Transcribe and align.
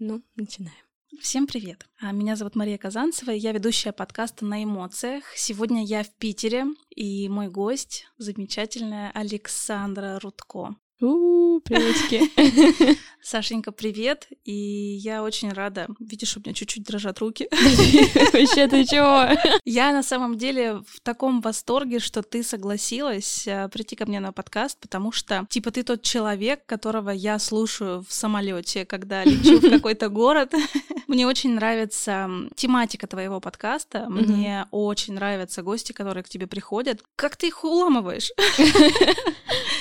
Ну, 0.00 0.22
начинаем. 0.36 0.76
Всем 1.20 1.48
привет! 1.48 1.84
А, 2.00 2.12
Меня 2.12 2.36
зовут 2.36 2.54
Мария 2.54 2.78
Казанцева, 2.78 3.32
я 3.32 3.50
ведущая 3.50 3.90
подкаста 3.90 4.44
«На 4.44 4.62
эмоциях». 4.62 5.24
Сегодня 5.34 5.84
я 5.84 6.04
в 6.04 6.14
Питере, 6.18 6.66
и 6.90 7.28
мой 7.28 7.48
гость— 7.48 8.06
замечательная 8.16 9.10
Александра 9.10 10.20
Рудко. 10.20 10.76
У, 11.00 11.60
приветики. 11.60 12.98
Сашенька, 13.22 13.70
привет! 13.70 14.26
И 14.44 14.52
я 14.52 15.22
очень 15.22 15.52
рада. 15.52 15.86
Видишь, 16.00 16.36
у 16.36 16.40
меня 16.40 16.52
чуть-чуть 16.52 16.82
дрожат 16.84 17.20
руки. 17.20 17.48
Вообще, 17.52 18.66
ты 18.66 18.84
чего? 18.84 19.38
Я 19.64 19.92
на 19.92 20.02
самом 20.02 20.38
деле 20.38 20.82
в 20.86 21.00
таком 21.02 21.40
восторге, 21.40 22.00
что 22.00 22.22
ты 22.22 22.42
согласилась 22.42 23.46
э, 23.46 23.68
прийти 23.68 23.94
ко 23.94 24.06
мне 24.06 24.18
на 24.18 24.32
подкаст, 24.32 24.80
потому 24.80 25.12
что, 25.12 25.46
типа, 25.50 25.70
ты 25.70 25.84
тот 25.84 26.02
человек, 26.02 26.66
которого 26.66 27.10
я 27.10 27.38
слушаю 27.38 28.04
в 28.08 28.12
самолете, 28.12 28.84
когда 28.84 29.22
лечу 29.26 29.60
в 29.60 29.70
какой-то 29.70 30.08
город. 30.08 30.52
Мне 31.06 31.26
очень 31.28 31.54
нравится 31.54 32.28
тематика 32.56 33.06
твоего 33.06 33.40
подкаста. 33.40 34.06
Мне 34.08 34.66
очень 34.72 35.14
нравятся 35.14 35.62
гости, 35.62 35.92
которые 35.92 36.24
к 36.24 36.28
тебе 36.28 36.46
приходят. 36.46 37.04
Как 37.14 37.36
ты 37.36 37.48
их 37.48 37.62
уламываешь? 37.62 38.32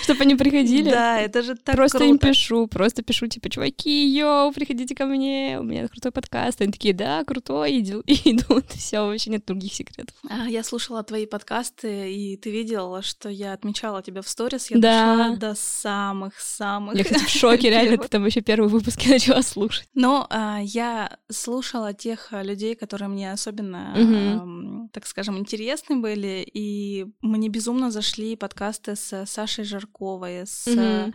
Чтобы 0.04 0.22
они 0.22 0.36
приходили? 0.36 0.90
Да, 0.90 1.07
это 1.18 1.42
же 1.42 1.56
так 1.56 1.76
Просто 1.76 1.98
круто. 2.00 2.12
им 2.12 2.18
пишу, 2.20 2.68
просто 2.68 3.02
пишу, 3.04 3.28
типа, 3.28 3.50
чуваки, 3.50 4.08
йоу, 4.18 4.52
приходите 4.52 4.94
ко 4.96 5.06
мне, 5.06 5.58
у 5.60 5.64
меня 5.64 5.88
крутой 5.88 6.12
подкаст. 6.12 6.62
Они 6.62 6.72
такие, 6.72 6.94
да, 6.94 7.24
крутой, 7.24 7.80
иду- 7.82 8.04
и 8.06 8.14
идут. 8.32 8.66
Все, 8.72 9.06
вообще 9.06 9.30
нет 9.32 9.46
других 9.46 9.74
секретов. 9.74 10.16
А, 10.30 10.48
Я 10.48 10.64
слушала 10.64 11.04
твои 11.04 11.26
подкасты, 11.26 12.14
и 12.14 12.38
ты 12.38 12.52
видела, 12.52 13.02
что 13.02 13.30
я 13.30 13.54
отмечала 13.54 14.02
тебя 14.04 14.22
в 14.22 14.28
сторис. 14.30 14.70
Я 14.72 14.78
Да. 14.80 15.16
дошла 15.18 15.36
до 15.38 15.56
самых-самых. 15.56 16.96
Я, 16.98 17.04
кстати, 17.04 17.24
в 17.26 17.30
шоке, 17.30 17.70
реально, 17.70 17.98
ты 17.98 18.08
там 18.08 18.26
еще 18.26 18.42
первые 18.42 18.70
выпуски 18.70 19.08
начала 19.10 19.42
слушать. 19.42 19.88
Но 19.94 20.28
а, 20.30 20.60
я 20.62 21.18
слушала 21.32 21.94
тех 21.94 22.28
а, 22.32 22.44
людей, 22.44 22.76
которые 22.76 23.10
мне 23.10 23.32
особенно, 23.32 23.94
Мгм. 23.96 24.40
ам, 24.42 24.90
так 24.94 25.06
скажем, 25.08 25.38
интересны 25.38 25.98
были, 25.98 26.48
и 26.54 27.06
мне 27.22 27.50
безумно 27.50 27.92
зашли 27.92 28.36
подкасты 28.36 28.96
с 28.96 29.26
Сашей 29.26 29.64
Жарковой, 29.64 30.44
с 30.46 30.66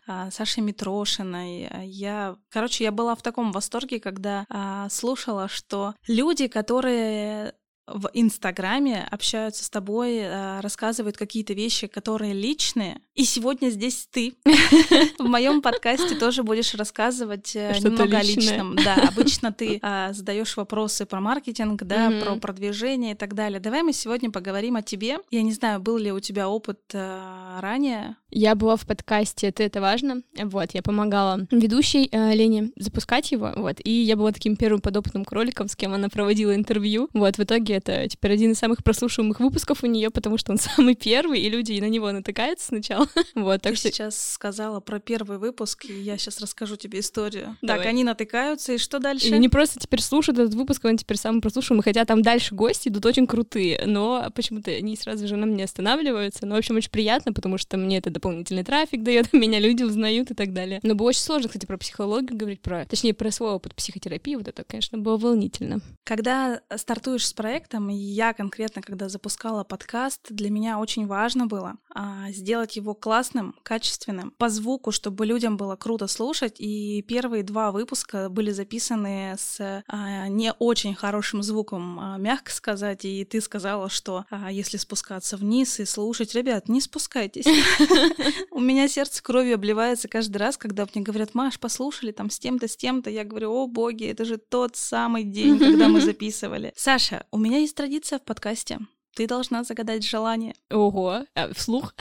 А, 0.06 0.30
Сашей 0.30 0.62
Митрошиной. 0.62 1.68
А 1.70 1.82
Я, 1.82 2.36
короче, 2.48 2.84
я 2.84 2.92
была 2.92 3.14
в 3.14 3.22
таком 3.22 3.52
восторге, 3.52 4.00
когда 4.00 4.44
а, 4.48 4.88
слушала, 4.88 5.48
что 5.48 5.94
люди, 6.06 6.48
которые 6.48 7.54
в 7.86 8.10
Инстаграме 8.12 9.06
общаются 9.10 9.64
с 9.64 9.70
тобой, 9.70 10.20
а, 10.22 10.60
рассказывают 10.60 11.16
какие-то 11.16 11.52
вещи, 11.52 11.88
которые 11.88 12.32
личные. 12.32 13.00
И 13.14 13.24
сегодня 13.24 13.70
здесь 13.70 14.08
ты 14.10 14.34
в 15.18 15.24
моем 15.24 15.60
подкасте 15.62 16.14
тоже 16.14 16.42
будешь 16.42 16.74
рассказывать 16.74 17.56
э, 17.56 17.74
немного 17.80 18.18
о 18.18 18.22
личном. 18.22 18.76
Да, 18.76 18.94
обычно 19.08 19.52
ты 19.52 19.80
а, 19.82 20.12
задаешь 20.12 20.56
вопросы 20.56 21.06
про 21.06 21.20
маркетинг, 21.20 21.82
да, 21.82 22.12
про 22.22 22.36
продвижение 22.36 23.12
и 23.12 23.16
так 23.16 23.34
далее. 23.34 23.60
Давай 23.60 23.82
мы 23.82 23.92
сегодня 23.92 24.30
поговорим 24.30 24.76
о 24.76 24.82
тебе. 24.82 25.18
Я 25.30 25.42
не 25.42 25.52
знаю, 25.52 25.80
был 25.80 25.98
ли 25.98 26.12
у 26.12 26.20
тебя 26.20 26.48
опыт 26.48 26.80
э, 26.92 27.58
ранее. 27.60 28.16
Я 28.30 28.54
была 28.54 28.76
в 28.76 28.86
подкасте 28.86 29.48
«Это 29.48 29.62
это 29.62 29.80
важно». 29.80 30.22
Вот, 30.40 30.70
я 30.72 30.82
помогала 30.82 31.46
ведущей 31.50 32.08
э, 32.10 32.34
Лене 32.34 32.70
запускать 32.76 33.32
его, 33.32 33.52
вот, 33.56 33.76
и 33.84 33.90
я 33.90 34.16
была 34.16 34.32
таким 34.32 34.56
первым 34.56 34.80
подопытным 34.80 35.24
кроликом, 35.24 35.68
с 35.68 35.76
кем 35.76 35.92
она 35.92 36.08
проводила 36.08 36.54
интервью. 36.54 37.08
Вот, 37.12 37.36
в 37.36 37.42
итоге 37.42 37.71
это 37.72 38.08
теперь 38.08 38.32
один 38.32 38.52
из 38.52 38.58
самых 38.58 38.84
прослушиваемых 38.84 39.40
выпусков 39.40 39.82
у 39.82 39.86
нее, 39.86 40.10
потому 40.10 40.38
что 40.38 40.52
он 40.52 40.58
самый 40.58 40.94
первый, 40.94 41.40
и 41.40 41.48
люди 41.48 41.78
на 41.80 41.88
него 41.88 42.10
натыкаются 42.12 42.68
сначала. 42.68 43.06
Вот, 43.34 43.62
так 43.62 43.72
ты 43.72 43.78
что 43.78 43.90
сейчас 43.90 44.32
сказала 44.32 44.80
про 44.80 45.00
первый 45.00 45.38
выпуск, 45.38 45.86
и 45.86 45.92
я 45.92 46.18
сейчас 46.18 46.40
расскажу 46.40 46.76
тебе 46.76 47.00
историю. 47.00 47.56
Так, 47.60 47.78
Давай. 47.78 47.88
они 47.88 48.04
натыкаются, 48.04 48.74
и 48.74 48.78
что 48.78 48.98
дальше? 48.98 49.28
И 49.28 49.38
не 49.38 49.48
просто 49.48 49.80
теперь 49.80 50.00
слушают 50.00 50.38
этот 50.38 50.54
выпуск, 50.54 50.84
он 50.84 50.96
теперь 50.96 51.16
самый 51.16 51.40
прослушиваемый, 51.40 51.82
хотя 51.82 52.04
там 52.04 52.22
дальше 52.22 52.54
гости 52.54 52.88
идут 52.88 53.06
очень 53.06 53.26
крутые, 53.26 53.82
но 53.86 54.26
почему-то 54.34 54.70
они 54.70 54.96
сразу 54.96 55.26
же 55.26 55.36
на 55.36 55.46
мне 55.46 55.64
останавливаются. 55.64 56.46
Но, 56.46 56.54
в 56.54 56.58
общем, 56.58 56.76
очень 56.76 56.90
приятно, 56.90 57.32
потому 57.32 57.58
что 57.58 57.76
мне 57.76 57.98
это 57.98 58.10
дополнительный 58.10 58.64
трафик 58.64 59.02
дает, 59.02 59.32
меня 59.32 59.58
люди 59.58 59.82
узнают 59.82 60.30
и 60.30 60.34
так 60.34 60.52
далее. 60.52 60.80
Но 60.82 60.94
было 60.94 61.08
очень 61.08 61.20
сложно, 61.20 61.48
кстати, 61.48 61.66
про 61.66 61.78
психологию 61.78 62.36
говорить, 62.36 62.60
про, 62.60 62.84
точнее, 62.84 63.14
про 63.14 63.30
свой 63.30 63.52
опыт 63.52 63.74
психотерапии, 63.74 64.36
вот 64.36 64.48
это, 64.48 64.64
конечно, 64.64 64.98
было 64.98 65.16
волнительно. 65.16 65.80
Когда 66.04 66.60
стартуешь 66.76 67.26
с 67.26 67.32
проектом, 67.62 67.90
и 67.90 67.94
я 67.94 68.32
конкретно, 68.32 68.82
когда 68.82 69.08
запускала 69.08 69.64
подкаст, 69.64 70.20
для 70.30 70.50
меня 70.50 70.78
очень 70.78 71.06
важно 71.06 71.46
было 71.46 71.76
а, 71.94 72.30
сделать 72.30 72.76
его 72.76 72.94
классным, 72.94 73.54
качественным, 73.62 74.32
по 74.38 74.48
звуку, 74.48 74.90
чтобы 74.90 75.26
людям 75.26 75.56
было 75.56 75.76
круто 75.76 76.06
слушать. 76.06 76.56
И 76.58 77.02
первые 77.02 77.42
два 77.42 77.70
выпуска 77.70 78.28
были 78.28 78.50
записаны 78.50 79.36
с 79.38 79.82
а, 79.86 80.28
не 80.28 80.52
очень 80.58 80.94
хорошим 80.94 81.42
звуком, 81.42 81.98
а, 82.00 82.16
мягко 82.18 82.50
сказать. 82.50 83.04
И 83.04 83.24
ты 83.24 83.40
сказала, 83.40 83.88
что 83.88 84.24
а, 84.30 84.50
если 84.50 84.76
спускаться 84.76 85.36
вниз 85.36 85.80
и 85.80 85.84
слушать, 85.84 86.34
ребят, 86.34 86.68
не 86.68 86.80
спускайтесь. 86.80 87.46
У 88.50 88.60
меня 88.60 88.88
сердце 88.88 89.22
кровью 89.22 89.54
обливается 89.54 90.08
каждый 90.08 90.38
раз, 90.38 90.56
когда 90.56 90.86
мне 90.92 91.04
говорят, 91.04 91.34
Маш, 91.34 91.58
послушали 91.58 92.12
там 92.12 92.30
с 92.30 92.38
тем-то, 92.38 92.66
с 92.66 92.76
тем-то. 92.76 93.10
Я 93.10 93.24
говорю, 93.24 93.52
о 93.52 93.66
боги, 93.66 94.06
это 94.06 94.24
же 94.24 94.38
тот 94.38 94.76
самый 94.76 95.24
день, 95.24 95.58
когда 95.58 95.88
мы 95.88 96.00
записывали. 96.12 96.72
Саша, 96.76 97.26
у 97.30 97.38
меня 97.38 97.51
есть 97.58 97.74
традиция 97.76 98.18
в 98.18 98.22
подкасте. 98.22 98.78
Ты 99.14 99.26
должна 99.26 99.62
загадать 99.62 100.04
желание. 100.06 100.54
Ого, 100.70 101.26
а, 101.34 101.52
вслух? 101.52 101.94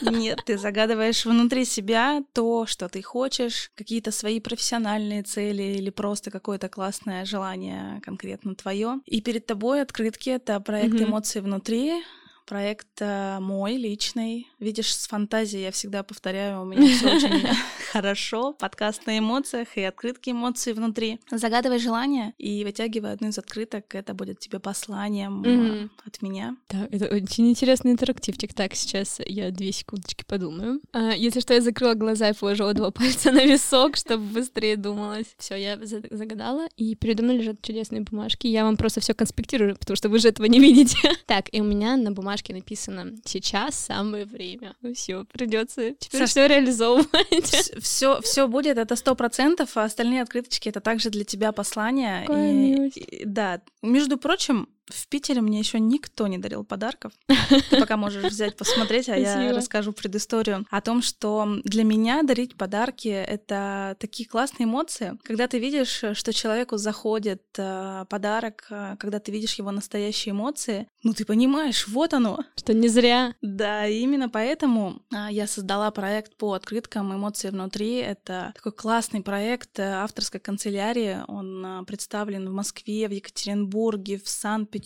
Нет, 0.00 0.40
ты 0.44 0.58
загадываешь 0.58 1.24
внутри 1.24 1.64
себя 1.64 2.24
то, 2.32 2.66
что 2.66 2.88
ты 2.88 3.00
хочешь, 3.00 3.70
какие-то 3.76 4.10
свои 4.10 4.40
профессиональные 4.40 5.22
цели 5.22 5.62
или 5.62 5.90
просто 5.90 6.32
какое-то 6.32 6.68
классное 6.68 7.24
желание 7.24 8.00
конкретно 8.04 8.56
твое. 8.56 9.00
И 9.06 9.20
перед 9.20 9.46
тобой 9.46 9.82
открытки 9.82 10.30
это 10.30 10.58
проект 10.58 10.94
Мгм. 10.94 11.04
эмоций 11.04 11.42
внутри. 11.42 12.02
Проект 12.44 12.88
э, 13.00 13.38
мой 13.40 13.76
личный. 13.76 14.48
Видишь, 14.60 14.92
с 14.92 15.06
фантазией 15.06 15.62
я 15.62 15.70
всегда 15.70 16.02
повторяю, 16.02 16.62
у 16.62 16.64
меня 16.64 16.82
все 16.96 17.14
очень 17.14 17.46
хорошо. 17.92 18.54
Подкаст 18.54 19.06
на 19.06 19.16
эмоциях 19.16 19.68
и 19.76 19.82
открытки 19.82 20.30
эмоций 20.30 20.72
внутри. 20.72 21.20
Загадывай 21.30 21.78
желание 21.78 22.34
и 22.38 22.64
вытягивай 22.64 23.12
одну 23.12 23.28
из 23.28 23.38
открыток. 23.38 23.94
Это 23.94 24.14
будет 24.14 24.40
тебе 24.40 24.58
посланием 24.58 25.42
Мгм. 25.42 25.90
от 26.04 26.20
меня. 26.22 26.56
Да, 26.70 26.88
это 26.90 27.06
очень 27.06 27.48
интересный 27.48 27.92
интерактивчик. 27.92 28.52
Так, 28.52 28.74
сейчас 28.74 29.20
я 29.24 29.52
две 29.52 29.70
секундочки 29.70 30.24
подумаю. 30.26 30.80
А, 30.92 31.12
если 31.12 31.38
что, 31.38 31.54
я 31.54 31.60
закрыла 31.60 31.94
глаза 31.94 32.30
и 32.30 32.34
положила 32.34 32.74
два 32.74 32.90
пальца 32.90 33.30
на 33.30 33.44
висок, 33.44 33.96
чтобы 33.96 34.24
быстрее 34.24 34.76
думалось. 34.76 35.36
Все, 35.38 35.54
я 35.54 35.76
за- 35.86 36.02
загадала, 36.10 36.66
и 36.76 36.96
передо 36.96 37.22
мной 37.22 37.36
лежат 37.38 37.62
чудесные 37.62 38.00
бумажки. 38.00 38.48
Я 38.48 38.64
вам 38.64 38.76
просто 38.76 38.98
все 39.00 39.14
конспектирую, 39.14 39.76
потому 39.76 39.94
что 39.94 40.08
вы 40.08 40.18
же 40.18 40.30
этого 40.30 40.46
не 40.46 40.58
видите. 40.58 40.98
Так, 41.28 41.44
и 41.52 41.60
у 41.60 41.64
меня 41.64 41.96
на 41.98 42.10
бумажке 42.10 42.54
написано 42.54 43.12
«Сейчас 43.24 43.74
самое 43.76 44.24
время». 44.24 44.47
Все, 44.94 45.24
придется 45.32 45.92
теперь 45.98 46.20
Саш, 46.20 46.30
все 46.30 46.46
реализовывать. 46.46 47.44
Все, 47.80 48.20
все 48.22 48.48
будет, 48.48 48.78
это 48.78 48.96
сто 48.96 49.14
процентов, 49.14 49.76
а 49.76 49.84
остальные 49.84 50.22
открыточки 50.22 50.68
это 50.68 50.80
также 50.80 51.10
для 51.10 51.24
тебя 51.24 51.52
послание. 51.52 52.22
Какая 52.26 52.52
И- 52.52 52.88
и- 52.88 53.24
да, 53.24 53.60
между 53.82 54.16
прочим, 54.18 54.68
в 54.88 55.08
Питере 55.08 55.40
мне 55.40 55.58
еще 55.58 55.80
никто 55.80 56.26
не 56.26 56.38
дарил 56.38 56.64
подарков. 56.64 57.12
Ты 57.70 57.78
пока 57.78 57.96
можешь 57.96 58.24
взять, 58.24 58.56
посмотреть, 58.56 59.08
а 59.08 59.16
я 59.16 59.52
расскажу 59.52 59.92
предысторию 59.92 60.66
о 60.70 60.80
том, 60.80 61.02
что 61.02 61.46
для 61.64 61.84
меня 61.84 62.22
дарить 62.22 62.56
подарки— 62.56 63.08
это 63.08 63.96
такие 63.98 64.28
классные 64.28 64.64
эмоции, 64.64 65.18
когда 65.22 65.46
ты 65.48 65.58
видишь, 65.58 66.04
что 66.12 66.32
человеку 66.32 66.76
заходит 66.76 67.42
э, 67.56 68.04
подарок, 68.08 68.66
э, 68.70 68.96
когда 68.98 69.18
ты 69.18 69.32
видишь 69.32 69.54
его 69.54 69.70
настоящие 69.70 70.32
эмоции, 70.32 70.88
ну 71.02 71.12
ты 71.12 71.24
понимаешь, 71.24 71.86
вот 71.88 72.14
оно, 72.14 72.44
Что 72.56 72.74
не 72.74 72.88
зря. 72.88 73.34
да, 73.42 73.86
именно 73.86 74.28
поэтому 74.28 75.02
а, 75.12 75.30
я 75.30 75.46
создала 75.46 75.90
проект 75.90 76.36
по 76.36 76.52
открыткам 76.52 77.14
«Эмоции 77.14 77.50
внутри». 77.50 77.96
Это 77.96 78.52
такой 78.54 78.72
классный 78.72 79.22
проект 79.22 79.78
э, 79.78 79.82
авторской 79.82 80.40
канцелярии. 80.40 81.18
Он 81.28 81.84
представлен 81.86 82.48
в 82.48 82.52
Москве, 82.52 83.08
в 83.08 83.12
Екатеринбурге, 83.12 84.18
в 84.18 84.28
Санкт-Петербурге, 84.28 84.77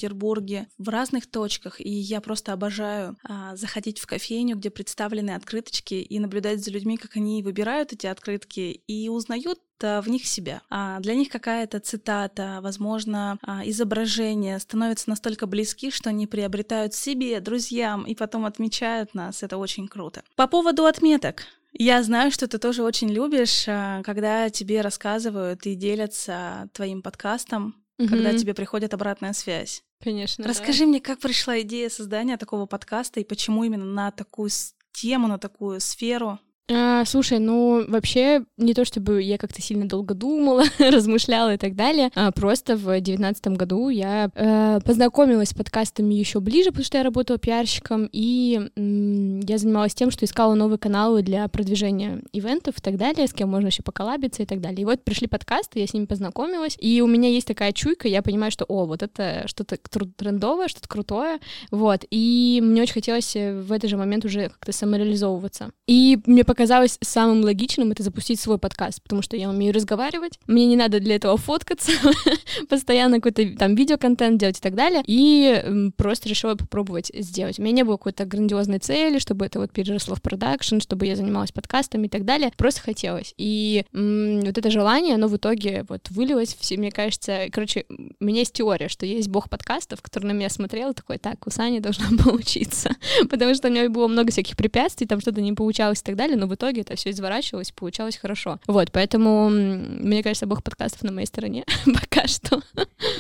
в 0.79 0.89
разных 0.89 1.31
точках. 1.31 1.81
И 1.81 1.91
я 1.91 2.21
просто 2.21 2.53
обожаю 2.53 3.17
а, 3.25 3.57
заходить 3.57 3.99
в 3.99 4.07
кофейню, 4.07 4.57
где 4.57 4.71
представлены 4.71 5.31
открыточки, 5.31 5.95
и 5.95 6.19
наблюдать 6.19 6.65
за 6.65 6.71
людьми, 6.71 6.97
как 6.97 7.17
они 7.17 7.43
выбирают 7.43 7.93
эти 7.93 8.07
открытки 8.07 8.83
и 8.87 9.09
узнают 9.09 9.59
а, 9.83 10.01
в 10.01 10.09
них 10.09 10.27
себя. 10.27 10.63
А 10.71 11.01
для 11.01 11.15
них 11.15 11.29
какая-то 11.29 11.81
цитата, 11.81 12.61
возможно, 12.63 13.39
а, 13.43 13.63
изображение 13.67 14.59
становятся 14.59 15.11
настолько 15.11 15.47
близки, 15.47 15.91
что 15.91 16.11
они 16.11 16.27
приобретают 16.27 16.95
себе, 16.95 17.41
друзьям 17.41 18.05
и 18.05 18.15
потом 18.15 18.45
отмечают 18.45 19.15
нас. 19.15 19.43
Это 19.43 19.57
очень 19.57 19.89
круто. 19.89 20.23
По 20.37 20.47
поводу 20.47 20.87
отметок. 20.87 21.45
Я 21.73 22.03
знаю, 22.03 22.31
что 22.31 22.47
ты 22.47 22.59
тоже 22.59 22.83
очень 22.83 23.09
любишь, 23.09 23.65
а, 23.67 24.03
когда 24.03 24.51
тебе 24.51 24.83
рассказывают 24.83 25.67
и 25.67 25.75
делятся 25.75 26.69
твоим 26.75 27.03
подкастом, 27.03 27.82
когда 28.09 28.31
Мгм. 28.31 28.39
тебе 28.39 28.55
приходит 28.55 28.95
обратная 28.95 29.33
связь. 29.33 29.83
Конечно. 30.01 30.45
да. 30.45 30.51
Расскажи 30.51 30.87
мне, 30.87 31.01
как 31.01 31.19
пришла 31.21 31.61
идея 31.61 31.89
создания 31.89 32.37
такого 32.37 32.67
подкаста 32.67 33.21
и 33.21 33.25
почему 33.25 33.65
именно 33.65 33.85
на 33.85 34.11
такую 34.11 34.51
тему, 34.93 35.29
на 35.29 35.39
такую 35.39 35.81
сферу? 35.81 36.39
А, 36.71 37.05
слушай, 37.05 37.39
ну 37.39 37.85
вообще 37.89 38.45
не 38.57 38.73
то 38.73 38.85
чтобы 38.85 39.21
я 39.21 39.37
как-то 39.37 39.61
сильно 39.61 39.87
долго 39.89 40.15
думала, 40.15 40.63
размышляла 40.79 41.55
и 41.55 41.57
так 41.59 41.75
далее. 41.75 42.11
А 42.15 42.31
просто 42.31 42.77
в 42.77 43.01
девятнадцатом 43.01 43.57
году 43.57 43.89
я 43.89 44.31
э, 44.35 44.81
познакомилась 44.85 45.51
с 45.51 45.55
подкастами 45.55 46.15
еще 46.15 46.41
ближе, 46.41 46.71
потому 46.71 46.85
что 46.85 46.99
я 46.99 47.05
работала 47.05 47.39
пиарщиком, 47.39 48.09
и 48.13 48.71
м- 48.77 49.41
я 49.41 49.59
занималась 49.59 49.95
тем, 49.95 50.11
что 50.13 50.25
искала 50.25 50.55
новые 50.55 50.79
каналы 50.79 51.23
для 51.23 51.49
продвижения 51.49 52.23
ивентов 52.33 52.79
и 52.79 52.81
так 52.81 52.97
далее, 52.97 53.27
с 53.27 53.33
кем 53.35 53.51
можно 53.51 53.67
еще 53.67 53.83
поколабиться 53.83 54.43
и 54.43 54.47
так 54.47 54.61
далее. 54.61 54.83
И 54.83 54.85
вот 54.87 55.03
пришли 55.03 55.27
подкасты, 55.27 55.81
я 55.81 55.87
с 55.87 55.93
ними 55.93 56.07
познакомилась, 56.07 56.77
и 56.81 57.03
у 57.03 57.07
меня 57.09 57.29
есть 57.29 57.49
такая 57.49 57.73
чуйка, 57.73 58.07
я 58.07 58.23
понимаю, 58.23 58.53
что, 58.53 58.65
о, 58.67 58.87
вот 58.87 59.03
это 59.03 59.43
что-то 59.47 59.77
трендовое, 60.17 60.69
что-то 60.69 60.89
крутое, 60.89 61.41
вот. 61.73 62.05
И 62.11 62.61
мне 62.63 62.83
очень 62.83 62.95
хотелось 62.95 63.35
в 63.35 63.73
этот 63.73 63.91
же 63.91 63.97
момент 63.97 64.25
уже 64.25 64.49
как-то 64.49 64.73
самореализовываться. 64.73 65.73
И 65.89 66.19
мне 66.25 66.45
показалось 66.53 66.99
самым 67.01 67.43
логичным 67.45 67.93
это 67.93 68.03
запустить 68.03 68.39
свой 68.39 68.59
подкаст, 68.59 69.03
потому 69.03 69.23
что 69.23 69.39
я 69.39 69.49
умею 69.49 69.73
разговаривать, 69.73 70.39
мне 70.47 70.67
не 70.67 70.77
надо 70.77 71.01
для 71.01 71.17
этого 71.17 71.39
фоткаться, 71.39 71.93
постоянно 72.69 73.23
какой-то 73.23 73.57
там 73.57 73.75
видеоконтент 73.75 74.39
делать 74.39 74.59
и 74.59 74.61
так 74.61 74.75
далее, 74.75 75.03
и 75.07 75.91
просто 75.97 76.29
решила 76.29 76.55
попробовать 76.55 77.11
сделать. 77.15 77.59
У 77.59 77.63
меня 77.63 77.73
не 77.77 77.85
было 77.85 77.97
какой-то 77.97 78.27
грандиозной 78.27 78.81
цели, 78.81 79.19
чтобы 79.19 79.47
это 79.47 79.61
вот 79.61 79.73
переросло 79.73 80.15
в 80.15 80.21
продакшн, 80.21 80.81
чтобы 80.81 81.07
я 81.07 81.17
занималась 81.17 81.53
подкастами 81.53 82.05
и 82.05 82.11
так 82.11 82.27
далее, 82.27 82.53
просто 82.59 82.83
хотелось. 82.83 83.33
И 83.39 83.87
вот 83.95 84.59
это 84.59 84.71
желание, 84.71 85.15
оно 85.15 85.29
в 85.29 85.37
итоге 85.39 85.87
вот 85.89 86.11
вылилось 86.11 86.55
все, 86.61 86.77
мне 86.77 86.91
кажется, 86.91 87.47
короче, 87.51 87.87
у 87.89 88.25
меня 88.25 88.41
есть 88.41 88.53
теория, 88.53 88.89
что 88.89 89.07
есть 89.07 89.29
бог 89.29 89.49
подкастов, 89.49 90.03
который 90.03 90.27
на 90.27 90.33
меня 90.33 90.51
смотрел, 90.51 90.93
такой, 90.93 91.17
так, 91.17 91.47
у 91.47 91.51
Сани 91.51 91.79
должна 91.79 92.09
получиться, 92.23 92.91
потому 93.31 93.55
что 93.55 93.69
у 93.69 93.71
меня 93.71 93.89
было 93.89 94.07
много 94.07 94.33
всяких 94.33 94.55
препятствий, 94.55 95.07
там 95.07 95.23
что-то 95.23 95.41
не 95.41 95.55
получалось 95.55 96.01
и 96.01 96.05
так 96.05 96.17
далее, 96.17 96.37
но 96.43 96.49
в 96.49 96.55
итоге 96.57 96.81
это 96.81 96.97
все 96.97 97.11
изворачивалось, 97.11 97.71
получалось 97.71 98.17
хорошо. 98.17 98.59
Вот, 98.67 98.91
поэтому, 98.91 99.49
мне 99.49 100.25
кажется, 100.25 100.47
бог 100.47 100.65
подкастов 100.65 101.05
на 101.05 101.13
моей 101.13 101.27
стороне 101.27 101.65
пока 101.87 102.27
что. 102.27 102.61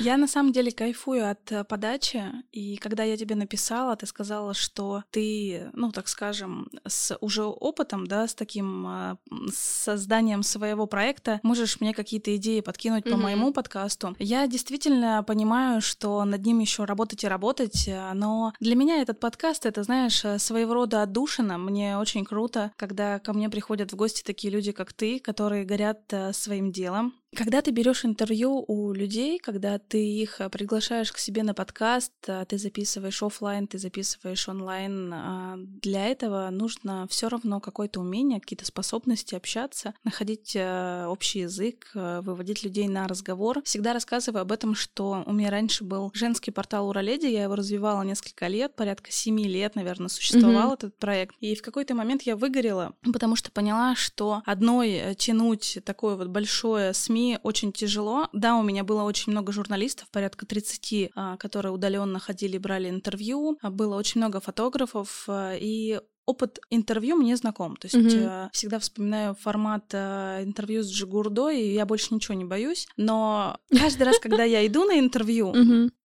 Я 0.00 0.16
на 0.16 0.26
самом 0.26 0.52
деле 0.52 0.72
кайфую 0.72 1.30
от 1.30 1.52
э, 1.52 1.62
подачи, 1.62 2.24
и 2.50 2.76
когда 2.78 3.04
я 3.04 3.16
тебе 3.16 3.36
написала, 3.36 3.94
ты 3.94 4.06
сказала, 4.06 4.54
что 4.54 5.04
ты, 5.12 5.70
ну, 5.72 5.92
так 5.92 6.08
скажем, 6.08 6.68
с 6.84 7.16
уже 7.20 7.44
опытом, 7.44 8.08
да, 8.08 8.26
с 8.26 8.34
таким 8.34 8.86
э, 8.88 9.16
созданием 9.52 10.42
своего 10.42 10.86
проекта, 10.86 11.38
можешь 11.44 11.80
мне 11.80 11.94
какие-то 11.94 12.34
идеи 12.34 12.58
подкинуть 12.58 13.04
mm-hmm. 13.04 13.10
по 13.12 13.16
моему 13.18 13.52
подкасту. 13.52 14.16
Я 14.18 14.48
действительно 14.48 15.22
понимаю, 15.22 15.80
что 15.80 16.24
над 16.24 16.44
ним 16.44 16.58
еще 16.58 16.86
работать 16.86 17.22
и 17.22 17.28
работать, 17.28 17.86
э, 17.86 18.12
но 18.14 18.52
для 18.58 18.74
меня 18.74 19.00
этот 19.00 19.20
подкаст, 19.20 19.64
это, 19.64 19.84
знаешь, 19.84 20.24
своего 20.42 20.74
рода 20.74 21.02
отдушина. 21.02 21.56
Мне 21.56 21.98
очень 21.98 22.24
круто, 22.24 22.72
когда 22.76 23.11
ко 23.18 23.32
мне 23.32 23.48
приходят 23.48 23.92
в 23.92 23.96
гости 23.96 24.22
такие 24.22 24.52
люди, 24.52 24.72
как 24.72 24.92
ты, 24.92 25.18
которые 25.18 25.64
горят 25.64 26.12
э, 26.12 26.32
своим 26.32 26.72
делом, 26.72 27.14
когда 27.34 27.62
ты 27.62 27.70
берешь 27.70 28.04
интервью 28.04 28.62
у 28.68 28.92
людей, 28.92 29.38
когда 29.38 29.78
ты 29.78 30.04
их 30.04 30.40
э, 30.40 30.50
приглашаешь 30.50 31.10
к 31.12 31.18
себе 31.18 31.42
на 31.42 31.54
подкаст, 31.54 32.12
э, 32.26 32.44
ты 32.46 32.58
записываешь 32.58 33.22
офлайн, 33.22 33.66
ты 33.66 33.78
записываешь 33.78 34.48
онлайн, 34.48 35.10
а, 35.14 35.54
для 35.56 36.08
этого 36.08 36.50
нужно 36.50 37.06
все 37.08 37.28
равно 37.28 37.60
какое-то 37.60 38.00
умение, 38.00 38.38
какие-то 38.38 38.66
способности 38.66 39.34
общаться, 39.34 39.94
находить 40.04 40.52
э, 40.54 41.06
общий 41.06 41.40
язык, 41.40 41.90
выводить 41.94 42.64
людей 42.64 42.86
на 42.88 43.08
разговор. 43.08 43.62
Всегда 43.64 43.94
рассказываю 43.94 44.42
об 44.42 44.52
этом, 44.52 44.74
что 44.74 45.22
у 45.26 45.32
меня 45.32 45.50
раньше 45.50 45.84
был 45.84 46.10
женский 46.14 46.50
портал 46.50 46.88
Ураледи, 46.88 47.26
я 47.26 47.44
его 47.44 47.54
развивала 47.54 48.02
несколько 48.02 48.46
лет, 48.48 48.76
порядка 48.76 49.10
семи 49.10 49.44
лет, 49.44 49.74
наверное, 49.74 50.08
существовал 50.08 50.72
mm-hmm. 50.72 50.74
этот 50.74 50.98
проект. 50.98 51.36
И 51.40 51.54
в 51.54 51.62
какой-то 51.62 51.94
момент 51.94 52.22
я 52.22 52.36
выгорела, 52.36 52.94
потому 53.12 53.36
что 53.36 53.50
поняла, 53.50 53.94
что 53.94 54.42
одной 54.44 55.14
тянуть 55.16 55.78
такое 55.84 56.16
вот 56.16 56.28
большое 56.28 56.92
СМИ 56.92 57.21
очень 57.42 57.72
тяжело. 57.72 58.28
Да, 58.32 58.56
у 58.56 58.62
меня 58.62 58.84
было 58.84 59.02
очень 59.02 59.32
много 59.32 59.52
журналистов, 59.52 60.08
порядка 60.10 60.46
30, 60.46 61.10
а, 61.14 61.36
которые 61.36 61.72
удаленно 61.72 62.18
ходили, 62.18 62.58
брали 62.58 62.88
интервью. 62.88 63.58
Было 63.62 63.96
очень 63.96 64.20
много 64.20 64.40
фотографов, 64.40 65.24
а, 65.28 65.54
и 65.54 66.00
опыт 66.26 66.60
интервью 66.70 67.16
мне 67.16 67.36
знаком. 67.36 67.76
То 67.76 67.86
есть 67.86 67.96
mm-hmm. 67.96 68.50
всегда 68.52 68.78
вспоминаю 68.78 69.34
формат 69.34 69.84
э, 69.92 70.42
интервью 70.44 70.82
с 70.82 70.90
Джигурдой, 70.90 71.60
и 71.60 71.74
я 71.74 71.84
больше 71.84 72.14
ничего 72.14 72.34
не 72.34 72.44
боюсь. 72.44 72.86
Но 72.96 73.58
каждый 73.70 74.04
раз, 74.04 74.18
когда 74.18 74.44
я 74.44 74.66
иду 74.66 74.84
на 74.84 74.98
интервью, 74.98 75.52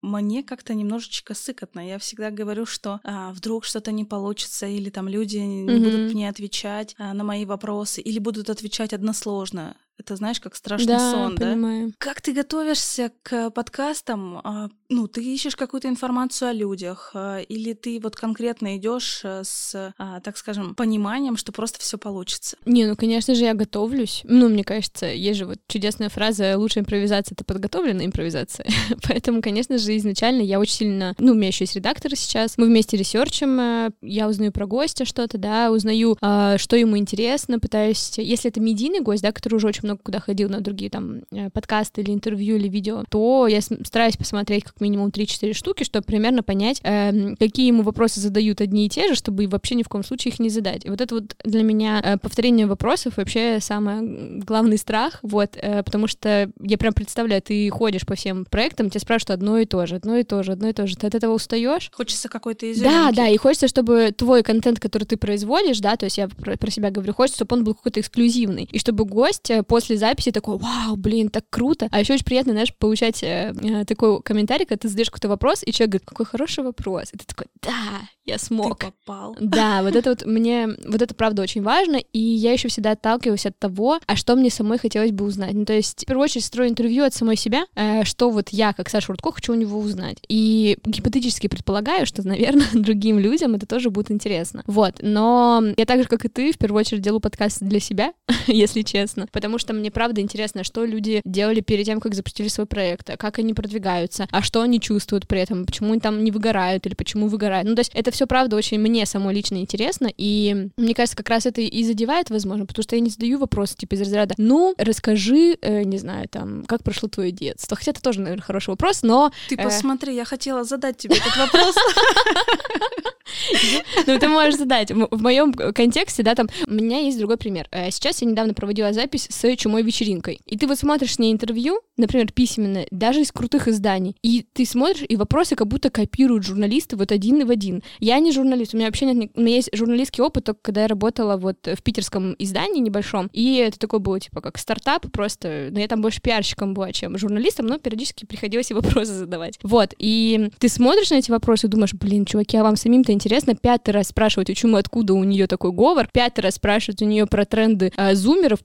мне 0.02 0.44
как-то 0.44 0.74
немножечко 0.74 1.34
сыкотно. 1.34 1.88
Я 1.88 2.00
всегда 2.00 2.32
говорю, 2.32 2.66
что 2.66 3.00
а, 3.04 3.32
вдруг 3.34 3.66
что-то 3.66 3.92
не 3.92 4.06
получится, 4.06 4.66
или 4.66 4.90
там 4.90 5.08
люди 5.08 5.38
не 5.38 5.80
будут 5.80 6.14
мне 6.14 6.30
отвечать 6.30 6.96
а, 6.98 7.14
на 7.14 7.24
мои 7.24 7.46
вопросы, 7.46 8.02
или 8.02 8.20
будут 8.20 8.50
отвечать 8.50 8.94
односложно. 8.94 9.76
Это 10.00 10.16
знаешь, 10.16 10.40
как 10.40 10.56
страшный 10.56 10.88
да, 10.88 11.12
сон, 11.12 11.36
понимаю. 11.36 11.88
да? 11.88 11.94
Как 11.98 12.22
ты 12.22 12.32
готовишься 12.32 13.12
к 13.24 13.50
подкастам? 13.50 14.38
А, 14.44 14.70
ну, 14.90 15.08
ты 15.08 15.24
ищешь 15.24 15.56
какую-то 15.56 15.90
информацию 15.90 16.50
о 16.50 16.54
людях, 16.54 17.12
а, 17.16 17.40
или 17.40 17.74
ты 17.74 18.00
вот 18.02 18.16
конкретно 18.16 18.78
идешь 18.78 19.22
э, 19.24 19.42
с, 19.44 19.94
а, 19.98 20.20
так 20.22 20.38
скажем, 20.38 20.76
пониманием, 20.76 21.36
что 21.36 21.52
просто 21.52 21.80
все 21.80 21.98
получится? 21.98 22.58
Не, 22.66 22.86
ну, 22.86 22.96
конечно 22.96 23.34
же, 23.34 23.44
я 23.44 23.56
готовлюсь. 23.56 24.22
Ну, 24.24 24.50
мне 24.50 24.64
кажется, 24.64 25.08
есть 25.08 25.40
же 25.40 25.46
вот 25.48 25.58
чудесная 25.68 26.10
фраза 26.10 26.58
«лучшая 26.58 26.84
импровизация— 26.84 27.34
это 27.36 27.44
подготовленная 27.44 28.06
импровизация». 28.06 28.68
Поэтому, 29.08 29.42
конечно 29.42 29.80
же, 29.80 29.98
изначально 29.98 30.44
я 30.44 30.60
очень 30.60 30.76
сильно... 30.76 31.16
Ну, 31.18 31.32
у 31.32 31.36
меня 31.36 31.48
еще 31.48 31.64
есть 31.64 31.76
редактор 31.76 32.16
сейчас. 32.16 32.58
Мы 32.58 32.68
вместе 32.68 32.98
ресерчим, 32.98 33.60
э, 33.60 33.90
я 34.04 34.28
узнаю 34.28 34.52
про 34.52 34.68
гостя 34.68 35.06
что-то, 35.06 35.40
да, 35.40 35.72
узнаю, 35.72 36.16
что 36.20 36.76
ему 36.76 36.98
интересно, 36.98 37.60
пытаюсь... 37.60 38.18
Если 38.18 38.52
это 38.52 38.60
медийный 38.60 39.00
гость, 39.00 39.24
да, 39.24 39.32
который 39.32 39.56
уже 39.56 39.68
очень 39.68 39.87
много 39.88 40.02
куда 40.04 40.20
ходил 40.20 40.50
на 40.50 40.62
другие 40.62 40.90
там 40.90 41.22
э, 41.32 41.50
подкасты 41.50 42.02
или 42.02 42.12
интервью 42.12 42.58
или 42.58 42.68
видео, 42.68 43.04
то 43.10 43.48
я 43.48 43.62
стараюсь 43.62 44.18
посмотреть 44.18 44.64
как 44.64 44.80
минимум 44.82 45.10
3-4 45.10 45.54
штуки, 45.54 45.84
чтобы 45.84 46.06
примерно 46.06 46.44
понять, 46.44 46.80
э, 46.84 47.36
какие 47.36 47.68
ему 47.68 47.84
вопросы 47.84 48.20
задают 48.20 48.62
одни 48.62 48.86
и 48.86 48.90
те 48.90 49.08
же, 49.08 49.16
чтобы 49.16 49.48
вообще 49.48 49.76
ни 49.76 49.84
в 49.84 49.90
коем 49.90 50.04
случае 50.04 50.34
их 50.34 50.40
не 50.40 50.50
задать. 50.50 50.86
И 50.86 50.90
вот 50.90 51.02
это 51.02 51.16
вот 51.16 51.36
для 51.44 51.64
меня 51.64 52.02
э, 52.04 52.18
повторение 52.18 52.68
вопросов 52.68 53.18
вообще 53.18 53.60
самый 53.60 54.40
главный 54.40 54.78
страх, 54.78 55.20
вот, 55.24 55.52
э, 55.56 55.84
потому 55.84 56.08
что 56.08 56.52
я 56.62 56.78
прям 56.78 56.94
представляю, 56.94 57.42
ты 57.42 57.70
ходишь 57.70 58.06
по 58.06 58.16
всем 58.16 58.46
проектам, 58.46 58.90
тебя 58.90 59.02
спрашивают 59.02 59.32
одно 59.32 59.58
и 59.58 59.66
то 59.66 59.86
же, 59.86 59.96
одно 59.96 60.18
и 60.18 60.24
то 60.24 60.44
же, 60.44 60.52
одно 60.52 60.70
и 60.70 60.74
то 60.74 60.88
же, 60.88 60.98
ты 60.98 61.08
от 61.08 61.16
этого 61.16 61.34
устаешь? 61.34 61.90
Хочется 61.94 62.30
какой-то 62.30 62.72
изюминки. 62.72 62.94
Да, 62.94 63.12
да, 63.12 63.28
и 63.28 63.38
хочется, 63.38 63.68
чтобы 63.68 64.14
твой 64.16 64.44
контент, 64.44 64.80
который 64.80 65.04
ты 65.04 65.18
производишь, 65.18 65.80
да, 65.80 65.96
то 65.96 66.06
есть 66.06 66.18
я 66.18 66.28
про, 66.28 66.58
про 66.58 66.72
себя 66.72 66.92
говорю, 66.92 67.14
хочется, 67.14 67.38
чтобы 67.38 67.56
он 67.56 67.64
был 67.64 67.74
какой-то 67.74 68.00
эксклюзивный, 68.00 68.68
и 68.72 68.80
чтобы 68.80 69.06
гость 69.06 69.50
э, 69.50 69.64
после 69.78 69.96
записи 69.96 70.32
такой, 70.32 70.58
вау, 70.58 70.96
блин, 70.96 71.30
так 71.30 71.46
круто. 71.52 71.88
А 71.92 72.00
еще 72.00 72.14
очень 72.14 72.26
приятно, 72.26 72.54
знаешь, 72.54 72.74
получать 72.74 73.22
э, 73.22 73.54
э, 73.62 73.86
такой 73.86 74.24
комментарий, 74.24 74.66
когда 74.66 74.80
ты 74.80 74.90
задаешь 74.90 75.12
какой-то 75.12 75.30
вопрос, 75.30 75.62
и 75.64 75.72
человек 75.72 75.92
говорит, 75.92 76.08
какой 76.08 76.26
хороший 76.26 76.64
вопрос. 76.64 77.10
И 77.14 77.18
ты 77.18 77.26
такой, 77.28 77.46
да, 77.62 78.02
я 78.26 78.40
смог. 78.40 78.80
Ты 78.80 78.88
попал. 78.88 79.36
Да, 79.58 79.82
вот 79.82 79.96
это 79.96 80.10
вот 80.10 80.26
мне, 80.26 80.68
вот 80.86 81.02
это 81.02 81.16
правда 81.16 81.42
очень 81.42 81.62
важно, 81.64 81.98
и 81.98 82.20
я 82.20 82.54
еще 82.54 82.68
всегда 82.68 82.92
отталкиваюсь 82.92 83.46
от 83.46 83.58
того, 83.58 84.00
а 84.06 84.16
что 84.16 84.36
мне 84.36 84.50
самой 84.50 84.78
хотелось 84.78 85.12
бы 85.12 85.26
узнать. 85.26 85.54
Ну, 85.54 85.66
то 85.66 85.74
есть, 85.74 86.04
в 86.04 86.06
первую 86.06 86.26
очередь, 86.26 86.44
строю 86.44 86.70
интервью 86.70 87.06
от 87.06 87.14
самой 87.14 87.38
себя, 87.38 87.66
э, 87.76 88.04
что 88.04 88.30
вот 88.30 88.50
я, 88.50 88.74
как 88.74 88.90
Саша 88.90 89.12
Рудко, 89.12 89.32
хочу 89.32 89.54
у 89.54 89.56
него 89.56 89.80
узнать. 89.80 90.18
И 90.28 90.78
гипотетически 90.86 91.48
предполагаю, 91.48 92.06
что, 92.06 92.22
наверное, 92.28 92.68
другим 92.74 93.20
людям 93.20 93.56
это 93.56 93.68
тоже 93.68 93.90
будет 93.90 94.12
интересно. 94.12 94.64
Вот, 94.66 94.96
но 95.02 95.64
я 95.78 95.86
так 95.86 96.02
же, 96.02 96.08
как 96.08 96.26
и 96.26 96.30
ты, 96.30 96.52
в 96.52 96.58
первую 96.58 96.82
очередь 96.82 97.02
делаю 97.02 97.22
подкаст 97.22 97.60
для 97.62 97.80
себя, 97.80 98.14
если 98.48 98.82
честно, 98.82 99.28
потому 99.32 99.58
что 99.58 99.67
мне 99.74 99.92
правда 99.92 100.22
интересно, 100.22 100.64
что 100.64 100.86
люди 100.86 101.22
делали 101.26 101.62
перед 101.62 101.86
тем, 101.86 102.00
как 102.00 102.16
запустили 102.16 102.48
свой 102.48 102.66
проект, 102.66 103.16
как 103.18 103.40
они 103.40 103.54
продвигаются, 103.54 104.28
а 104.32 104.42
что 104.42 104.62
они 104.62 104.80
чувствуют 104.80 105.28
при 105.28 105.42
этом, 105.42 105.66
почему 105.66 105.92
они 105.92 106.02
там 106.02 106.24
не 106.24 106.32
выгорают 106.32 106.86
или 106.86 106.94
почему 106.94 107.28
выгорают. 107.28 107.68
Ну, 107.68 107.76
то 107.76 107.82
есть 107.82 107.92
это 107.94 108.12
все 108.12 108.28
правда 108.28 108.56
очень 108.56 108.80
мне 108.80 109.06
самой 109.06 109.34
лично 109.34 109.58
интересно, 109.58 110.10
и 110.18 110.70
мне 110.78 110.94
кажется, 110.94 111.18
как 111.18 111.30
раз 111.30 111.46
это 111.46 111.62
и 111.62 111.84
задевает, 111.84 112.30
возможно, 112.30 112.66
потому 112.66 112.84
что 112.84 112.96
я 112.96 113.02
не 113.02 113.10
задаю 113.10 113.40
вопросы 113.40 113.76
типа 113.76 113.96
из 113.96 114.02
разряда, 114.02 114.36
ну, 114.38 114.76
расскажи, 114.78 115.58
э, 115.62 115.84
не 115.84 115.98
знаю, 115.98 116.28
там, 116.30 116.64
как 116.66 116.84
прошло 116.84 117.10
твое 117.10 117.32
детство. 117.32 117.78
Хотя 117.78 117.92
это 117.92 118.02
тоже, 118.02 118.22
наверное, 118.22 118.44
хороший 118.44 118.70
вопрос, 118.70 119.04
но... 119.04 119.32
Ты 119.50 119.56
э... 119.56 119.64
посмотри, 119.64 120.16
я 120.16 120.26
хотела 120.26 120.64
задать 120.64 120.98
тебе 120.98 121.16
этот 121.16 121.38
вопрос. 121.38 121.76
Ну, 124.08 124.18
ты 124.20 124.28
можешь 124.28 124.58
задать. 124.58 124.92
В 124.92 125.22
моем 125.22 125.54
контексте, 125.54 126.24
да, 126.24 126.36
там, 126.36 126.48
у 126.66 126.72
меня 126.72 127.00
есть 127.00 127.18
другой 127.18 127.38
пример. 127.38 127.68
Э, 127.72 127.92
сейчас 127.92 128.22
я 128.22 128.28
недавно 128.28 128.54
проводила 128.54 128.94
запись 128.94 129.28
с 129.30 129.56
чумой 129.58 129.84
вечеринкой. 129.84 130.40
И 130.46 130.58
ты 130.58 130.68
вот 130.68 130.80
смотришь 130.80 131.16
с 131.16 131.20
интервью, 131.20 131.82
например, 131.98 132.32
письменное, 132.32 132.88
даже 132.92 133.22
из 133.22 133.32
крутых 133.32 133.68
изданий, 133.68 134.16
и 134.22 134.46
ты 134.54 134.66
смотришь, 134.66 135.06
и 135.08 135.16
вопросы 135.16 135.56
как 135.56 135.68
будто 135.68 135.90
копируют 135.90 136.46
журналисты 136.46 136.96
вот 136.96 137.12
один 137.12 137.46
в 137.46 137.52
один. 137.52 137.84
Я 138.00 138.20
не 138.20 138.32
журналист, 138.32 138.74
у 138.74 138.78
меня 138.78 138.88
вообще 138.88 139.06
нет, 139.06 139.32
у 139.36 139.42
меня 139.42 139.56
есть 139.56 139.70
журналистский 139.74 140.24
опыт, 140.24 140.46
только 140.46 140.60
когда 140.62 140.82
я 140.82 140.88
работала 140.88 141.38
вот 141.38 141.58
в 141.66 141.82
питерском 141.84 142.36
издании 142.40 142.82
небольшом, 142.82 143.30
и 143.34 143.56
это 143.56 143.80
такое 143.80 144.00
было, 144.00 144.20
типа, 144.20 144.42
как 144.42 144.58
стартап 144.58 145.12
просто, 145.12 145.70
но 145.72 145.80
я 145.80 145.88
там 145.88 146.02
больше 146.02 146.22
пиарщиком 146.22 146.74
была, 146.74 146.92
чем 146.92 147.18
журналистом, 147.18 147.68
но 147.68 147.78
периодически 147.78 148.26
приходилось 148.26 148.72
и 148.72 148.74
вопросы 148.74 149.14
задавать. 149.14 149.60
Вот, 149.64 149.94
и 149.98 150.50
ты 150.60 150.70
смотришь 150.70 151.10
на 151.10 151.16
эти 151.16 151.32
вопросы 151.32 151.68
и 151.68 151.70
думаешь, 151.70 151.94
блин, 151.94 152.26
чуваки, 152.26 152.58
а 152.58 152.64
вам 152.64 152.76
самим-то 152.76 153.12
интересно, 153.18 153.56
пятый 153.56 153.92
раз 153.92 154.08
спрашивать, 154.08 154.48
почему, 154.48 154.78
откуда 154.78 155.14
у 155.14 155.24
нее 155.24 155.48
такой 155.48 155.72
говор, 155.72 156.08
пятый 156.12 156.42
раз 156.42 156.56
спрашивать 156.56 157.02
у 157.02 157.06
нее 157.06 157.26
про 157.26 157.46
тренды 157.46 157.92
э, 157.98 158.16
зумеров, 158.16 158.60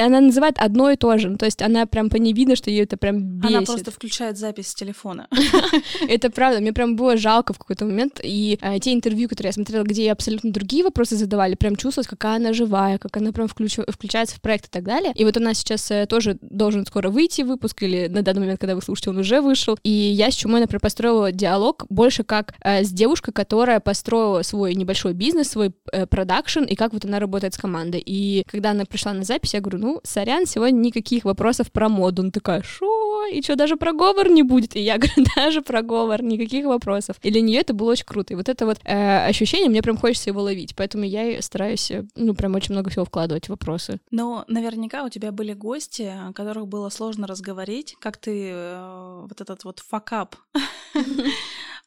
она 0.00 0.20
называет 0.20 0.56
одно 0.58 0.90
и 0.90 0.96
то 0.96 1.18
же, 1.18 1.28
ну, 1.28 1.36
то 1.36 1.44
есть 1.44 1.60
она 1.60 1.86
прям 1.86 2.08
по 2.08 2.16
ней 2.16 2.32
видно, 2.32 2.56
что 2.56 2.70
ее 2.70 2.84
это 2.84 2.96
прям 2.96 3.20
бесит. 3.20 3.56
Она 3.56 3.66
просто 3.66 3.90
включает 3.90 4.38
запись 4.38 4.68
с 4.68 4.74
телефона. 4.74 5.28
Это 6.08 6.30
правда, 6.30 6.60
мне 6.60 6.72
прям 6.72 6.96
было 6.96 7.16
жалко 7.18 7.52
в 7.52 7.58
какой-то 7.58 7.84
момент, 7.84 8.18
и 8.22 8.58
э, 8.60 8.78
те 8.78 8.94
интервью, 8.94 9.28
которые 9.28 9.50
я 9.50 9.52
смотрела, 9.52 9.84
где 9.84 10.04
ей 10.04 10.12
абсолютно 10.12 10.50
другие 10.52 10.84
вопросы 10.84 11.16
задавали, 11.16 11.54
прям 11.54 11.76
чувствовалось, 11.76 12.08
какая 12.08 12.36
она 12.36 12.52
живая, 12.54 12.98
как 12.98 13.16
она 13.18 13.32
прям 13.32 13.46
включается 13.46 14.36
в 14.36 14.40
проект 14.40 14.66
и 14.66 14.70
так 14.70 14.84
далее. 14.84 15.12
И 15.14 15.24
вот 15.24 15.36
у 15.36 15.40
нас 15.40 15.58
сейчас 15.58 15.90
э, 15.90 16.06
тоже 16.06 16.38
должен 16.40 16.86
скоро 16.86 17.10
выйти 17.10 17.42
выпуск, 17.42 17.82
или 17.82 18.06
на 18.08 18.22
данный 18.22 18.40
момент, 18.40 18.60
когда 18.60 18.74
вы 18.74 18.82
слушаете, 18.82 19.10
он 19.10 19.18
уже 19.18 19.42
вышел, 19.42 19.78
и 19.82 19.90
я 19.90 20.30
с 20.30 20.34
Чумой, 20.34 20.60
например, 20.60 20.80
построила 20.80 21.30
диалог 21.30 21.84
больше 21.90 22.24
как 22.24 22.54
э, 22.62 22.84
с 22.84 22.90
девушкой, 22.90 23.32
которая 23.32 23.80
построила 23.98 24.42
свой 24.42 24.74
небольшой 24.74 25.12
бизнес, 25.12 25.48
свой 25.48 25.72
продакшн, 26.08 26.62
и 26.62 26.76
как 26.76 26.92
вот 26.92 27.04
она 27.04 27.18
работает 27.18 27.54
с 27.54 27.58
командой. 27.58 28.00
И 28.06 28.44
когда 28.46 28.70
она 28.70 28.84
пришла 28.84 29.12
на 29.12 29.24
запись, 29.24 29.54
я 29.54 29.60
говорю, 29.60 29.78
ну, 29.78 30.00
сорян, 30.04 30.46
сегодня 30.46 30.78
никаких 30.78 31.24
вопросов 31.24 31.72
про 31.72 31.88
моду. 31.88 32.22
Она 32.22 32.30
такая, 32.30 32.62
шо? 32.62 33.26
И 33.32 33.42
что, 33.42 33.56
даже 33.56 33.76
про 33.76 33.92
говор 33.92 34.28
не 34.28 34.44
будет? 34.44 34.76
И 34.76 34.80
я 34.80 34.98
говорю, 34.98 35.26
даже 35.36 35.62
про 35.62 35.82
говор, 35.82 36.22
никаких 36.22 36.66
вопросов. 36.66 37.16
И 37.22 37.32
для 37.32 37.40
нее 37.40 37.60
это 37.60 37.74
было 37.74 37.90
очень 37.90 38.04
круто. 38.04 38.34
И 38.34 38.36
вот 38.36 38.48
это 38.48 38.66
вот 38.66 38.78
э, 38.84 39.26
ощущение, 39.26 39.68
мне 39.68 39.82
прям 39.82 39.96
хочется 39.96 40.30
его 40.30 40.42
ловить. 40.42 40.76
Поэтому 40.76 41.02
я 41.02 41.42
стараюсь, 41.42 41.90
э, 41.90 42.04
ну, 42.14 42.34
прям 42.34 42.54
очень 42.54 42.74
много 42.74 42.90
всего 42.90 43.04
вкладывать 43.04 43.46
в 43.46 43.48
вопросы. 43.48 43.98
Но 44.12 44.44
наверняка 44.46 45.02
у 45.02 45.08
тебя 45.08 45.32
были 45.32 45.54
гости, 45.54 46.12
которых 46.36 46.68
было 46.68 46.88
сложно 46.88 47.26
разговорить. 47.26 47.96
Как 47.98 48.16
ты 48.16 48.50
э, 48.52 49.24
вот 49.28 49.40
этот 49.40 49.64
вот 49.64 49.80
факап 49.80 50.36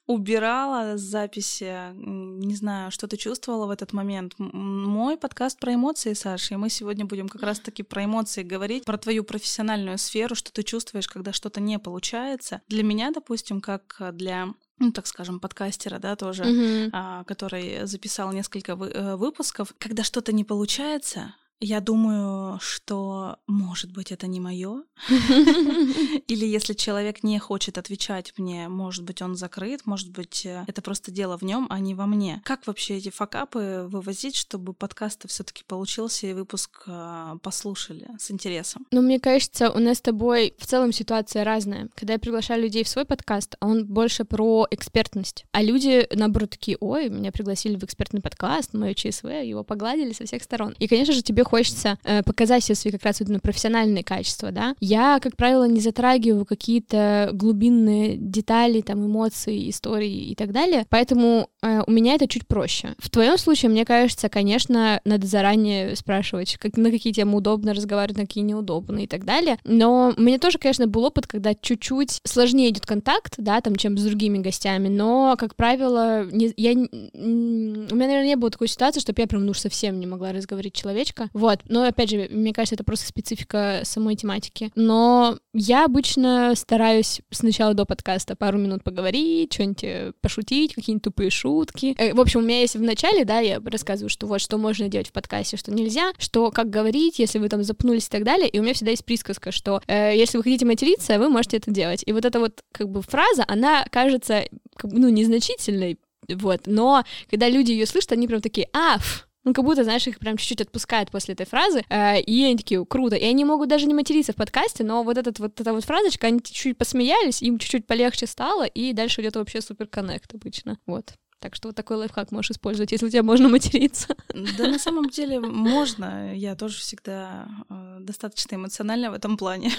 убирала 0.08 0.98
с 0.98 1.02
записи, 1.02 1.94
не 1.94 2.56
знаю, 2.56 2.92
что 2.92 3.08
ты 3.08 3.18
чувствовала 3.18 3.66
в 3.68 3.70
этот 3.70 3.94
момент. 3.94 4.34
Мой 4.38 5.18
подкаст 5.18 5.60
про 5.60 5.74
эмоции, 5.76 6.14
Саша, 6.14 6.56
и 6.56 6.58
мы 6.58 6.70
сегодня 6.70 7.06
будем 7.06 7.30
как 7.30 7.44
раз-таки 7.44 7.84
про 7.84 8.06
эмоции 8.06 8.44
говорить, 8.44 8.86
про 8.86 8.98
твою 8.98 9.24
профессиональную 9.24 9.98
сферу, 9.98 10.36
что 10.36 10.52
ты 10.52 10.64
чувствуешь, 10.64 11.08
когда 11.08 11.34
что-то 11.34 11.62
не 11.62 11.80
получается. 11.80 12.62
Для 12.68 12.84
меня, 12.84 13.12
допустим, 13.12 13.62
как 13.62 14.02
для 14.14 14.54
ну, 14.80 14.92
так 14.92 15.06
скажем, 15.06 15.40
подкастера, 15.40 16.00
да, 16.00 16.16
тоже, 16.16 16.44
mm-hmm. 16.44 16.90
а, 16.92 17.24
который 17.26 17.86
записал 17.86 18.32
несколько 18.32 18.76
вы, 18.76 18.88
э, 18.88 19.16
выпусков, 19.16 19.76
когда 19.78 20.04
что-то 20.04 20.34
не 20.34 20.44
получается, 20.44 21.36
я 21.62 21.80
думаю, 21.80 22.60
что, 22.60 23.38
может 23.48 23.92
быть, 23.94 24.12
это 24.12 24.26
не 24.26 24.40
мое. 24.40 24.84
Или 26.28 26.46
если 26.48 26.74
человек 26.74 27.24
не 27.24 27.38
хочет 27.38 27.78
отвечать 27.78 28.34
мне, 28.38 28.68
может 28.68 29.04
быть, 29.04 29.22
он 29.22 29.36
закрыт, 29.36 29.86
может 29.86 30.10
быть, 30.10 30.44
э, 30.46 30.66
это 30.68 30.82
просто 30.82 31.12
дело 31.12 31.38
в 31.38 31.44
нем, 31.44 31.68
а 31.70 31.80
не 31.80 31.94
во 31.94 32.08
мне. 32.08 32.42
Как 32.44 32.66
вообще 32.66 32.98
эти 32.98 33.10
факапы 33.10 33.86
вывозить, 33.88 34.36
чтобы 34.36 34.74
подкаст 34.74 35.30
все-таки 35.30 35.64
получился 35.64 36.26
и 36.26 36.34
выпуск 36.34 36.84
э, 36.88 37.38
послушали 37.44 38.10
с 38.18 38.32
интересом? 38.32 38.88
Ну, 38.90 39.02
мне 39.02 39.20
кажется, 39.20 39.70
у 39.70 39.78
нас 39.78 40.00
с 40.00 40.02
тобой 40.02 40.56
в 40.58 40.66
целом 40.66 40.92
ситуация 40.92 41.44
разная. 41.44 41.90
Когда 41.94 42.14
я 42.14 42.20
приглашаю 42.20 42.64
людей 42.64 42.84
в 42.84 42.90
свой 42.90 43.06
подкаст, 43.06 43.56
он 43.60 43.86
больше 43.86 44.26
про 44.26 44.66
экспертность. 44.72 45.46
А 45.52 45.62
люди, 45.62 46.08
наоборот, 46.12 46.50
такие, 46.50 46.78
ой, 46.80 47.10
меня 47.10 47.32
пригласили 47.32 47.76
в 47.76 47.84
экспертный 47.84 48.22
подкаст, 48.22 48.74
мое 48.74 48.96
ЧСВ, 48.96 49.26
его 49.26 49.64
погладили 49.64 50.12
со 50.12 50.26
всех 50.26 50.42
сторон. 50.42 50.76
И, 50.80 50.88
конечно 50.88 51.14
же, 51.14 51.22
тебе 51.22 51.44
хочется 51.52 52.00
э, 52.04 52.24
показать 52.24 52.64
все 52.64 52.76
свои 52.76 52.94
как 52.94 53.04
раз 53.04 53.20
вот, 53.20 53.30
ну, 53.30 53.40
профессиональные 53.40 54.04
качества, 54.04 54.52
да. 54.52 54.74
Я, 54.80 55.20
как 55.22 55.36
правило, 55.36 55.68
не 55.68 55.82
затрагиваю 55.82 56.46
какие-то 56.46 57.30
глубинные 57.34 58.16
детали, 58.16 58.80
там, 58.82 59.06
эмоции, 59.06 59.70
истории 59.70 60.30
и 60.32 60.36
так 60.36 60.54
далее, 60.54 60.86
поэтому 60.90 61.50
э, 61.62 61.82
у 61.86 61.92
меня 61.92 62.16
это 62.16 62.28
чуть 62.28 62.48
проще. 62.48 62.96
В 63.00 63.10
твоем 63.10 63.38
случае, 63.38 63.70
мне 63.70 63.84
кажется, 63.84 64.30
конечно, 64.30 65.02
надо 65.04 65.28
заранее 65.28 65.96
спрашивать, 65.98 66.58
как, 66.58 66.78
на 66.78 66.90
какие 66.90 67.12
темы 67.12 67.38
удобно 67.38 67.74
разговаривать, 67.74 68.18
на 68.18 68.26
какие 68.26 68.46
неудобно 68.46 69.00
и 69.00 69.08
так 69.08 69.26
далее, 69.26 69.58
но 69.66 70.14
меня 70.18 70.40
тоже, 70.40 70.58
конечно, 70.58 70.88
был 70.88 71.04
опыт, 71.04 71.28
когда 71.28 71.54
чуть-чуть 71.54 72.22
сложнее 72.24 72.70
идет 72.70 72.86
контакт, 72.86 73.34
да, 73.38 73.60
там, 73.60 73.76
чем 73.76 73.98
с 73.98 74.04
другими 74.04 74.38
гостями, 74.38 74.88
но, 74.88 75.36
как 75.38 75.56
правило, 75.56 76.26
не, 76.32 76.54
я, 76.56 76.72
у 76.72 76.78
меня, 76.78 77.88
наверное, 77.90 78.26
не 78.26 78.36
было 78.38 78.52
такой 78.52 78.70
ситуации, 78.70 79.02
чтобы 79.02 79.22
я 79.22 79.28
прям, 79.28 79.46
ну, 79.46 79.54
совсем 79.54 80.00
не 80.00 80.08
могла 80.08 80.32
разговаривать 80.32 80.74
человечка, 80.74 81.30
вот, 81.42 81.62
но, 81.68 81.86
опять 81.86 82.12
же, 82.12 82.28
мне 82.30 82.54
кажется, 82.54 82.76
это 82.76 82.84
просто 82.84 83.08
специфика 83.08 83.82
самой 83.84 84.16
тематики. 84.16 84.72
Но 84.76 85.40
я 85.56 85.86
обычно 85.86 86.54
стараюсь 86.56 87.22
сначала 87.32 87.74
до 87.74 87.86
подкаста 87.86 88.36
пару 88.36 88.60
минут 88.60 88.84
поговорить, 88.84 89.52
что-нибудь 89.52 89.84
э, 89.84 90.14
пошутить, 90.22 90.76
какие-нибудь 90.76 91.04
тупые 91.04 91.32
шутки. 91.32 91.96
Э, 91.98 92.14
в 92.14 92.22
общем, 92.22 92.42
у 92.42 92.44
меня 92.44 92.60
есть 92.60 92.76
в 92.76 92.82
начале, 92.84 93.26
да, 93.26 93.40
я 93.40 93.60
рассказываю, 93.60 94.12
что 94.12 94.28
вот, 94.28 94.40
что 94.40 94.60
можно 94.60 94.88
делать 94.88 95.08
в 95.08 95.14
подкасте, 95.14 95.58
что 95.58 95.74
нельзя, 95.74 96.12
что 96.20 96.52
как 96.52 96.70
говорить, 96.70 97.18
если 97.18 97.40
вы 97.40 97.50
там 97.50 97.64
запнулись 97.64 98.06
и 98.06 98.10
так 98.10 98.24
далее. 98.24 98.48
И 98.48 98.60
у 98.60 98.62
меня 98.62 98.76
всегда 98.76 98.92
есть 98.92 99.04
присказка, 99.04 99.52
что 99.52 99.82
э, 99.88 100.16
если 100.16 100.38
вы 100.38 100.44
хотите 100.44 100.68
материться, 100.68 101.18
вы 101.18 101.28
можете 101.28 101.58
это 101.58 101.72
делать. 101.72 102.04
И 102.06 102.12
вот 102.12 102.24
эта 102.24 102.40
вот, 102.40 102.62
как 102.72 102.88
бы, 102.88 103.02
фраза, 103.02 103.46
она 103.48 103.84
кажется, 103.90 104.44
ну, 104.84 105.10
незначительной, 105.10 105.98
вот, 106.30 106.68
но 106.68 107.04
когда 107.32 107.50
люди 107.50 107.72
ее 107.72 107.88
слышат, 107.88 108.12
они 108.12 108.28
прям 108.28 108.42
такие, 108.42 108.70
а, 108.74 109.00
ну, 109.44 109.54
как 109.54 109.66
будто, 109.66 109.84
знаешь, 109.84 110.06
их 110.08 110.20
прям 110.20 110.38
чуть-чуть 110.38 110.62
отпускает 110.62 111.10
после 111.10 111.34
этой 111.34 111.46
фразы, 111.46 111.84
э, 111.90 112.22
и 112.22 112.44
они 112.44 112.58
такие, 112.58 112.86
круто. 112.86 113.16
И 113.16 113.26
они 113.26 113.44
могут 113.46 113.70
даже 113.70 113.88
не 113.88 113.94
материться 113.94 114.34
в 114.34 114.36
подкасте, 114.36 114.84
но 114.84 115.04
вот, 115.04 115.18
этот, 115.18 115.40
вот 115.40 115.60
эта 115.60 115.74
вот 115.74 115.84
фразочка, 115.84 116.28
они 116.28 116.42
чуть-чуть 116.42 116.78
посмеялись, 116.78 117.42
им 117.42 117.58
чуть-чуть 117.58 117.88
полегче 117.88 118.28
стало, 118.28 118.66
и 118.66 118.94
дальше 118.94 119.22
идет 119.22 119.36
вообще 119.36 119.62
супер 119.62 119.88
коннект 119.88 120.34
обычно. 120.34 120.78
Вот. 120.86 121.14
Так 121.42 121.56
что 121.56 121.70
вот 121.70 121.76
такой 121.76 121.98
лайфхак 121.98 122.32
можешь 122.32 122.52
использовать, 122.52 122.92
если 122.92 123.08
у 123.08 123.10
тебя 123.10 123.24
можно 123.24 123.50
материться. 123.50 124.16
Да, 124.58 124.68
на 124.68 124.78
самом 124.78 125.10
деле 125.10 125.40
можно. 125.40 126.36
Я 126.36 126.56
тоже 126.56 126.78
всегда 126.78 127.48
э, 127.68 127.98
достаточно 128.02 128.56
эмоциональна 128.56 129.10
в 129.10 129.16
этом 129.16 129.38
плане. 129.38 129.72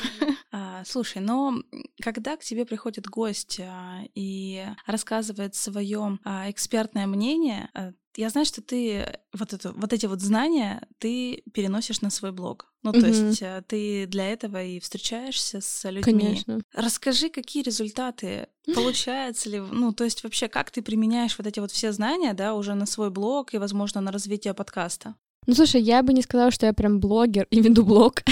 а, 0.50 0.82
слушай, 0.84 1.22
но 1.22 1.54
когда 2.02 2.36
к 2.36 2.42
тебе 2.42 2.66
приходит 2.66 3.06
гость 3.06 3.60
а, 3.60 4.00
и 4.16 4.66
рассказывает 4.86 5.54
свое 5.54 6.18
а, 6.24 6.50
экспертное 6.50 7.06
мнение, 7.06 7.70
а, 7.74 7.92
я 8.16 8.30
знаю, 8.30 8.44
что 8.44 8.62
ты 8.62 9.20
вот, 9.32 9.52
это, 9.52 9.72
вот 9.72 9.92
эти 9.92 10.06
вот 10.06 10.20
знания 10.20 10.86
ты 10.98 11.42
переносишь 11.52 12.00
на 12.00 12.10
свой 12.10 12.32
блог. 12.32 12.72
Ну, 12.82 12.90
mm-hmm. 12.90 13.00
то 13.00 13.06
есть 13.06 13.42
э, 13.42 13.62
ты 13.66 14.06
для 14.06 14.32
этого 14.32 14.62
и 14.62 14.80
встречаешься 14.80 15.60
с 15.60 15.88
людьми. 15.88 16.02
Конечно. 16.02 16.60
Расскажи, 16.72 17.28
какие 17.28 17.62
результаты 17.62 18.48
получается 18.74 19.48
ли, 19.48 19.60
ну, 19.60 19.92
то 19.92 20.04
есть 20.04 20.24
вообще, 20.24 20.48
как 20.48 20.70
ты 20.70 20.82
применяешь 20.82 21.36
вот 21.38 21.46
эти 21.46 21.60
вот 21.60 21.70
все 21.70 21.92
знания, 21.92 22.34
да, 22.34 22.54
уже 22.54 22.74
на 22.74 22.86
свой 22.86 23.10
блог 23.10 23.54
и, 23.54 23.58
возможно, 23.58 24.00
на 24.00 24.12
развитие 24.12 24.54
подкаста? 24.54 25.14
Ну, 25.46 25.54
слушай, 25.54 25.80
я 25.80 26.04
бы 26.04 26.12
не 26.12 26.22
сказала, 26.22 26.52
что 26.52 26.66
я 26.66 26.72
прям 26.72 27.00
блогер 27.00 27.48
и 27.50 27.60
веду 27.60 27.84
блог. 27.84 28.22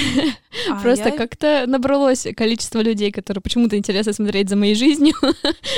А 0.71 0.81
Просто 0.83 1.09
я... 1.09 1.17
как-то 1.17 1.64
набралось 1.67 2.25
количество 2.37 2.81
людей, 2.81 3.11
которые 3.11 3.43
почему-то 3.43 3.76
интересно 3.76 4.12
смотреть 4.12 4.49
за 4.49 4.55
моей 4.55 4.76
жизнью. 4.76 5.14